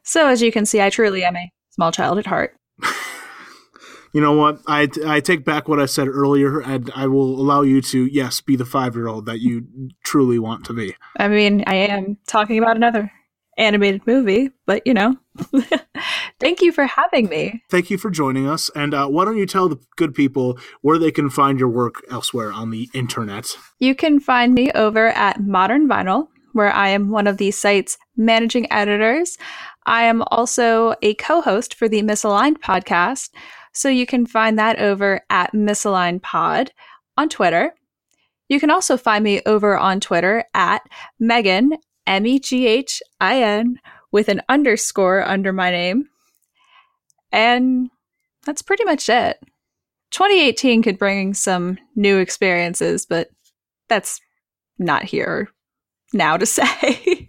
So, 0.03 0.29
as 0.29 0.41
you 0.41 0.51
can 0.51 0.65
see, 0.65 0.81
I 0.81 0.89
truly 0.89 1.23
am 1.23 1.37
a 1.37 1.53
small 1.81 1.93
child 1.93 2.19
at 2.19 2.27
heart. 2.27 2.55
You 4.13 4.21
know 4.21 4.33
what? 4.33 4.59
I, 4.67 4.89
I 5.07 5.21
take 5.21 5.45
back 5.45 5.69
what 5.69 5.79
I 5.79 5.87
said 5.87 6.09
earlier, 6.09 6.59
and 6.59 6.91
I 6.97 7.07
will 7.07 7.41
allow 7.41 7.63
you 7.63 7.81
to, 7.81 8.07
yes, 8.07 8.41
be 8.41 8.57
the 8.57 8.65
five 8.65 8.97
year 8.97 9.07
old 9.07 9.27
that 9.27 9.39
you 9.39 9.69
truly 10.03 10.37
want 10.37 10.65
to 10.65 10.73
be. 10.73 10.97
I 11.17 11.29
mean, 11.29 11.63
I 11.69 11.77
am 11.77 12.19
talking 12.27 12.59
about 12.59 12.75
another 12.75 13.13
animated 13.57 14.05
movie, 14.09 14.51
but 14.67 14.85
you 14.85 14.95
know. 14.95 15.17
Thank 16.41 16.61
you 16.61 16.73
for 16.73 16.87
having 16.87 17.29
me. 17.29 17.63
Thank 17.71 17.89
you 17.89 17.99
for 17.99 18.11
joining 18.11 18.49
us. 18.49 18.69
And 18.75 18.95
uh, 18.95 19.07
why 19.07 19.25
don't 19.25 19.37
you 19.37 19.47
tell 19.47 19.69
the 19.69 19.79
good 19.95 20.13
people 20.13 20.59
where 20.81 20.99
they 20.99 21.13
can 21.13 21.31
find 21.31 21.61
your 21.61 21.69
work 21.69 22.03
elsewhere 22.11 22.51
on 22.51 22.71
the 22.71 22.91
internet? 22.93 23.57
You 23.79 23.95
can 23.95 24.19
find 24.19 24.55
me 24.55 24.73
over 24.73 25.11
at 25.11 25.41
Modern 25.41 25.87
Vinyl, 25.87 26.27
where 26.53 26.73
I 26.73 26.89
am 26.89 27.11
one 27.11 27.29
of 27.29 27.37
the 27.37 27.53
site's 27.53 27.97
managing 28.17 28.71
editors. 28.73 29.39
I 29.87 30.05
am 30.05 30.23
also 30.29 30.95
a 31.03 31.15
co 31.15 31.41
host 31.41 31.75
for 31.75 31.89
the 31.89 32.03
Misaligned 32.03 32.59
podcast. 32.59 33.31
So 33.73 33.89
you 33.89 34.07
can 34.07 34.27
find 34.27 34.59
that 34.59 34.79
over 34.79 35.21
at 35.31 35.53
Misaligned 35.53 36.23
Pod 36.23 36.73
on 37.17 37.29
Twitter. 37.29 37.75
You 38.49 38.59
can 38.59 38.71
also 38.71 38.97
find 38.97 39.23
me 39.23 39.41
over 39.47 39.79
on 39.79 40.01
Twitter 40.01 40.45
at 40.55 40.83
Meghin, 41.23 41.79
M 42.07 42.27
E 42.27 42.41
G 42.41 42.67
H 42.67 43.01
I 43.21 43.43
N, 43.43 43.79
with 44.11 44.29
an 44.29 44.43
underscore 44.49 45.27
under 45.27 45.53
my 45.53 45.71
name. 45.71 46.09
And 47.31 47.91
that's 48.45 48.63
pretty 48.63 48.85
much 48.85 49.09
it. 49.09 49.39
2018 50.11 50.83
could 50.83 50.99
bring 50.99 51.35
some 51.35 51.79
new 51.95 52.19
experiences, 52.19 53.07
but 53.07 53.31
that's 53.89 54.21
not 54.79 55.05
here 55.05 55.49
now 56.13 56.37
to 56.37 56.47
say. 56.47 57.29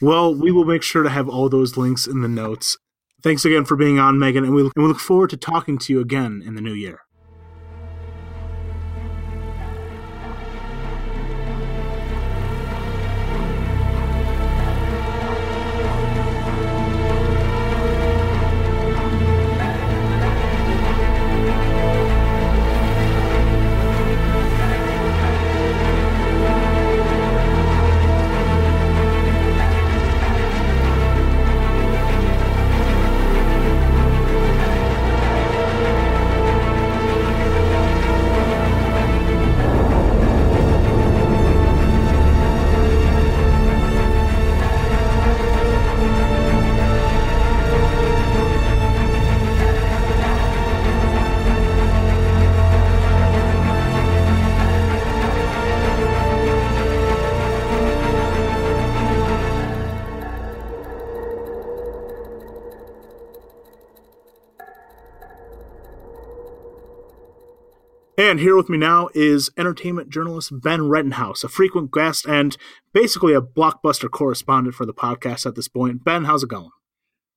Well, 0.00 0.34
we 0.34 0.50
will 0.50 0.64
make 0.64 0.82
sure 0.82 1.02
to 1.02 1.10
have 1.10 1.28
all 1.28 1.48
those 1.48 1.76
links 1.76 2.06
in 2.06 2.22
the 2.22 2.28
notes. 2.28 2.78
Thanks 3.22 3.44
again 3.44 3.66
for 3.66 3.76
being 3.76 3.98
on, 3.98 4.16
Meghin, 4.16 4.44
and 4.44 4.54
we, 4.54 4.62
and 4.62 4.72
we 4.76 4.84
look 4.84 4.98
forward 4.98 5.30
to 5.30 5.36
talking 5.36 5.76
to 5.78 5.92
you 5.92 6.00
again 6.00 6.42
in 6.44 6.54
the 6.54 6.62
new 6.62 6.72
year. 6.72 7.00
And 68.40 68.46
here 68.46 68.56
with 68.56 68.70
me 68.70 68.78
now 68.78 69.10
is 69.12 69.50
entertainment 69.58 70.08
journalist 70.08 70.62
Ben 70.62 70.80
Rettinhouse, 70.80 71.44
a 71.44 71.48
frequent 71.50 71.92
guest 71.92 72.24
and 72.26 72.56
basically 72.94 73.34
a 73.34 73.42
blockbuster 73.42 74.10
correspondent 74.10 74.74
for 74.74 74.86
the 74.86 74.94
podcast 74.94 75.44
at 75.44 75.56
this 75.56 75.68
point. 75.68 76.04
Ben, 76.04 76.24
how's 76.24 76.42
it 76.42 76.48
going? 76.48 76.70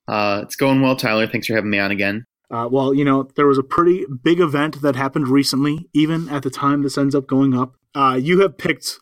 Uh, 0.07 0.39
it's 0.43 0.55
going 0.55 0.79
well, 0.79 0.95
Tyler. 0.95 1.27
Thanks 1.27 1.47
for 1.47 1.55
having 1.55 1.71
me 1.71 1.77
on 1.77 1.91
again. 1.91 2.23
Uh, 2.49 2.69
well, 2.71 2.93
you 2.93 3.03
know, 3.03 3.27
there 3.35 3.47
was 3.47 3.57
a 3.57 3.63
pretty 3.63 4.05
big 4.23 4.39
event 4.39 4.81
that 4.81 4.95
happened 4.95 5.27
recently, 5.27 5.89
even 5.93 6.29
at 6.29 6.41
the 6.41 6.49
time 6.49 6.83
this 6.83 6.97
ends 6.97 7.15
up 7.15 7.27
going 7.27 7.53
up. 7.53 7.75
Uh, 7.93 8.17
you 8.17 8.39
have 8.39 8.57
picked 8.57 8.97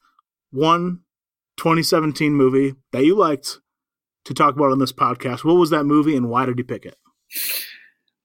one 0.50 1.02
2017 1.58 2.34
movie 2.34 2.74
that 2.94 3.06
you 3.06 3.16
liked 3.16 3.60
to 4.26 4.34
talk 4.34 4.56
about 4.56 4.72
on 4.72 4.80
this 4.80 4.92
podcast. 4.92 5.44
What 5.44 5.54
was 5.54 5.70
that 5.70 5.84
movie 5.84 6.18
and 6.18 6.32
why 6.32 6.48
did 6.48 6.58
you 6.58 6.64
pick 6.64 6.84
it? 6.84 6.98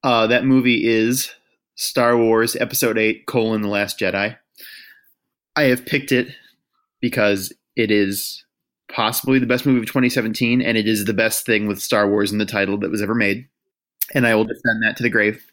Uh, 0.02 0.26
that 0.28 0.46
movie 0.46 0.86
is 0.88 1.30
Star 1.76 2.16
Wars 2.16 2.56
Episode 2.56 2.98
8, 2.98 3.26
colon, 3.26 3.62
The 3.62 3.68
Last 3.68 3.98
Jedi. 3.98 4.36
I 5.54 5.62
have 5.62 5.86
picked 5.86 6.12
it 6.12 6.28
because 7.00 7.52
it 7.76 7.90
is 7.90 8.44
possibly 8.92 9.38
the 9.38 9.46
best 9.46 9.64
movie 9.64 9.78
of 9.78 9.86
2017, 9.86 10.60
and 10.60 10.76
it 10.76 10.88
is 10.88 11.04
the 11.04 11.14
best 11.14 11.46
thing 11.46 11.66
with 11.66 11.80
Star 11.80 12.08
Wars 12.08 12.32
in 12.32 12.38
the 12.38 12.44
title 12.44 12.78
that 12.78 12.90
was 12.90 13.02
ever 13.02 13.14
made. 13.14 13.46
And 14.14 14.26
I 14.26 14.34
will 14.34 14.44
defend 14.44 14.82
that 14.82 14.96
to 14.96 15.02
the 15.02 15.10
grave. 15.10 15.50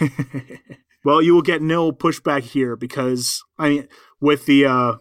Well, 1.04 1.20
you 1.20 1.34
will 1.34 1.42
get 1.42 1.60
no 1.60 1.92
pushback 1.92 2.42
here 2.42 2.76
because 2.76 3.44
I 3.58 3.68
mean, 3.68 3.88
with 4.20 4.46
the 4.46 4.64
uh, 4.64 4.94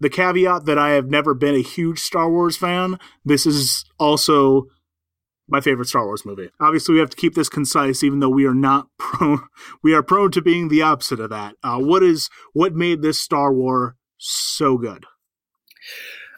the 0.00 0.08
caveat 0.08 0.64
that 0.64 0.78
I 0.78 0.90
have 0.90 1.10
never 1.10 1.34
been 1.34 1.54
a 1.54 1.62
huge 1.62 2.00
Star 2.00 2.30
Wars 2.30 2.56
fan, 2.56 2.98
this 3.24 3.44
is 3.44 3.84
also 3.98 4.68
my 5.48 5.60
favorite 5.60 5.88
Star 5.88 6.04
Wars 6.06 6.24
movie. 6.24 6.50
Obviously, 6.60 6.94
we 6.94 7.00
have 7.00 7.10
to 7.10 7.16
keep 7.16 7.34
this 7.34 7.48
concise, 7.48 8.02
even 8.02 8.20
though 8.20 8.28
we 8.30 8.46
are 8.46 8.54
not 8.54 8.86
prone. 8.98 9.40
We 9.82 9.94
are 9.94 10.02
prone 10.02 10.30
to 10.32 10.42
being 10.42 10.68
the 10.68 10.82
opposite 10.82 11.20
of 11.20 11.30
that. 11.30 11.54
Uh, 11.62 11.78
what 11.78 12.02
is 12.02 12.30
what 12.52 12.74
made 12.74 13.02
this 13.02 13.20
Star 13.20 13.52
War 13.52 13.96
so 14.18 14.78
good? 14.78 15.04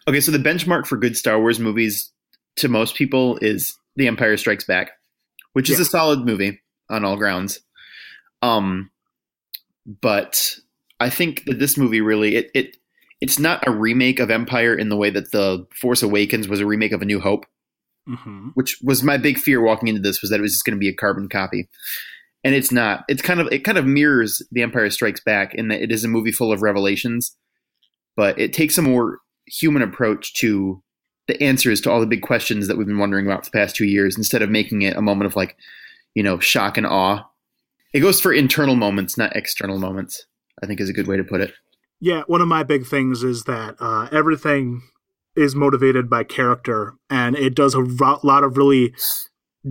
Okay, 0.09 0.21
so 0.21 0.33
the 0.33 0.39
benchmark 0.39 0.87
for 0.87 0.97
good 0.97 1.17
Star 1.17 1.39
Wars 1.41 1.59
movies 1.61 2.13
to 2.57 2.69
most 2.69 2.95
people 2.95 3.39
is 3.41 3.77
The 3.97 4.07
Empire 4.07 4.37
Strikes 4.37 4.65
Back, 4.65 4.93
which 5.55 5.71
is 5.71 5.79
Yeah. 5.79 5.83
a 5.83 5.87
solid 5.87 6.21
movie 6.27 6.61
on 6.91 7.05
all 7.05 7.17
grounds. 7.17 7.61
Um, 8.43 8.91
but 10.01 10.57
I 11.01 11.11
think 11.11 11.45
that 11.47 11.59
this 11.59 11.77
movie 11.77 12.01
really 12.01 12.37
it 12.37 12.51
it 12.55 12.77
it's 13.21 13.39
not 13.39 13.67
a 13.67 13.71
remake 13.71 14.19
of 14.21 14.31
Empire 14.31 14.75
in 14.75 14.89
the 14.91 14.97
way 14.97 15.11
that 15.11 15.31
the 15.33 15.67
Force 15.75 16.03
Awakens 16.03 16.49
was 16.49 16.61
a 16.61 16.67
remake 16.67 16.93
of 16.93 17.01
A 17.01 17.07
New 17.07 17.21
Hope, 17.21 17.47
Mm-hmm. 18.07 18.49
which 18.53 18.79
was 18.83 19.03
my 19.03 19.17
big 19.17 19.39
fear 19.39 19.63
walking 19.63 19.89
into 19.89 20.03
this 20.03 20.21
was 20.21 20.31
that 20.31 20.39
it 20.39 20.43
was 20.43 20.53
just 20.53 20.67
going 20.67 20.77
to 20.77 20.81
be 20.81 20.91
a 20.91 20.95
carbon 20.95 21.27
copy. 21.27 21.71
And 22.45 22.55
it's 22.55 22.71
not. 22.71 23.05
It's 23.09 23.23
kind 23.23 23.41
of 23.41 23.49
it 23.51 23.65
kind 23.65 23.79
of 23.79 23.87
mirrors 23.87 24.43
The 24.53 24.61
Empire 24.61 24.91
Strikes 24.91 25.21
Back 25.21 25.55
in 25.55 25.69
that 25.69 25.83
it 25.83 25.91
is 25.91 26.05
a 26.05 26.09
movie 26.09 26.31
full 26.31 26.53
of 26.53 26.61
revelations, 26.61 27.35
but 28.15 28.39
it 28.39 28.53
takes 28.53 28.77
a 28.77 28.83
more 28.83 29.21
human 29.47 29.81
approach 29.81 30.35
to 30.35 30.83
the 31.29 31.43
answers 31.43 31.81
to 31.81 31.91
all 31.91 32.01
the 32.01 32.07
big 32.07 32.21
questions 32.21 32.69
that 32.69 32.77
we've 32.77 32.87
been 32.87 32.99
wondering 32.99 33.27
about 33.27 33.47
for 33.47 33.51
the 33.51 33.59
past 33.59 33.75
two 33.75 33.87
years 33.87 34.19
instead 34.19 34.43
of 34.43 34.51
making 34.51 34.83
it 34.83 34.97
a 34.97 35.03
moment 35.03 35.27
of 35.27 35.37
like, 35.37 35.57
you 36.15 36.23
know, 36.23 36.39
shock 36.39 36.77
and 36.77 36.87
awe. 36.87 37.25
It 37.95 38.01
goes 38.01 38.21
for 38.21 38.33
internal 38.33 38.77
moments, 38.77 39.17
not 39.17 39.35
external 39.35 39.79
moments, 39.79 40.27
I 40.63 40.67
think 40.67 40.81
is 40.81 40.91
a 40.91 40.95
good 40.95 41.07
way 41.07 41.17
to 41.17 41.25
put 41.25 41.41
it. 41.41 41.55
Yeah, 42.01 42.23
one 42.27 42.43
of 42.43 42.49
my 42.49 42.65
big 42.65 42.87
things 42.87 43.23
is 43.23 43.45
that 43.45 43.77
uh, 43.81 44.09
everything 44.13 44.83
is 45.37 45.55
motivated 45.55 46.09
by 46.09 46.25
character, 46.25 46.95
and 47.11 47.37
it 47.37 47.55
does 47.55 47.75
a 47.75 47.83
ro- 47.83 48.21
lot 48.23 48.45
of 48.45 48.57
really 48.57 48.95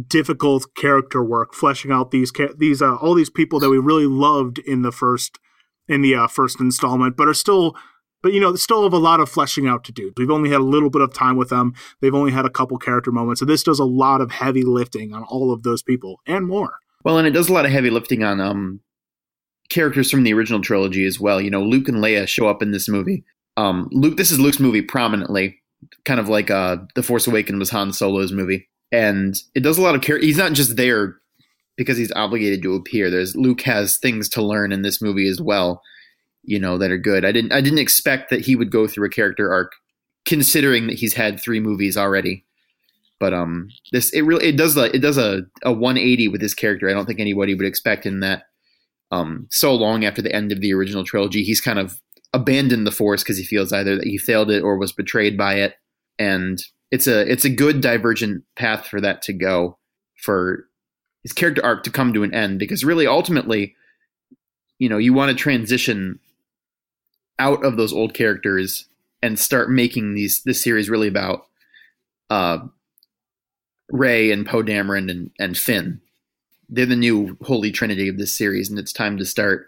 difficult 0.08 0.66
character 0.76 1.24
work, 1.24 1.54
fleshing 1.54 1.92
out 1.92 2.12
these 2.12 2.32
these 2.58 2.82
uh, 2.82 2.96
all 2.96 3.14
these 3.14 3.30
people 3.30 3.60
that 3.60 3.70
we 3.70 3.78
really 3.78 4.08
loved 4.08 4.60
in 4.60 4.82
the 4.82 4.92
first 4.92 5.40
in 5.88 6.02
the 6.02 6.16
uh, 6.16 6.28
first 6.28 6.60
installment, 6.60 7.18
but 7.18 7.28
are 7.28 7.34
still. 7.34 7.76
But 8.22 8.32
you 8.32 8.40
know, 8.40 8.56
still 8.56 8.84
have 8.84 8.94
a 8.94 8.98
lot 8.98 9.20
of 9.20 9.28
fleshing 9.28 9.68
out 9.68 9.84
to 9.84 9.92
do. 9.92 10.14
We've 10.16 10.32
only 10.32 10.50
had 10.50 10.62
a 10.62 10.64
little 10.64 10.90
bit 10.90 11.02
of 11.02 11.14
time 11.14 11.36
with 11.36 11.50
them. 11.50 11.74
They've 12.00 12.16
only 12.16 12.32
had 12.32 12.46
a 12.46 12.50
couple 12.50 12.78
character 12.78 13.12
moments, 13.12 13.40
so 13.42 13.46
this 13.46 13.64
does 13.64 13.80
a 13.80 13.86
lot 13.86 14.22
of 14.22 14.32
heavy 14.32 14.64
lifting 14.64 15.14
on 15.14 15.24
all 15.24 15.52
of 15.52 15.64
those 15.64 15.84
people 15.84 16.22
and 16.26 16.48
more. 16.48 16.76
Well, 17.04 17.18
and 17.18 17.28
it 17.28 17.32
does 17.32 17.50
a 17.50 17.54
lot 17.54 17.66
of 17.66 17.72
heavy 17.72 17.90
lifting 17.90 18.24
on 18.24 18.40
um, 18.40 18.80
characters 19.70 20.10
from 20.10 20.24
the 20.24 20.34
original 20.34 20.62
trilogy 20.62 21.06
as 21.06 21.20
well. 21.20 21.42
You 21.42 21.50
know, 21.50 21.64
Luke 21.64 21.90
and 21.90 21.98
Leia 21.98 22.26
show 22.26 22.48
up 22.48 22.62
in 22.62 22.72
this 22.72 22.88
movie. 22.88 23.26
Um, 23.58 23.90
Luke, 23.92 24.18
this 24.18 24.32
is 24.32 24.40
Luke's 24.40 24.60
movie 24.60 24.82
prominently, 24.82 25.60
kind 26.06 26.20
of 26.20 26.30
like 26.30 26.50
uh, 26.50 26.78
The 26.96 27.04
Force 27.04 27.28
Awakens 27.28 27.60
was 27.60 27.70
Han 27.70 27.94
Solo's 27.94 28.32
movie, 28.32 28.68
and 28.92 29.36
it 29.54 29.62
does 29.62 29.78
a 29.78 29.82
lot 29.82 29.96
of 29.96 30.02
care. 30.02 30.18
He's 30.18 30.38
not 30.38 30.54
just 30.54 30.76
there 30.76 31.18
because 31.76 31.98
he's 31.98 32.12
obligated 32.14 32.62
to 32.64 32.76
appear. 32.76 33.10
There's 33.10 33.36
Luke 33.36 33.62
has 33.62 33.98
things 33.98 34.30
to 34.30 34.42
learn 34.42 34.72
in 34.72 34.82
this 34.82 35.02
movie 35.02 35.28
as 35.28 35.42
well. 35.42 35.82
You 36.44 36.60
know 36.60 36.78
that 36.78 36.92
are 36.92 36.98
good. 36.98 37.26
I 37.26 37.32
didn't. 37.32 37.54
I 37.54 37.62
didn't 37.62 37.80
expect 37.80 38.30
that 38.30 38.42
he 38.42 38.56
would 38.56 38.72
go 38.72 38.88
through 38.88 39.08
a 39.08 39.12
character 39.12 39.52
arc, 39.52 39.74
considering 40.26 40.88
that 40.88 40.98
he's 40.98 41.14
had 41.14 41.40
three 41.40 41.60
movies 41.60 41.96
already. 41.96 42.44
But 43.20 43.34
um, 43.34 43.70
this 43.92 44.12
it 44.12 44.22
really 44.22 44.48
it 44.48 44.58
does 44.58 44.76
like 44.76 44.94
it 44.94 45.00
does 45.00 45.18
a 45.18 45.44
a 45.64 45.72
180 45.72 46.28
with 46.28 46.42
this 46.42 46.54
character. 46.54 46.90
I 46.90 46.94
don't 46.94 47.06
think 47.06 47.20
anybody 47.20 47.56
would 47.56 47.66
expect 47.66 48.06
in 48.06 48.20
that 48.20 48.44
um, 49.12 49.48
so 49.52 49.74
long 49.74 50.04
after 50.04 50.22
the 50.22 50.36
end 50.36 50.52
of 50.52 50.60
the 50.60 50.74
original 50.74 51.06
trilogy. 51.06 51.44
He's 51.44 51.62
kind 51.62 51.80
of 51.80 52.02
abandoned 52.34 52.88
the 52.88 52.92
Force 52.92 53.24
because 53.24 53.38
he 53.38 53.44
feels 53.44 53.72
either 53.72 53.96
that 53.96 54.08
he 54.08 54.18
failed 54.18 54.50
it 54.50 54.64
or 54.64 54.78
was 54.78 54.92
betrayed 54.92 55.38
by 55.38 55.56
it, 55.56 55.76
and 56.18 56.64
it's 56.92 57.08
a 57.08 57.30
it's 57.32 57.46
a 57.46 57.50
good 57.50 57.82
divergent 57.82 58.44
path 58.56 58.88
for 58.88 59.00
that 59.02 59.22
to 59.24 59.34
go 59.34 59.78
for 60.22 60.66
his 61.22 61.34
character 61.34 61.64
arc 61.64 61.84
to 61.84 61.92
come 61.92 62.14
to 62.14 62.24
an 62.24 62.34
end 62.34 62.60
because 62.60 62.84
really 62.84 63.08
ultimately, 63.08 63.76
you 64.78 64.90
know, 64.90 64.98
you 64.98 65.14
want 65.14 65.30
to 65.30 65.36
transition 65.36 66.20
out 67.40 67.64
of 67.66 67.78
those 67.78 67.94
old 67.94 68.14
characters 68.14 68.86
and 69.22 69.40
start 69.40 69.70
making 69.72 70.14
these 70.14 70.42
this 70.44 70.62
series 70.62 70.90
really 70.90 71.08
about 71.08 71.46
uh, 72.30 72.60
Rey 73.90 74.32
and 74.32 74.46
Poe 74.46 74.64
Dameron 74.64 75.10
and, 75.10 75.32
and 75.40 75.58
Finn. 75.58 76.02
They're 76.70 76.86
the 76.86 76.96
new 76.96 77.38
holy 77.42 77.72
trinity 77.72 78.08
of 78.08 78.18
this 78.18 78.34
series, 78.34 78.70
and 78.70 78.80
it's 78.80 78.94
time 78.94 79.18
to 79.18 79.26
start. 79.26 79.68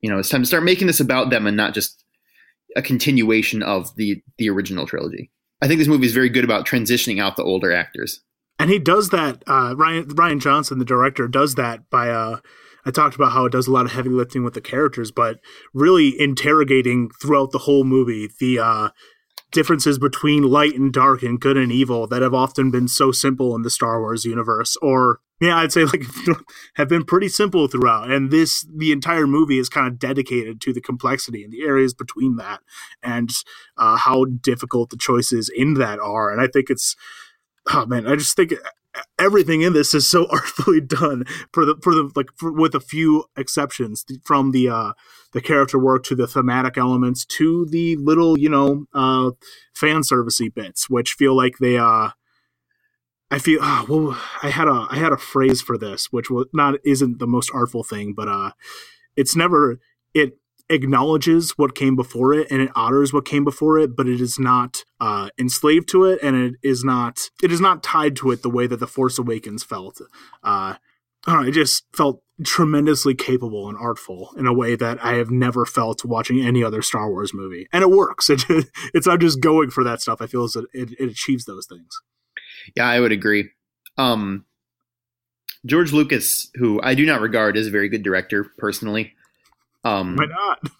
You 0.00 0.10
know, 0.10 0.18
it's 0.18 0.28
time 0.28 0.42
to 0.42 0.46
start 0.46 0.64
making 0.64 0.86
this 0.86 1.00
about 1.00 1.30
them 1.30 1.46
and 1.46 1.56
not 1.56 1.74
just 1.74 2.04
a 2.76 2.82
continuation 2.82 3.62
of 3.62 3.94
the 3.96 4.22
the 4.36 4.48
original 4.48 4.86
trilogy. 4.86 5.30
I 5.60 5.66
think 5.66 5.78
this 5.78 5.88
movie 5.88 6.06
is 6.06 6.12
very 6.12 6.28
good 6.28 6.44
about 6.44 6.66
transitioning 6.66 7.20
out 7.20 7.36
the 7.36 7.42
older 7.42 7.72
actors. 7.72 8.20
and 8.60 8.70
he 8.70 8.78
does 8.78 9.10
that. 9.10 9.42
Uh, 9.46 9.74
Rian 9.74 10.04
Rian 10.04 10.40
Johnson, 10.40 10.78
the 10.78 10.84
director, 10.84 11.26
does 11.28 11.54
that 11.56 11.88
by. 11.90 12.10
Uh, 12.10 12.38
I 12.86 12.90
talked 12.90 13.16
about 13.16 13.32
how 13.32 13.44
it 13.44 13.52
does 13.52 13.66
a 13.66 13.72
lot 13.72 13.84
of 13.84 13.92
heavy 13.92 14.08
lifting 14.08 14.44
with 14.44 14.54
the 14.54 14.60
characters, 14.62 15.10
but 15.10 15.40
really 15.74 16.18
interrogating 16.18 17.10
throughout 17.20 17.50
the 17.50 17.58
whole 17.58 17.84
movie 17.84 18.30
the 18.40 18.58
uh, 18.60 18.88
differences 19.50 19.98
between 19.98 20.42
light 20.42 20.74
and 20.74 20.92
dark 20.92 21.22
and 21.22 21.40
good 21.40 21.56
and 21.56 21.72
evil 21.72 22.06
that 22.06 22.22
have 22.22 22.34
often 22.34 22.70
been 22.70 22.88
so 22.88 23.12
simple 23.12 23.54
in 23.54 23.62
the 23.62 23.70
Star 23.70 24.00
Wars 24.00 24.24
universe, 24.24 24.76
or 24.82 25.20
yeah, 25.40 25.56
I'd 25.56 25.72
say 25.72 25.84
like 25.86 26.02
have 26.74 26.88
been 26.88 27.04
pretty 27.04 27.28
simple 27.28 27.66
throughout. 27.68 28.10
And 28.10 28.30
this, 28.30 28.66
the 28.74 28.92
entire 28.92 29.26
movie 29.26 29.58
is 29.58 29.68
kind 29.68 29.86
of 29.86 29.98
dedicated 29.98 30.60
to 30.62 30.72
the 30.72 30.80
complexity 30.80 31.42
and 31.42 31.52
the 31.52 31.62
areas 31.62 31.94
between 31.94 32.36
that, 32.36 32.60
and 33.02 33.30
uh, 33.76 33.96
how 33.96 34.24
difficult 34.24 34.90
the 34.90 34.96
choices 34.96 35.50
in 35.54 35.74
that 35.74 35.98
are. 35.98 36.30
And 36.30 36.40
I 36.40 36.46
think 36.46 36.70
it's 36.70 36.96
oh 37.72 37.86
man, 37.86 38.06
I 38.06 38.16
just 38.16 38.36
think 38.36 38.54
everything 39.18 39.62
in 39.62 39.72
this 39.72 39.94
is 39.94 40.08
so 40.08 40.26
artfully 40.30 40.80
done 40.80 41.24
for 41.52 41.64
the 41.64 41.76
for 41.82 41.94
the 41.94 42.10
like 42.14 42.28
for, 42.36 42.52
with 42.52 42.74
a 42.74 42.80
few 42.80 43.24
exceptions 43.36 44.04
from 44.24 44.52
the 44.52 44.68
uh 44.68 44.92
the 45.32 45.40
character 45.40 45.78
work 45.78 46.04
to 46.04 46.14
the 46.14 46.26
thematic 46.26 46.78
elements 46.78 47.24
to 47.24 47.66
the 47.66 47.96
little 47.96 48.38
you 48.38 48.48
know 48.48 48.86
uh 48.94 49.30
fan 49.74 50.00
servicey 50.00 50.52
bits 50.52 50.88
which 50.88 51.12
feel 51.12 51.36
like 51.36 51.58
they 51.58 51.76
uh 51.76 52.10
I 53.30 53.38
feel 53.38 53.60
oh, 53.62 53.86
well 53.88 54.20
I 54.42 54.50
had 54.50 54.68
a 54.68 54.86
I 54.90 54.96
had 54.96 55.12
a 55.12 55.18
phrase 55.18 55.60
for 55.60 55.76
this 55.76 56.06
which 56.10 56.30
was 56.30 56.46
not 56.52 56.76
isn't 56.84 57.18
the 57.18 57.26
most 57.26 57.50
artful 57.52 57.84
thing 57.84 58.14
but 58.14 58.28
uh 58.28 58.52
it's 59.16 59.36
never 59.36 59.78
it 60.14 60.38
acknowledges 60.70 61.52
what 61.56 61.74
came 61.74 61.96
before 61.96 62.34
it 62.34 62.50
and 62.50 62.60
it 62.60 62.70
honors 62.74 63.12
what 63.12 63.24
came 63.24 63.44
before 63.44 63.78
it, 63.78 63.96
but 63.96 64.06
it 64.06 64.20
is 64.20 64.38
not 64.38 64.84
uh, 65.00 65.30
enslaved 65.38 65.88
to 65.90 66.04
it 66.04 66.18
and 66.22 66.36
it 66.36 66.54
is 66.62 66.84
not 66.84 67.30
it 67.42 67.50
is 67.50 67.60
not 67.60 67.82
tied 67.82 68.16
to 68.16 68.30
it 68.30 68.42
the 68.42 68.50
way 68.50 68.66
that 68.66 68.80
the 68.80 68.86
Force 68.86 69.18
Awakens 69.18 69.64
felt. 69.64 70.00
Uh, 70.42 70.74
I 71.26 71.50
just 71.50 71.84
felt 71.94 72.22
tremendously 72.44 73.14
capable 73.14 73.68
and 73.68 73.76
artful 73.76 74.32
in 74.38 74.46
a 74.46 74.52
way 74.52 74.76
that 74.76 75.04
I 75.04 75.14
have 75.14 75.30
never 75.30 75.66
felt 75.66 76.04
watching 76.04 76.40
any 76.40 76.62
other 76.62 76.82
Star 76.82 77.10
Wars 77.10 77.34
movie, 77.34 77.68
and 77.72 77.82
it 77.82 77.90
works. 77.90 78.30
It, 78.48 78.66
it's 78.94 79.06
not 79.06 79.20
just 79.20 79.40
going 79.40 79.70
for 79.70 79.82
that 79.84 80.00
stuff. 80.00 80.22
I 80.22 80.26
feel 80.26 80.44
as 80.44 80.56
it, 80.56 80.64
it, 80.72 80.90
it 80.98 81.10
achieves 81.10 81.44
those 81.44 81.66
things. 81.66 81.88
Yeah, 82.76 82.86
I 82.86 83.00
would 83.00 83.12
agree. 83.12 83.50
Um, 83.96 84.44
George 85.66 85.92
Lucas, 85.92 86.50
who 86.54 86.80
I 86.82 86.94
do 86.94 87.04
not 87.04 87.20
regard 87.20 87.56
as 87.56 87.66
a 87.66 87.70
very 87.70 87.88
good 87.88 88.02
director 88.02 88.46
personally. 88.58 89.14
Um, 89.84 90.16
Why 90.16 90.26
not? 90.26 90.60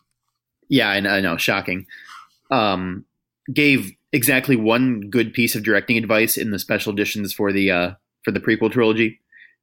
Yeah, 0.71 0.91
I 0.91 1.01
know, 1.01 1.09
I 1.09 1.21
know 1.23 1.39
shocking. 1.39 1.87
Um, 2.51 3.07
gave 3.53 3.93
exactly 4.13 4.55
one 4.55 5.09
good 5.09 5.33
piece 5.33 5.55
of 5.55 5.63
directing 5.63 5.97
advice 5.97 6.37
in 6.37 6.51
the 6.51 6.59
special 6.59 6.93
editions 6.93 7.33
for 7.33 7.53
the 7.53 7.71
uh, 7.71 7.91
for 8.23 8.33
the 8.33 8.41
prequel 8.41 8.71
trilogy, 8.71 9.19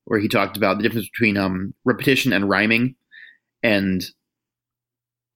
where 0.06 0.20
he 0.20 0.28
talked 0.28 0.58
about 0.58 0.78
the 0.78 0.84
difference 0.84 1.08
between 1.08 1.38
um, 1.38 1.76
repetition 1.84 2.34
and 2.34 2.50
rhyming, 2.50 2.96
and 3.62 4.04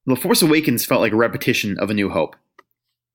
The 0.08 0.16
Force 0.16 0.42
Awakens 0.42 0.86
felt 0.86 1.02
like 1.02 1.12
a 1.12 1.18
repetition 1.18 1.78
of 1.78 1.92
A 1.92 1.94
New 1.94 2.10
Hope. 2.10 2.36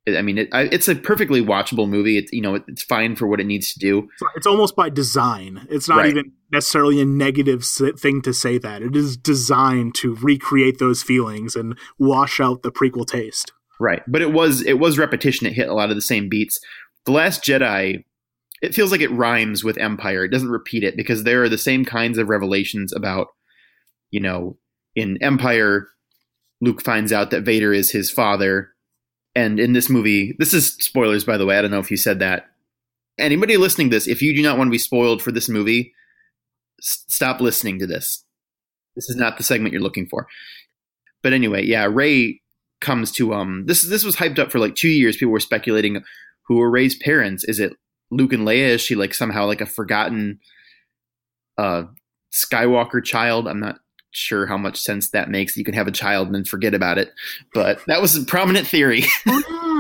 I 0.06 0.20
mean, 0.20 0.36
it, 0.36 0.48
it's 0.52 0.86
a 0.86 0.94
perfectly 0.94 1.40
watchable 1.42 1.88
movie. 1.88 2.18
It's 2.18 2.30
you 2.32 2.42
know 2.42 2.56
it's 2.56 2.82
fine 2.82 3.16
for 3.16 3.26
what 3.26 3.40
it 3.40 3.46
needs 3.46 3.72
to 3.72 3.78
do. 3.78 4.08
It's 4.36 4.46
almost 4.46 4.76
by 4.76 4.90
design. 4.90 5.66
It's 5.70 5.88
not 5.88 5.98
Right. 5.98 6.10
even 6.10 6.32
necessarily 6.52 7.00
a 7.00 7.06
negative 7.06 7.64
thing 7.64 8.20
to 8.22 8.34
say 8.34 8.58
that. 8.58 8.82
It 8.82 8.94
is 8.94 9.16
designed 9.16 9.94
to 9.96 10.14
recreate 10.16 10.78
those 10.78 11.02
feelings 11.02 11.56
and 11.56 11.78
wash 11.98 12.38
out 12.38 12.62
the 12.62 12.70
prequel 12.70 13.06
taste. 13.06 13.52
Right, 13.80 14.02
but 14.06 14.20
it 14.22 14.32
was 14.32 14.60
it 14.62 14.78
was 14.78 14.98
repetition. 14.98 15.46
It 15.46 15.54
hit 15.54 15.68
a 15.68 15.74
lot 15.74 15.90
of 15.90 15.96
the 15.96 16.02
same 16.02 16.28
beats. 16.28 16.60
The 17.06 17.12
Last 17.12 17.42
Jedi, 17.42 18.04
it 18.62 18.74
feels 18.74 18.92
like 18.92 19.00
it 19.00 19.10
rhymes 19.10 19.64
with 19.64 19.78
Empire. 19.78 20.24
It 20.24 20.30
doesn't 20.30 20.50
repeat 20.50 20.84
it 20.84 20.96
because 20.96 21.24
there 21.24 21.42
are 21.42 21.48
the 21.48 21.58
same 21.58 21.84
kinds 21.84 22.18
of 22.18 22.28
revelations 22.28 22.92
about, 22.92 23.28
you 24.10 24.20
know, 24.20 24.58
in 24.94 25.18
Empire, 25.22 25.88
Luke 26.60 26.82
finds 26.82 27.12
out 27.12 27.30
that 27.30 27.42
Vader 27.42 27.72
is 27.72 27.90
his 27.90 28.10
father, 28.10 28.70
and 29.34 29.58
in 29.58 29.72
this 29.72 29.90
movie, 29.90 30.34
this 30.38 30.54
is 30.54 30.74
spoilers 30.74 31.24
by 31.24 31.36
the 31.36 31.46
way. 31.46 31.58
I 31.58 31.62
don't 31.62 31.70
know 31.70 31.80
if 31.80 31.90
you 31.90 31.96
said 31.96 32.18
that. 32.20 32.50
Anybody 33.18 33.56
listening 33.56 33.90
to 33.90 33.96
this, 33.96 34.08
if 34.08 34.22
you 34.22 34.34
do 34.34 34.42
not 34.42 34.58
want 34.58 34.68
to 34.68 34.72
be 34.72 34.78
spoiled 34.78 35.22
for 35.22 35.30
this 35.30 35.48
movie, 35.48 35.92
s- 36.80 37.04
stop 37.08 37.40
listening 37.40 37.78
to 37.78 37.86
this. 37.86 38.24
This 38.96 39.08
is 39.08 39.16
not 39.16 39.36
the 39.36 39.42
segment 39.44 39.72
you're 39.72 39.82
looking 39.82 40.06
for. 40.06 40.26
But 41.22 41.32
anyway, 41.32 41.64
yeah, 41.64 41.86
Rey 41.90 42.40
comes 42.80 43.10
to 43.12 43.32
um 43.32 43.64
this 43.66 43.82
this 43.82 44.04
was 44.04 44.16
hyped 44.16 44.38
up 44.38 44.52
for 44.52 44.58
like 44.58 44.74
two 44.74 44.88
years. 44.88 45.16
People 45.16 45.32
were 45.32 45.40
speculating 45.40 46.02
who 46.46 46.56
were 46.56 46.70
Rey's 46.70 46.96
parents. 46.96 47.44
Is 47.44 47.58
it 47.58 47.72
Luke 48.10 48.32
and 48.32 48.46
Leia? 48.46 48.68
Is 48.68 48.80
she 48.80 48.94
like 48.94 49.14
somehow 49.14 49.46
like 49.46 49.60
a 49.60 49.66
forgotten 49.66 50.38
uh 51.56 51.84
Skywalker 52.32 53.02
child? 53.02 53.48
I'm 53.48 53.60
not 53.60 53.76
sure 54.16 54.46
how 54.46 54.56
much 54.56 54.80
sense 54.80 55.10
that 55.10 55.28
makes. 55.28 55.56
You 55.56 55.64
can 55.64 55.74
have 55.74 55.86
a 55.86 55.92
child 55.92 56.28
and 56.28 56.34
then 56.34 56.44
forget 56.44 56.74
about 56.74 56.98
it. 56.98 57.12
But 57.52 57.80
that 57.86 58.00
was 58.00 58.16
a 58.16 58.24
prominent 58.24 58.66
theory. 58.66 59.04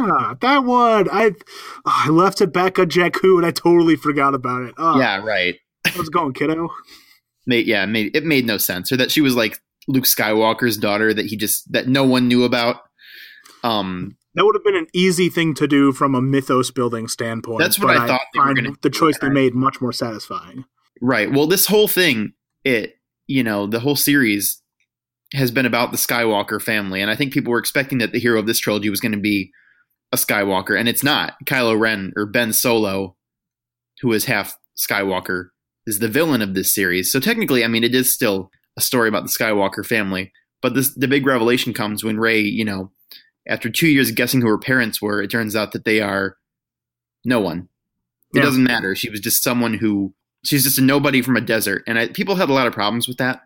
Ah, 0.06 0.36
that 0.42 0.64
one. 0.64 1.08
I 1.10 1.30
I 1.86 2.10
left 2.10 2.42
it 2.42 2.52
back 2.52 2.78
on 2.78 2.90
Jakku 2.90 3.38
and 3.38 3.46
I 3.46 3.50
totally 3.50 3.96
forgot 3.96 4.34
about 4.34 4.62
it. 4.62 4.74
Oh, 4.76 4.98
yeah, 4.98 5.24
right. 5.24 5.56
How's 5.86 6.08
it 6.08 6.12
going, 6.12 6.34
kiddo? 6.34 6.68
Made, 7.46 7.66
yeah, 7.66 7.86
made, 7.86 8.14
it 8.14 8.24
made 8.24 8.44
no 8.44 8.58
sense. 8.58 8.92
Or 8.92 8.98
that 8.98 9.10
she 9.10 9.22
was 9.22 9.34
like 9.34 9.58
Luke 9.88 10.04
Skywalker's 10.04 10.76
daughter 10.76 11.14
that 11.14 11.26
he 11.26 11.36
just 11.36 11.72
that 11.72 11.88
no 11.88 12.04
one 12.04 12.28
knew 12.28 12.44
about. 12.44 12.82
Um 13.62 14.16
That 14.34 14.44
would 14.44 14.54
have 14.54 14.64
been 14.64 14.76
an 14.76 14.88
easy 14.92 15.30
thing 15.30 15.54
to 15.54 15.66
do 15.66 15.92
from 15.92 16.14
a 16.14 16.20
mythos 16.20 16.70
building 16.70 17.08
standpoint. 17.08 17.60
That's 17.60 17.78
what 17.78 17.86
but 17.88 17.96
I 17.96 18.06
thought 18.06 18.20
they 18.34 18.40
find 18.40 18.76
the 18.82 18.90
choice 18.90 19.18
they 19.18 19.30
made 19.30 19.54
much 19.54 19.80
more 19.80 19.92
satisfying. 19.92 20.66
Right. 21.00 21.32
Well, 21.32 21.46
this 21.46 21.66
whole 21.66 21.88
thing, 21.88 22.34
it 22.64 22.96
you 23.26 23.42
know, 23.42 23.66
the 23.66 23.80
whole 23.80 23.96
series 23.96 24.60
has 25.32 25.50
been 25.50 25.66
about 25.66 25.90
the 25.90 25.96
Skywalker 25.96 26.60
family, 26.60 27.00
and 27.00 27.10
I 27.10 27.16
think 27.16 27.32
people 27.32 27.50
were 27.50 27.58
expecting 27.58 27.98
that 27.98 28.12
the 28.12 28.20
hero 28.20 28.38
of 28.38 28.46
this 28.46 28.58
trilogy 28.58 28.90
was 28.90 29.00
going 29.00 29.12
to 29.12 29.18
be 29.18 29.50
a 30.12 30.16
Skywalker, 30.16 30.78
and 30.78 30.88
it's 30.88 31.02
not. 31.02 31.34
Kylo 31.44 31.78
Ren 31.78 32.12
or 32.16 32.26
Ben 32.26 32.52
Solo, 32.52 33.16
who 34.00 34.12
is 34.12 34.26
half 34.26 34.56
Skywalker, 34.76 35.48
is 35.86 35.98
the 35.98 36.08
villain 36.08 36.42
of 36.42 36.54
this 36.54 36.72
series. 36.74 37.10
So 37.10 37.18
technically, 37.20 37.64
I 37.64 37.68
mean, 37.68 37.84
it 37.84 37.94
is 37.94 38.12
still 38.12 38.50
a 38.76 38.80
story 38.80 39.08
about 39.08 39.24
the 39.24 39.28
Skywalker 39.28 39.84
family. 39.84 40.32
But 40.62 40.74
this 40.74 40.94
the 40.94 41.08
big 41.08 41.26
revelation 41.26 41.74
comes 41.74 42.02
when 42.02 42.18
Rey, 42.18 42.40
you 42.40 42.64
know, 42.64 42.90
after 43.46 43.68
two 43.68 43.88
years 43.88 44.08
of 44.08 44.14
guessing 44.16 44.40
who 44.40 44.48
her 44.48 44.58
parents 44.58 45.02
were, 45.02 45.20
it 45.20 45.30
turns 45.30 45.54
out 45.54 45.72
that 45.72 45.84
they 45.84 46.00
are 46.00 46.36
no 47.24 47.40
one. 47.40 47.68
It 48.34 48.38
Yeah. 48.38 48.44
doesn't 48.44 48.64
matter. 48.64 48.94
She 48.94 49.10
was 49.10 49.20
just 49.20 49.42
someone 49.42 49.74
who 49.74 50.14
she's 50.44 50.64
just 50.64 50.78
a 50.78 50.82
nobody 50.82 51.22
from 51.22 51.36
a 51.36 51.40
desert, 51.40 51.82
and 51.86 51.98
I, 51.98 52.08
people 52.08 52.34
had 52.36 52.48
a 52.48 52.52
lot 52.52 52.66
of 52.66 52.72
problems 52.72 53.08
with 53.08 53.18
that. 53.18 53.42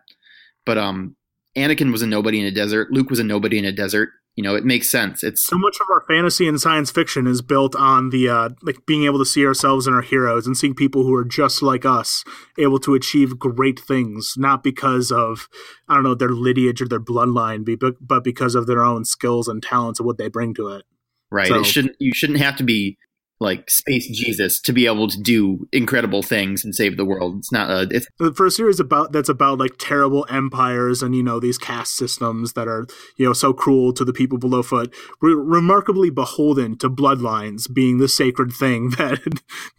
But 0.65 0.77
um, 0.77 1.15
Anakin 1.55 1.91
was 1.91 2.01
a 2.01 2.07
nobody 2.07 2.39
in 2.39 2.45
a 2.45 2.51
desert. 2.51 2.91
Luke 2.91 3.09
was 3.09 3.19
a 3.19 3.23
nobody 3.23 3.57
in 3.57 3.65
a 3.65 3.71
desert. 3.71 4.09
You 4.35 4.43
know, 4.43 4.55
it 4.55 4.63
makes 4.63 4.89
sense. 4.89 5.21
It's 5.21 5.45
So 5.45 5.57
much 5.57 5.75
of 5.81 5.87
our 5.89 6.05
fantasy 6.07 6.47
and 6.47 6.61
science 6.61 6.91
fiction 6.91 7.27
is 7.27 7.41
built 7.41 7.75
on 7.75 8.09
the 8.09 8.29
uh, 8.29 8.49
like 8.61 8.85
being 8.85 9.03
able 9.03 9.19
to 9.19 9.25
see 9.25 9.45
ourselves 9.45 9.85
in 9.85 9.93
our 9.93 10.01
heroes 10.01 10.47
and 10.47 10.55
seeing 10.55 10.75
people 10.75 11.03
who 11.03 11.13
are 11.13 11.25
just 11.25 11.61
like 11.61 11.83
us 11.83 12.23
able 12.57 12.79
to 12.81 12.93
achieve 12.93 13.37
great 13.37 13.79
things, 13.79 14.35
not 14.37 14.63
because 14.63 15.11
of 15.11 15.49
I 15.89 15.95
don't 15.95 16.03
know 16.03 16.15
their 16.15 16.29
lineage 16.29 16.81
or 16.81 16.87
their 16.87 17.01
bloodline, 17.01 17.65
but 17.79 17.95
but 17.99 18.23
because 18.23 18.55
of 18.55 18.65
their 18.65 18.83
own 18.83 19.03
skills 19.03 19.49
and 19.49 19.61
talents 19.61 19.99
and 19.99 20.07
what 20.07 20.17
they 20.17 20.29
bring 20.29 20.53
to 20.53 20.69
it. 20.69 20.85
right. 21.31 21.47
So- 21.47 21.59
it 21.59 21.65
shouldn't. 21.65 21.95
You 21.99 22.13
shouldn't 22.13 22.39
have 22.39 22.55
to 22.57 22.63
be 22.63 22.97
like 23.39 23.69
space 23.69 24.07
Jesus 24.07 24.59
to 24.61 24.73
be 24.73 24.85
able 24.85 25.07
to 25.07 25.19
do 25.21 25.67
incredible 25.71 26.21
things 26.21 26.65
and 26.65 26.75
save 26.75 26.97
the 26.97 27.05
world. 27.05 27.37
It's 27.37 27.51
not. 27.51 27.69
A, 27.69 27.87
it's 27.89 28.07
for 28.35 28.45
a 28.45 28.51
series 28.51 28.79
about 28.79 29.11
that's 29.11 29.29
about 29.29 29.59
like 29.59 29.77
terrible 29.77 30.25
empires 30.29 31.01
and 31.01 31.15
you 31.15 31.23
know 31.23 31.39
these 31.39 31.57
caste 31.57 31.95
systems 31.95 32.53
that 32.53 32.67
are 32.67 32.85
you 33.17 33.25
know 33.25 33.33
so 33.33 33.53
cruel 33.53 33.93
to 33.93 34.03
the 34.03 34.13
people 34.13 34.37
below 34.37 34.61
foot 34.61 34.93
re- 35.21 35.33
remarkably 35.33 36.09
beholden 36.09 36.77
to 36.77 36.89
bloodlines 36.89 37.73
being 37.73 37.97
the 37.97 38.09
sacred 38.09 38.51
thing 38.51 38.89
that 38.97 39.19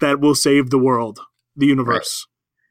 that 0.00 0.20
will 0.20 0.34
save 0.34 0.70
the 0.70 0.78
world 0.78 1.20
the 1.56 1.66
universe 1.66 2.26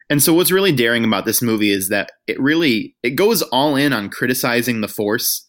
And 0.10 0.24
so 0.24 0.34
what's 0.34 0.52
really 0.52 0.72
daring 0.72 1.06
about 1.06 1.26
this 1.26 1.42
movie 1.42 1.72
is 1.72 1.90
that 1.90 2.12
it 2.26 2.40
really 2.40 2.96
it 3.04 3.12
goes 3.12 3.44
all 3.44 3.76
in 3.76 3.94
on 3.94 4.10
criticizing 4.10 4.82
the 4.82 4.88
force, 4.88 5.46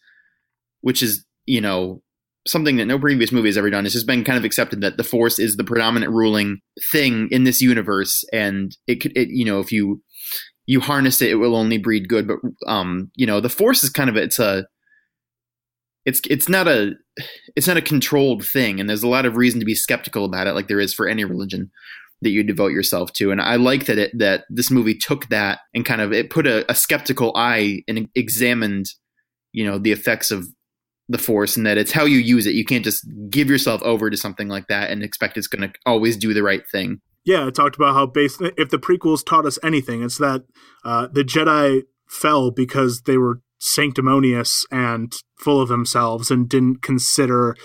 which 0.83 1.03
is, 1.03 1.25
you 1.47 1.63
know, 1.63 2.03
something 2.47 2.77
that 2.77 2.87
no 2.87 2.99
previous 2.99 3.33
movie 3.33 3.49
has 3.49 3.59
ever 3.59 3.71
done. 3.71 3.85
It's 3.85 3.95
just 3.95 4.07
been 4.07 4.25
kind 4.25 4.39
of 4.39 4.45
accepted 4.45 4.81
that 4.81 4.97
the 4.97 5.05
force 5.05 5.39
is 5.39 5.57
the 5.57 5.65
predominant 5.65 6.13
ruling 6.13 6.61
thing 6.91 7.29
in 7.31 7.45
this 7.45 7.61
universe 7.61 8.25
and 8.33 8.77
it 8.87 8.97
could 8.97 9.17
it, 9.17 9.29
you 9.29 9.45
know, 9.45 9.61
if 9.61 9.71
you 9.71 10.03
you 10.67 10.81
harness 10.81 11.21
it 11.21 11.31
it 11.31 11.37
will 11.37 11.57
only 11.57 11.79
breed 11.79 12.09
good, 12.09 12.29
but 12.29 12.39
um, 12.67 13.11
you 13.15 13.27
know, 13.27 13.41
the 13.41 13.49
force 13.49 13.85
is 13.85 13.91
kind 13.91 14.09
of 14.09 14.17
it's 14.17 14.39
a 14.39 14.67
it's 16.05 16.21
it's 16.31 16.49
not 16.49 16.67
a 16.67 16.93
it's 17.57 17.67
not 17.67 17.77
a 17.77 17.83
controlled 17.83 18.45
thing 18.45 18.81
and 18.81 18.89
there's 18.89 19.03
a 19.03 19.09
lot 19.09 19.27
of 19.27 19.37
reason 19.37 19.61
to 19.61 19.67
be 19.67 19.75
skeptical 19.75 20.25
about 20.25 20.47
it 20.47 20.55
like 20.55 20.69
there 20.69 20.81
is 20.81 20.95
for 20.95 21.07
any 21.07 21.25
religion 21.25 21.71
that 22.23 22.31
you 22.31 22.43
devote 22.43 22.73
yourself 22.73 23.13
to 23.13 23.31
and 23.31 23.41
i 23.41 23.57
like 23.57 23.87
that 23.87 23.99
it 23.99 24.11
that 24.19 24.45
this 24.49 24.71
movie 24.71 24.95
took 24.95 25.29
that 25.29 25.61
and 25.75 25.85
kind 25.85 26.01
of 26.01 26.13
it 26.13 26.31
put 26.31 26.47
a, 26.47 26.71
a 26.71 26.75
skeptical 26.75 27.33
eye 27.37 27.83
and 27.87 28.09
examined 28.15 28.87
you 29.53 29.65
know 29.65 29.79
the 29.79 29.93
effects 29.93 30.31
of 30.31 30.47
the 31.11 31.19
force 31.19 31.57
and 31.57 31.67
that 31.67 31.77
it's 31.77 31.93
how 31.93 32.05
you 32.05 32.19
use 32.19 32.47
it 32.47 32.55
you 32.55 32.65
can't 32.65 32.85
just 32.85 33.05
give 33.29 33.51
yourself 33.51 33.83
over 33.83 34.09
to 34.09 34.17
something 34.17 34.49
like 34.49 34.67
that 34.69 34.91
and 34.91 35.03
expect 35.03 35.37
it's 35.37 35.47
going 35.47 35.69
to 35.69 35.79
always 35.85 36.17
do 36.17 36.33
the 36.33 36.43
right 36.43 36.63
thing 36.71 37.01
Yeah, 37.25 37.47
I 37.47 37.51
talked 37.51 37.77
about 37.77 37.95
how 37.95 38.11
if 38.15 38.71
the 38.71 38.79
prequels 38.79 39.25
taught 39.25 39.47
us 39.47 39.59
anything, 39.63 40.03
it's 40.03 40.19
that 40.19 40.45
uh, 40.85 41.09
the 41.13 41.23
Jedi 41.23 41.83
fell 42.09 42.51
because 42.51 43.03
they 43.03 43.19
were 43.19 43.43
sanctimonious 43.59 44.65
and 44.71 45.13
full 45.39 45.61
of 45.61 45.69
themselves 45.69 46.31
and 46.31 46.49
didn't 46.49 46.83
consider 46.83 47.57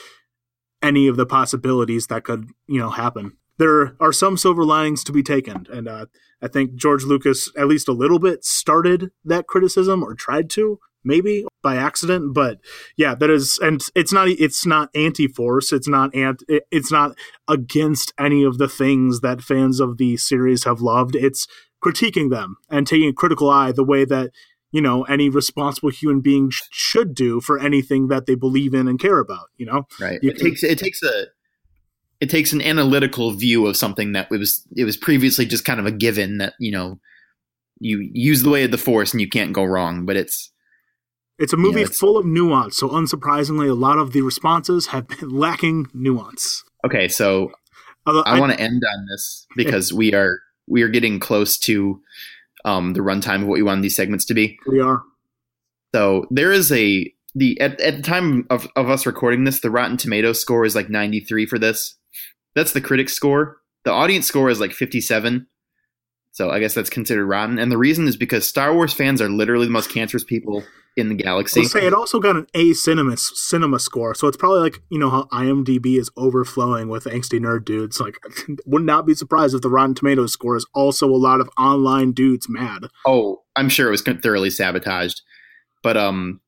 any 0.81 1.07
of 1.07 1.15
the 1.15 1.25
possibilities 1.25 2.07
that 2.07 2.23
could 2.23 2.49
you 2.67 2.79
know 2.79 2.89
happen. 2.89 3.37
There 3.57 3.95
are 4.01 4.11
some 4.11 4.35
silver 4.35 4.65
linings 4.65 5.03
to 5.05 5.13
be 5.13 5.23
taken, 5.23 5.65
and 5.71 5.87
uh, 5.87 6.07
I 6.41 6.49
think 6.49 6.75
George 6.75 7.05
Lucas 7.05 7.49
at 7.57 7.67
least 7.67 7.87
a 7.87 7.93
little 7.93 8.19
bit 8.19 8.43
started 8.43 9.11
that 9.23 9.47
criticism 9.47 10.03
or 10.03 10.13
tried 10.13 10.49
to 10.51 10.79
maybe 11.05 11.45
by 11.63 11.75
accident 11.75 12.33
but 12.33 12.59
yeah 12.97 13.15
that 13.15 13.29
is 13.29 13.57
and 13.61 13.81
it's 13.95 14.11
not 14.11 14.27
it's 14.27 14.65
not 14.65 14.89
anti-force 14.95 15.71
it's 15.71 15.87
not 15.87 16.13
ant 16.15 16.43
it's 16.71 16.91
not 16.91 17.15
against 17.47 18.13
any 18.19 18.43
of 18.43 18.57
the 18.57 18.67
things 18.67 19.21
that 19.21 19.41
fans 19.41 19.79
of 19.79 19.97
the 19.97 20.17
series 20.17 20.63
have 20.63 20.81
loved. 20.81 21.15
It's 21.15 21.47
critiquing 21.83 22.29
them 22.29 22.57
and 22.69 22.87
taking 22.87 23.09
a 23.09 23.13
critical 23.13 23.49
eye 23.49 23.71
the 23.71 23.83
way 23.83 24.05
that 24.05 24.31
you 24.71 24.81
know 24.81 25.03
any 25.03 25.29
responsible 25.29 25.89
human 25.89 26.21
being 26.21 26.49
sh- 26.49 26.61
should 26.71 27.13
do 27.13 27.39
for 27.39 27.59
anything 27.59 28.07
that 28.07 28.25
they 28.25 28.35
believe 28.35 28.73
in 28.73 28.87
and 28.87 28.99
care 28.99 29.19
about 29.19 29.47
you 29.57 29.65
know? 29.65 29.87
Right. 29.99 30.19
You 30.21 30.31
it 30.31 30.39
takes 30.39 30.63
it 30.63 30.79
takes 30.79 31.03
a 31.03 31.27
it 32.19 32.29
takes 32.29 32.53
an 32.53 32.61
analytical 32.61 33.31
view 33.31 33.67
of 33.67 33.77
something 33.77 34.13
that 34.13 34.27
it 34.31 34.37
was 34.37 34.65
it 34.75 34.85
was 34.85 34.97
previously 34.97 35.45
just 35.45 35.65
kind 35.65 35.79
of 35.79 35.85
a 35.85 35.91
given 35.91 36.39
that 36.39 36.53
you 36.59 36.71
know 36.71 36.99
you 37.79 38.09
use 38.13 38.41
the 38.41 38.49
way 38.49 38.63
of 38.63 38.71
the 38.71 38.77
force 38.77 39.11
and 39.11 39.21
you 39.21 39.29
can't 39.29 39.53
go 39.53 39.63
wrong 39.63 40.05
but 40.05 40.15
it's 40.15 40.51
It's 41.37 41.53
a 41.53 41.57
movie 41.57 41.79
Yeah, 41.79 41.85
it's- 41.85 41.99
full 41.99 42.17
of 42.17 42.25
nuance, 42.25 42.77
so 42.77 42.89
unsurprisingly, 42.89 43.69
a 43.69 43.73
lot 43.73 43.97
of 43.97 44.13
the 44.13 44.21
responses 44.21 44.87
have 44.87 45.07
been 45.07 45.29
lacking 45.45 45.87
nuance. 45.93 46.63
okay 46.85 47.07
so 47.07 47.51
Although 48.07 48.21
i, 48.27 48.39
want 48.39 48.51
to 48.53 48.59
end 48.59 48.83
on 48.93 49.05
this 49.11 49.47
because 49.55 49.91
we 49.91 50.13
are 50.13 50.39
we 50.67 50.83
are 50.83 50.87
getting 50.89 51.19
close 51.19 51.57
to 51.57 51.99
um 52.63 52.93
the 52.93 52.99
runtime 53.01 53.41
of 53.41 53.47
what 53.47 53.55
we 53.55 53.63
want 53.63 53.81
these 53.81 53.95
segments 53.95 54.25
to 54.25 54.33
be 54.35 54.57
We 54.67 54.79
are. 54.79 55.01
So 55.93 56.25
there 56.29 56.51
is 56.51 56.71
a 56.71 57.11
the 57.33 57.59
at, 57.59 57.79
at 57.81 57.97
the 57.97 58.03
time 58.03 58.45
of, 58.49 58.67
of 58.75 58.89
us 58.89 59.05
recording 59.05 59.43
this, 59.43 59.59
the 59.59 59.69
Rotten 59.71 59.97
Tomato 59.97 60.33
score 60.33 60.65
is 60.65 60.75
like 60.75 60.89
93 60.89 61.45
for 61.47 61.57
this. 61.59 61.95
That's 62.55 62.71
the 62.73 62.81
critic 62.81 63.09
score. 63.09 63.57
The 63.83 63.91
audience 63.91 64.25
score 64.25 64.49
is 64.49 64.59
like 64.61 64.71
57. 64.71 65.47
So 66.35 66.49
I 66.49 66.59
guess 66.59 66.73
that's 66.73 66.89
considered 66.89 67.27
rotten. 67.27 67.57
And 67.57 67.71
the 67.71 67.77
reason 67.77 68.09
is 68.09 68.17
because 68.17 68.45
Star 68.45 68.73
Wars 68.73 68.91
fans 68.91 69.21
are 69.21 69.29
literally 69.29 69.67
the 69.67 69.71
most 69.71 69.89
cancerous 69.89 70.25
people 70.25 70.65
in 70.97 71.07
the 71.07 71.15
galaxy. 71.15 71.61
I'll 71.61 71.67
say 71.67 71.87
it 71.87 71.93
also 71.93 72.19
got 72.19 72.35
an 72.35 72.45
A 72.53 72.73
cinema 72.73 73.15
cinema 73.15 73.79
score, 73.79 74.13
so 74.13 74.27
it's 74.27 74.35
probably 74.35 74.59
like 74.59 74.81
you 74.89 74.99
know 74.99 75.09
how 75.09 75.23
IMDb 75.31 75.97
is 75.97 76.11
overflowing 76.17 76.89
with 76.89 77.05
angsty 77.05 77.39
nerd 77.39 77.63
dudes. 77.63 78.01
Like, 78.01 78.17
would 78.65 78.81
not 78.81 79.05
be 79.05 79.13
surprised 79.13 79.55
if 79.55 79.61
the 79.61 79.69
Rotten 79.69 79.95
Tomatoes 79.95 80.33
score 80.33 80.57
is 80.57 80.65
also 80.73 81.07
a 81.07 81.15
lot 81.15 81.39
of 81.39 81.49
online 81.57 82.11
dudes 82.11 82.49
mad. 82.49 82.87
Oh, 83.07 83.43
I'm 83.55 83.69
sure 83.69 83.87
it 83.87 83.91
was 83.91 84.01
thoroughly 84.01 84.49
sabotaged. 84.49 85.21
But 85.83 85.95
um, 85.95 86.41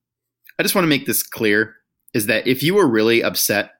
I 0.58 0.64
just 0.64 0.74
want 0.74 0.84
to 0.84 0.90
make 0.90 1.06
this 1.06 1.22
clear: 1.22 1.76
is 2.12 2.26
that 2.26 2.46
if 2.46 2.62
you 2.62 2.74
were 2.74 2.86
really 2.86 3.22
upset 3.22 3.70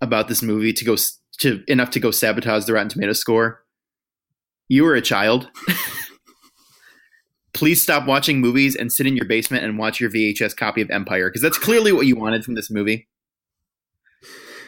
about 0.00 0.28
this 0.28 0.40
movie 0.40 0.72
to 0.72 0.84
go 0.86 0.96
to 1.40 1.62
enough 1.68 1.90
to 1.90 2.00
go 2.00 2.10
sabotage 2.10 2.64
the 2.64 2.72
Rotten 2.72 2.88
Tomato 2.88 3.12
score, 3.12 3.63
you 4.68 4.84
were 4.84 4.94
a 4.94 5.02
child. 5.02 5.48
Please 7.52 7.80
stop 7.80 8.06
watching 8.06 8.40
movies 8.40 8.74
and 8.74 8.92
sit 8.92 9.06
in 9.06 9.14
your 9.16 9.26
basement 9.26 9.64
and 9.64 9.78
watch 9.78 10.00
your 10.00 10.10
VHS 10.10 10.56
copy 10.56 10.80
of 10.80 10.90
Empire 10.90 11.28
because 11.28 11.42
that's 11.42 11.58
clearly 11.58 11.92
what 11.92 12.06
you 12.06 12.16
wanted 12.16 12.44
from 12.44 12.54
this 12.54 12.68
movie. 12.70 13.06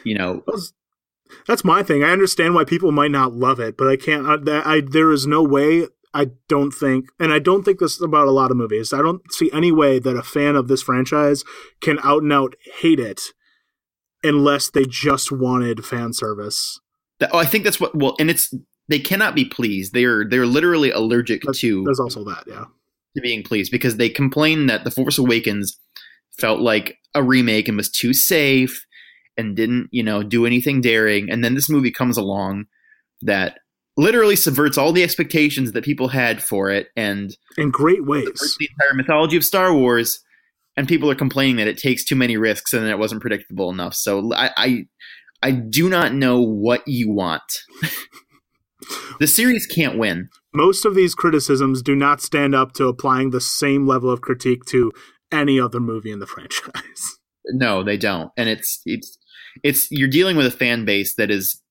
You 0.05 0.17
know, 0.17 0.43
That's 1.47 1.65
my 1.65 1.83
thing. 1.83 2.01
I 2.03 2.11
understand 2.11 2.55
why 2.55 2.63
people 2.63 2.93
might 2.93 3.11
not 3.11 3.33
love 3.33 3.59
it, 3.59 3.75
but 3.77 3.89
I 3.89 3.97
can't. 3.97 4.25
I, 4.25 4.37
that- 4.37 4.65
I 4.65 4.81
there 4.81 5.11
is 5.11 5.27
no 5.27 5.43
way. 5.43 5.87
I 6.13 6.27
don't 6.47 6.71
think, 6.71 7.07
and 7.19 7.33
I 7.33 7.39
don't 7.39 7.63
think 7.63 7.79
this 7.79 7.95
is 7.95 8.01
about 8.01 8.27
a 8.27 8.31
lot 8.31 8.49
of 8.49 8.57
movies. 8.57 8.93
I 8.93 8.99
don't 9.01 9.21
see 9.33 9.51
any 9.51 9.71
way 9.71 9.99
that 9.99 10.15
a 10.15 10.23
fan 10.23 10.55
of 10.55 10.67
this 10.69 10.81
franchise 10.81 11.43
can 11.81 11.99
out 12.03 12.23
and 12.23 12.31
out 12.31 12.55
hate 12.79 12.99
it, 12.99 13.21
unless 14.23 14.69
they 14.69 14.85
just 14.85 15.31
wanted 15.31 15.85
fan 15.85 16.13
service. 16.13 16.79
oh, 17.31 17.37
I 17.37 17.45
think 17.45 17.65
that's 17.65 17.81
what. 17.81 17.93
Well, 17.93 18.15
and 18.17 18.29
it's 18.31 18.53
they 18.89 18.99
cannot 18.99 19.35
be 19.35 19.45
pleased. 19.45 19.93
They 19.93 20.05
are 20.05 20.27
they're 20.27 20.45
literally 20.45 20.91
allergic 20.91 21.41
to. 21.41 21.83
There's 21.83 21.99
also 21.99 22.23
that, 22.25 22.43
yeah. 22.47 22.65
to 23.15 23.21
being 23.21 23.43
pleased 23.43 23.71
because 23.71 23.97
they 23.97 24.09
complain 24.09 24.67
that 24.67 24.83
The 24.83 24.91
Force 24.91 25.17
Awakens 25.17 25.79
felt 26.37 26.59
like 26.59 26.97
a 27.13 27.23
remake 27.23 27.67
and 27.67 27.77
was 27.77 27.89
too 27.89 28.13
safe 28.13 28.85
and 29.37 29.55
didn't, 29.55 29.89
you 29.91 30.03
know, 30.03 30.23
do 30.23 30.45
anything 30.45 30.81
daring. 30.81 31.29
And 31.29 31.43
then 31.43 31.53
this 31.53 31.69
movie 31.69 31.91
comes 31.91 32.17
along 32.17 32.65
that 33.21 33.59
literally 33.97 34.35
subverts 34.35 34.77
all 34.77 34.93
the 34.93 35.03
expectations 35.03 35.71
that 35.71 35.83
people 35.83 36.07
had 36.07 36.41
for 36.41 36.69
it 36.69 36.89
and 36.95 37.35
in 37.57 37.71
great 37.71 38.05
ways 38.05 38.55
the 38.59 38.69
entire 38.71 38.93
mythology 38.93 39.35
of 39.35 39.43
Star 39.43 39.73
Wars. 39.73 40.19
And 40.75 40.87
people 40.87 41.09
are 41.09 41.15
complaining 41.15 41.55
that 41.55 41.67
it 41.67 41.79
takes 41.79 42.05
too 42.05 42.15
many 42.15 42.37
risks 42.37 42.71
and 42.71 42.85
that 42.85 42.91
it 42.91 42.99
wasn't 42.99 43.21
predictable 43.21 43.71
enough. 43.71 43.95
So 43.95 44.31
I, 44.33 44.51
I, 44.55 44.85
I 45.41 45.51
do 45.51 45.89
not 45.89 46.13
know 46.13 46.39
what 46.39 46.87
you 46.87 47.11
want. 47.11 47.41
the 49.19 49.27
series 49.27 49.65
can't 49.65 49.97
win. 49.97 50.29
Most 50.53 50.85
of 50.85 50.95
these 50.95 51.15
criticisms 51.15 51.81
do 51.81 51.95
not 51.95 52.21
stand 52.21 52.55
up 52.55 52.73
to 52.73 52.87
applying 52.87 53.29
the 53.29 53.41
same 53.41 53.87
level 53.87 54.09
of 54.09 54.21
critique 54.21 54.65
to 54.65 54.91
any 55.31 55.59
other 55.59 55.79
movie 55.79 56.11
in 56.11 56.19
the 56.19 56.27
franchise. 56.27 57.19
No, 57.45 57.83
they 57.83 57.97
don't. 57.97 58.31
And 58.37 58.49
it's 58.49 58.81
it's 58.85 59.17
it's 59.63 59.91
you're 59.91 60.09
dealing 60.09 60.37
with 60.37 60.45
a 60.45 60.51
fan 60.51 60.85
base 60.85 61.15
that 61.15 61.31
is 61.31 61.61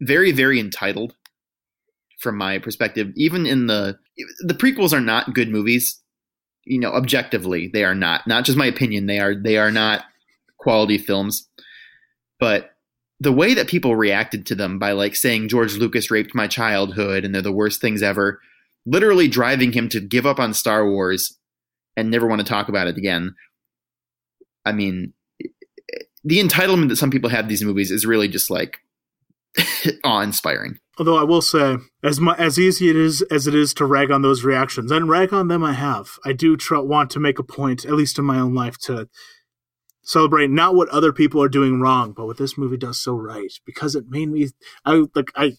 very 0.00 0.32
very 0.32 0.58
entitled 0.58 1.14
from 2.18 2.36
my 2.36 2.58
perspective. 2.58 3.08
Even 3.16 3.46
in 3.46 3.66
the 3.66 3.98
the 4.40 4.54
prequels 4.54 4.92
are 4.92 5.00
not 5.00 5.34
good 5.34 5.48
movies. 5.48 6.00
You 6.64 6.78
know, 6.78 6.92
objectively, 6.92 7.70
they 7.72 7.84
are 7.84 7.94
not. 7.94 8.26
Not 8.26 8.44
just 8.44 8.58
my 8.58 8.66
opinion, 8.66 9.06
they 9.06 9.18
are 9.18 9.34
they 9.34 9.56
are 9.56 9.70
not 9.70 10.04
quality 10.58 10.98
films. 10.98 11.48
But 12.38 12.70
the 13.20 13.32
way 13.32 13.52
that 13.54 13.68
people 13.68 13.94
reacted 13.94 14.46
to 14.46 14.54
them 14.54 14.78
by 14.78 14.92
like 14.92 15.14
saying 15.14 15.48
George 15.48 15.76
Lucas 15.76 16.10
raped 16.10 16.34
my 16.34 16.46
childhood 16.46 17.24
and 17.24 17.34
they're 17.34 17.42
the 17.42 17.52
worst 17.52 17.80
things 17.80 18.02
ever, 18.02 18.40
literally 18.86 19.28
driving 19.28 19.72
him 19.72 19.88
to 19.90 20.00
give 20.00 20.24
up 20.24 20.40
on 20.40 20.54
Star 20.54 20.88
Wars 20.88 21.38
and 21.96 22.10
never 22.10 22.26
want 22.26 22.40
to 22.40 22.46
talk 22.46 22.68
about 22.68 22.86
it 22.86 22.96
again. 22.96 23.34
I 24.64 24.72
mean, 24.72 25.12
the 26.24 26.40
entitlement 26.40 26.88
that 26.88 26.96
some 26.96 27.10
people 27.10 27.30
have 27.30 27.48
these 27.48 27.62
movies 27.62 27.90
is 27.90 28.06
really 28.06 28.28
just 28.28 28.50
like 28.50 28.78
awe-inspiring. 30.04 30.78
Although 30.98 31.16
I 31.16 31.24
will 31.24 31.42
say, 31.42 31.76
as 32.02 32.20
mu- 32.20 32.32
as 32.32 32.58
easy 32.58 32.90
it 32.90 32.96
is 32.96 33.22
as 33.22 33.46
it 33.46 33.54
is 33.54 33.72
to 33.74 33.86
rag 33.86 34.10
on 34.10 34.20
those 34.20 34.44
reactions, 34.44 34.90
and 34.90 35.08
rag 35.08 35.32
on 35.32 35.48
them, 35.48 35.64
I 35.64 35.72
have. 35.72 36.18
I 36.26 36.34
do 36.34 36.58
tr- 36.58 36.76
want 36.76 37.10
to 37.10 37.20
make 37.20 37.38
a 37.38 37.42
point, 37.42 37.86
at 37.86 37.94
least 37.94 38.18
in 38.18 38.24
my 38.26 38.38
own 38.38 38.54
life, 38.54 38.76
to 38.80 39.08
celebrate 40.10 40.50
not 40.50 40.74
what 40.74 40.88
other 40.88 41.12
people 41.12 41.40
are 41.42 41.48
doing 41.48 41.80
wrong, 41.80 42.12
but 42.12 42.26
what 42.26 42.36
this 42.36 42.58
movie 42.58 42.76
does 42.76 43.00
so 43.00 43.14
right, 43.14 43.52
because 43.64 43.94
it 43.94 44.08
made 44.08 44.28
me. 44.28 44.48
I 44.84 45.04
like 45.14 45.30
I. 45.36 45.52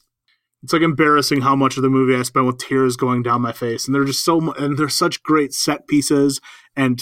It's 0.64 0.74
like 0.74 0.84
embarrassing 0.84 1.42
how 1.42 1.56
much 1.56 1.78
of 1.78 1.84
the 1.84 1.90
movie 1.90 2.16
I 2.16 2.22
spent 2.22 2.46
with 2.46 2.60
tears 2.60 2.96
going 2.96 3.24
down 3.24 3.42
my 3.42 3.54
face, 3.54 3.86
and 3.86 3.96
they're 3.96 4.04
just 4.04 4.24
so 4.24 4.54
and 4.54 4.78
there's 4.78 4.96
such 4.96 5.24
great 5.24 5.54
set 5.54 5.88
pieces 5.88 6.40
and 6.76 7.02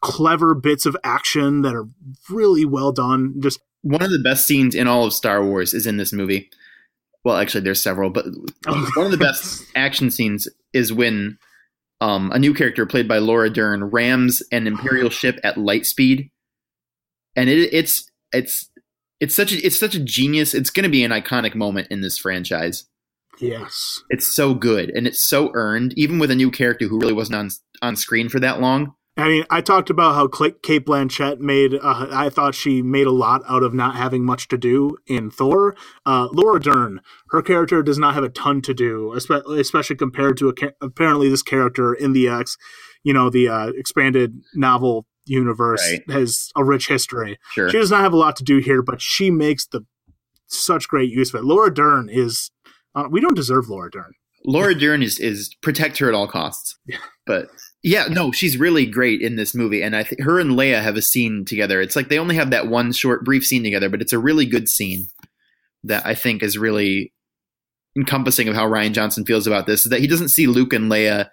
clever 0.00 0.54
bits 0.54 0.86
of 0.86 0.96
action 1.04 1.62
that 1.62 1.74
are 1.74 1.88
really 2.30 2.64
well 2.64 2.92
done. 2.92 3.34
Just 3.40 3.60
One 3.82 4.02
of 4.02 4.10
the 4.10 4.18
best 4.18 4.46
scenes 4.46 4.74
in 4.74 4.88
all 4.88 5.04
of 5.04 5.12
Star 5.12 5.44
Wars 5.44 5.74
is 5.74 5.86
in 5.86 5.98
this 5.98 6.12
movie. 6.12 6.50
Well, 7.24 7.36
actually, 7.36 7.62
there's 7.62 7.82
several, 7.82 8.10
but 8.10 8.24
one 8.66 9.06
of 9.06 9.10
the 9.10 9.18
best 9.18 9.64
action 9.76 10.10
scenes 10.10 10.48
is 10.72 10.92
when 10.92 11.38
um, 12.00 12.32
a 12.32 12.38
new 12.38 12.54
character 12.54 12.86
played 12.86 13.06
by 13.06 13.18
Laura 13.18 13.50
Dern 13.50 13.84
rams 13.84 14.42
an 14.50 14.66
Imperial 14.66 15.10
ship 15.10 15.38
at 15.44 15.58
light 15.58 15.86
speed, 15.86 16.30
and 17.36 17.48
it, 17.48 17.68
it's 17.72 18.10
it's 18.32 18.70
it's 19.20 19.36
such 19.36 19.52
a 19.52 19.64
it's 19.64 19.78
such 19.78 19.94
a 19.94 20.00
genius. 20.00 20.54
It's 20.54 20.70
going 20.70 20.84
to 20.84 20.90
be 20.90 21.04
an 21.04 21.10
iconic 21.10 21.54
moment 21.54 21.88
in 21.90 22.00
this 22.00 22.18
franchise. 22.18 22.86
Yes. 23.38 24.02
It's 24.08 24.26
so 24.26 24.54
good 24.54 24.90
and 24.90 25.06
it's 25.06 25.20
so 25.20 25.50
earned, 25.54 25.92
even 25.96 26.18
with 26.18 26.30
a 26.30 26.34
new 26.34 26.50
character 26.50 26.86
who 26.86 26.98
really 26.98 27.12
wasn't 27.12 27.36
on 27.36 27.50
on 27.82 27.96
screen 27.96 28.28
for 28.28 28.40
that 28.40 28.60
long. 28.60 28.94
I 29.18 29.28
mean, 29.28 29.44
I 29.48 29.62
talked 29.62 29.88
about 29.88 30.14
how 30.14 30.28
Cate 30.28 30.84
Blanchett 30.84 31.38
made. 31.38 31.72
Uh, 31.72 32.06
I 32.10 32.28
thought 32.28 32.54
she 32.54 32.82
made 32.82 33.06
a 33.06 33.12
lot 33.12 33.40
out 33.48 33.62
of 33.62 33.72
not 33.72 33.96
having 33.96 34.26
much 34.26 34.46
to 34.48 34.58
do 34.58 34.98
in 35.06 35.30
Thor. 35.30 35.74
Uh, 36.04 36.28
Laura 36.32 36.60
Dern, 36.60 37.00
her 37.30 37.40
character 37.40 37.82
does 37.82 37.98
not 37.98 38.12
have 38.12 38.24
a 38.24 38.28
ton 38.28 38.60
to 38.62 38.74
do, 38.74 39.14
especially 39.14 39.96
compared 39.96 40.36
to 40.36 40.50
a 40.50 40.54
apparently 40.82 41.30
this 41.30 41.42
character 41.42 41.94
in 41.94 42.12
the 42.12 42.28
X, 42.28 42.58
you 43.04 43.14
know, 43.14 43.30
the 43.30 43.48
uh, 43.48 43.68
expanded 43.68 44.42
novel 44.54 45.06
universe 45.26 45.82
Right. 45.90 46.10
has 46.10 46.50
a 46.56 46.64
rich 46.64 46.88
history. 46.88 47.38
Sure. 47.52 47.68
She 47.68 47.76
does 47.78 47.90
not 47.90 48.00
have 48.02 48.12
a 48.12 48.16
lot 48.16 48.36
to 48.36 48.44
do 48.44 48.58
here, 48.58 48.82
but 48.82 49.00
she 49.00 49.30
makes 49.30 49.66
the 49.66 49.82
such 50.46 50.88
great 50.88 51.10
use 51.10 51.34
of 51.34 51.40
it. 51.40 51.44
Laura 51.44 51.72
Dern 51.72 52.08
is. 52.10 52.50
Uh, 52.94 53.08
we 53.10 53.20
don't 53.20 53.34
deserve 53.36 53.68
Laura 53.68 53.90
Dern. 53.90 54.12
Laura 54.44 54.74
Dern 54.74 55.02
is 55.02 55.18
is 55.18 55.54
protect 55.62 55.98
her 55.98 56.08
at 56.08 56.14
all 56.14 56.28
costs. 56.28 56.78
But 57.26 57.48
yeah, 57.82 58.06
no, 58.08 58.30
she's 58.30 58.56
really 58.56 58.86
great 58.86 59.20
in 59.20 59.34
this 59.36 59.54
movie, 59.54 59.82
and 59.82 59.96
I 59.96 60.04
think 60.04 60.22
her 60.22 60.38
and 60.38 60.52
Leia 60.52 60.80
have 60.80 60.96
a 60.96 61.02
scene 61.02 61.44
together. 61.44 61.80
It's 61.80 61.96
like 61.96 62.08
they 62.08 62.18
only 62.18 62.36
have 62.36 62.50
that 62.50 62.68
one 62.68 62.92
short, 62.92 63.24
brief 63.24 63.44
scene 63.44 63.64
together, 63.64 63.88
but 63.88 64.00
it's 64.00 64.12
a 64.12 64.18
really 64.18 64.46
good 64.46 64.68
scene 64.68 65.08
that 65.82 66.06
I 66.06 66.14
think 66.14 66.42
is 66.42 66.56
really 66.56 67.12
encompassing 67.96 68.46
of 68.48 68.54
how 68.54 68.66
Rian 68.68 68.92
Johnson 68.92 69.24
feels 69.24 69.46
about 69.46 69.66
this. 69.66 69.84
Is 69.86 69.90
that 69.90 70.00
he 70.00 70.06
doesn't 70.06 70.28
see 70.28 70.46
Luke 70.46 70.72
and 70.72 70.90
Leia 70.90 71.28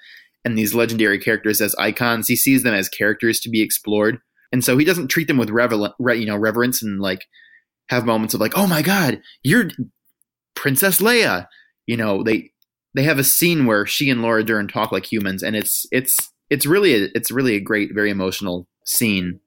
and 0.45 0.57
these 0.57 0.73
legendary 0.73 1.19
characters 1.19 1.61
as 1.61 1.75
icons; 1.75 2.27
he 2.27 2.35
sees 2.35 2.63
them 2.63 2.73
as 2.73 2.89
characters 2.89 3.39
to 3.41 3.49
be 3.49 3.61
explored, 3.61 4.19
and 4.51 4.63
so 4.63 4.77
he 4.77 4.85
doesn't 4.85 5.07
treat 5.07 5.27
them 5.27 5.37
with 5.37 5.49
revel- 5.49 5.93
re- 5.99 6.17
you 6.17 6.25
know 6.25 6.37
reverence 6.37 6.81
and 6.81 6.99
like 6.99 7.25
have 7.89 8.05
moments 8.05 8.33
of 8.33 8.41
like, 8.41 8.57
oh 8.57 8.67
my 8.67 8.81
god, 8.81 9.21
you're 9.43 9.69
Princess 10.55 10.99
Leia. 10.99 11.47
You 11.85 11.97
know, 11.97 12.23
they 12.23 12.51
they 12.93 13.03
have 13.03 13.19
a 13.19 13.23
scene 13.23 13.65
where 13.65 13.85
she 13.85 14.09
and 14.09 14.21
Laura 14.21 14.43
Dern 14.43 14.67
talk 14.67 14.91
like 14.91 15.11
humans, 15.11 15.43
and 15.43 15.55
it's 15.55 15.85
it's 15.91 16.15
it's 16.49 16.65
really 16.65 16.93
a, 16.95 17.07
it's 17.15 17.31
really 17.31 17.55
a 17.55 17.59
great, 17.61 17.93
very 17.93 18.09
emotional 18.09 18.67
scene 18.85 19.39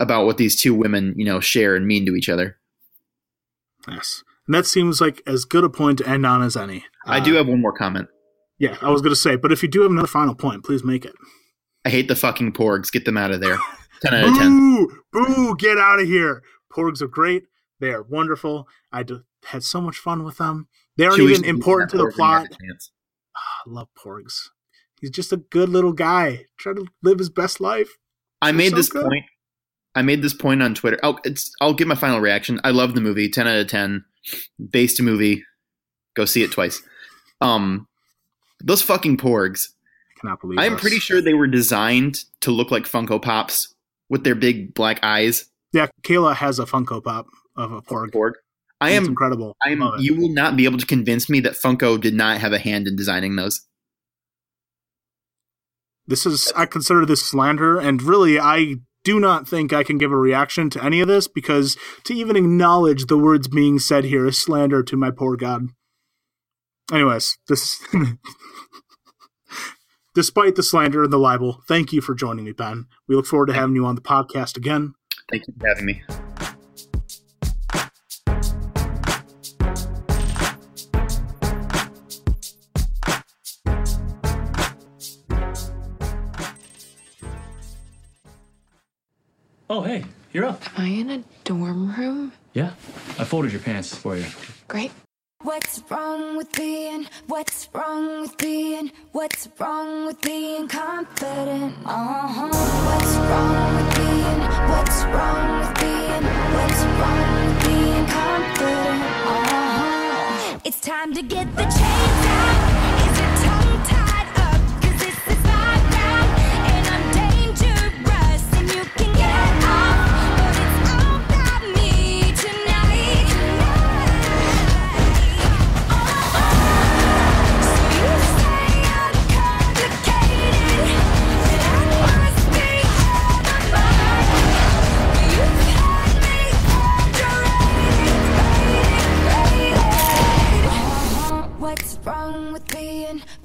about 0.00 0.26
what 0.26 0.38
these 0.38 0.60
two 0.60 0.74
women 0.74 1.14
you 1.16 1.24
know 1.24 1.40
share 1.40 1.76
and 1.76 1.86
mean 1.86 2.06
to 2.06 2.14
each 2.14 2.28
other. 2.28 2.56
Yes. 3.88 4.22
And 4.46 4.54
that 4.54 4.66
seems 4.66 5.00
like 5.00 5.22
as 5.26 5.44
good 5.44 5.64
a 5.64 5.70
point 5.70 5.98
to 5.98 6.08
end 6.08 6.26
on 6.26 6.42
as 6.42 6.56
any. 6.56 6.84
I 7.06 7.20
do 7.20 7.34
uh, 7.34 7.38
have 7.38 7.48
one 7.48 7.60
more 7.60 7.72
comment. 7.72 8.08
Yeah, 8.64 8.78
I 8.80 8.88
was 8.88 9.02
going 9.02 9.12
to 9.12 9.20
say, 9.20 9.36
but 9.36 9.52
if 9.52 9.62
you 9.62 9.68
do 9.68 9.82
have 9.82 9.90
another 9.90 10.08
final 10.08 10.34
point, 10.34 10.64
please 10.64 10.82
make 10.82 11.04
it. 11.04 11.14
I 11.84 11.90
hate 11.90 12.08
the 12.08 12.16
fucking 12.16 12.54
porgs. 12.54 12.90
Get 12.90 13.04
them 13.04 13.18
out 13.18 13.30
of 13.30 13.42
there. 13.42 13.58
Ten 14.00 14.14
out 14.14 14.28
of 14.28 14.38
ten. 14.38 14.48
Boo! 14.58 15.02
Boo! 15.12 15.56
Get 15.56 15.76
out 15.76 16.00
of 16.00 16.06
here. 16.06 16.42
Porgs 16.72 17.02
are 17.02 17.06
great. 17.06 17.42
They 17.80 17.90
are 17.90 18.02
wonderful. 18.02 18.66
I 18.90 19.02
d- 19.02 19.20
had 19.44 19.64
so 19.64 19.82
much 19.82 19.98
fun 19.98 20.24
with 20.24 20.38
them. 20.38 20.68
They 20.96 21.04
aren't 21.04 21.18
Chewie 21.20 21.32
even 21.32 21.44
important 21.44 21.90
to 21.90 21.98
the 21.98 22.04
porg 22.04 22.18
when 22.18 22.40
he 22.40 22.46
has 22.46 22.48
plot. 22.48 22.88
a. 23.36 23.68
I 23.68 23.70
love 23.70 23.88
Porgs. 24.02 24.48
He's 24.98 25.10
just 25.10 25.30
a 25.30 25.36
good 25.36 25.68
little 25.68 25.92
guy 25.92 26.46
trying 26.58 26.76
to 26.76 26.86
live 27.02 27.18
his 27.18 27.28
best 27.28 27.60
life. 27.60 27.90
I 28.40 28.52
made 28.52 28.70
so 28.70 28.76
this 28.76 28.88
good. 28.88 29.04
point. 29.04 29.24
I 29.94 30.00
made 30.00 30.22
this 30.22 30.32
point 30.34 30.62
on 30.62 30.74
Twitter. 30.74 30.98
Oh, 31.02 31.18
it's. 31.24 31.52
I'll 31.60 31.74
give 31.74 31.86
my 31.86 31.96
final 31.96 32.20
reaction. 32.20 32.60
I 32.64 32.70
love 32.70 32.94
the 32.94 33.02
movie. 33.02 33.28
Ten 33.28 33.46
out 33.46 33.58
of 33.58 33.68
ten. 33.68 34.06
Based 34.70 35.00
movie. 35.02 35.44
Go 36.16 36.24
see 36.24 36.42
it 36.42 36.50
twice. 36.50 36.82
Um, 37.42 37.88
those 38.64 38.82
fucking 38.82 39.16
porgs. 39.18 39.68
I 40.16 40.20
cannot 40.20 40.40
believe 40.40 40.58
I'm 40.58 40.72
this. 40.72 40.80
pretty 40.80 40.98
sure 40.98 41.20
they 41.20 41.34
were 41.34 41.46
designed 41.46 42.24
to 42.40 42.50
look 42.50 42.70
like 42.70 42.84
Funko 42.84 43.20
Pops 43.20 43.74
with 44.08 44.24
their 44.24 44.34
big 44.34 44.74
black 44.74 44.98
eyes. 45.02 45.46
Yeah, 45.72 45.88
Kayla 46.02 46.34
has 46.36 46.58
a 46.58 46.64
Funko 46.64 47.02
Pop 47.02 47.26
of 47.56 47.72
a 47.72 47.82
Porg. 47.82 48.10
Porg. 48.10 48.32
I 48.80 48.90
It's 48.90 48.98
am 48.98 49.06
incredible. 49.06 49.56
I 49.62 49.70
am. 49.70 49.82
You 49.98 50.16
will 50.16 50.28
not 50.30 50.56
be 50.56 50.64
able 50.64 50.78
to 50.78 50.86
convince 50.86 51.28
me 51.30 51.40
that 51.40 51.54
Funko 51.54 52.00
did 52.00 52.14
not 52.14 52.38
have 52.38 52.52
a 52.52 52.58
hand 52.58 52.86
in 52.86 52.96
designing 52.96 53.36
those. 53.36 53.66
This 56.06 56.26
is 56.26 56.52
I 56.54 56.66
consider 56.66 57.06
this 57.06 57.24
slander, 57.24 57.78
and 57.78 58.02
really 58.02 58.38
I 58.38 58.76
do 59.04 59.20
not 59.20 59.48
think 59.48 59.72
I 59.72 59.84
can 59.84 59.98
give 59.98 60.12
a 60.12 60.16
reaction 60.16 60.70
to 60.70 60.82
any 60.84 61.00
of 61.00 61.08
this 61.08 61.28
because 61.28 61.76
to 62.04 62.14
even 62.14 62.36
acknowledge 62.36 63.06
the 63.06 63.18
words 63.18 63.48
being 63.48 63.78
said 63.78 64.04
here 64.04 64.26
is 64.26 64.40
slander 64.40 64.82
to 64.82 64.96
my 64.96 65.10
poor 65.10 65.36
god. 65.36 65.68
Anyways, 66.92 67.38
this 67.48 67.82
despite 70.14 70.54
the 70.54 70.62
slander 70.62 71.02
and 71.04 71.12
the 71.12 71.18
libel, 71.18 71.62
thank 71.66 71.92
you 71.92 72.00
for 72.00 72.14
joining 72.14 72.44
me, 72.44 72.52
Ben. 72.52 72.86
We 73.08 73.16
look 73.16 73.26
forward 73.26 73.46
to 73.46 73.54
having 73.54 73.74
you 73.74 73.86
on 73.86 73.94
the 73.94 74.02
podcast 74.02 74.56
again. 74.56 74.94
Thank 75.30 75.46
you 75.48 75.54
for 75.58 75.66
having 75.66 75.86
me. 75.86 76.02
Oh, 89.70 89.80
hey, 89.80 90.04
you're 90.32 90.44
up. 90.44 90.62
Am 90.78 90.84
I 90.84 90.88
in 90.88 91.10
a 91.10 91.24
dorm 91.44 91.94
room? 91.96 92.32
Yeah, 92.52 92.74
I 93.18 93.24
folded 93.24 93.50
your 93.50 93.62
pants 93.62 93.94
for 93.94 94.16
you. 94.16 94.26
Great. 94.68 94.92
What's 95.44 95.82
wrong 95.90 96.38
with 96.38 96.50
being? 96.52 97.06
What's 97.26 97.68
wrong 97.74 98.22
with 98.22 98.34
being? 98.38 98.90
What's 99.12 99.46
wrong 99.60 100.06
with 100.06 100.18
being 100.22 100.66
confident? 100.68 101.74
Uh 101.84 102.28
huh. 102.28 102.48
What's 102.48 103.14
wrong 103.28 103.76
with 103.76 103.94
being? 103.94 104.40
What's 104.70 105.04
wrong 105.04 105.60
with 105.60 105.74
being? 105.80 106.24
What's 106.56 106.82
wrong 106.98 107.44
with 107.44 107.64
being 107.66 108.06
confident? 108.06 109.02
Uh 109.28 109.44
huh. 109.76 110.58
It's 110.64 110.80
time 110.80 111.12
to 111.12 111.20
get 111.20 111.54
the 111.54 111.64
chains 111.64 112.26
out. 112.26 112.53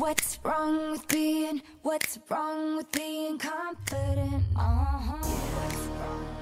What's 0.10 0.40
wrong 0.44 0.90
with 0.90 1.08
being? 1.08 1.62
What's 1.84 2.18
wrong 2.32 2.78
with 2.78 2.92
being 2.92 3.38
confident? 3.38 4.44
Uh 4.56 4.98
huh. 4.98 6.39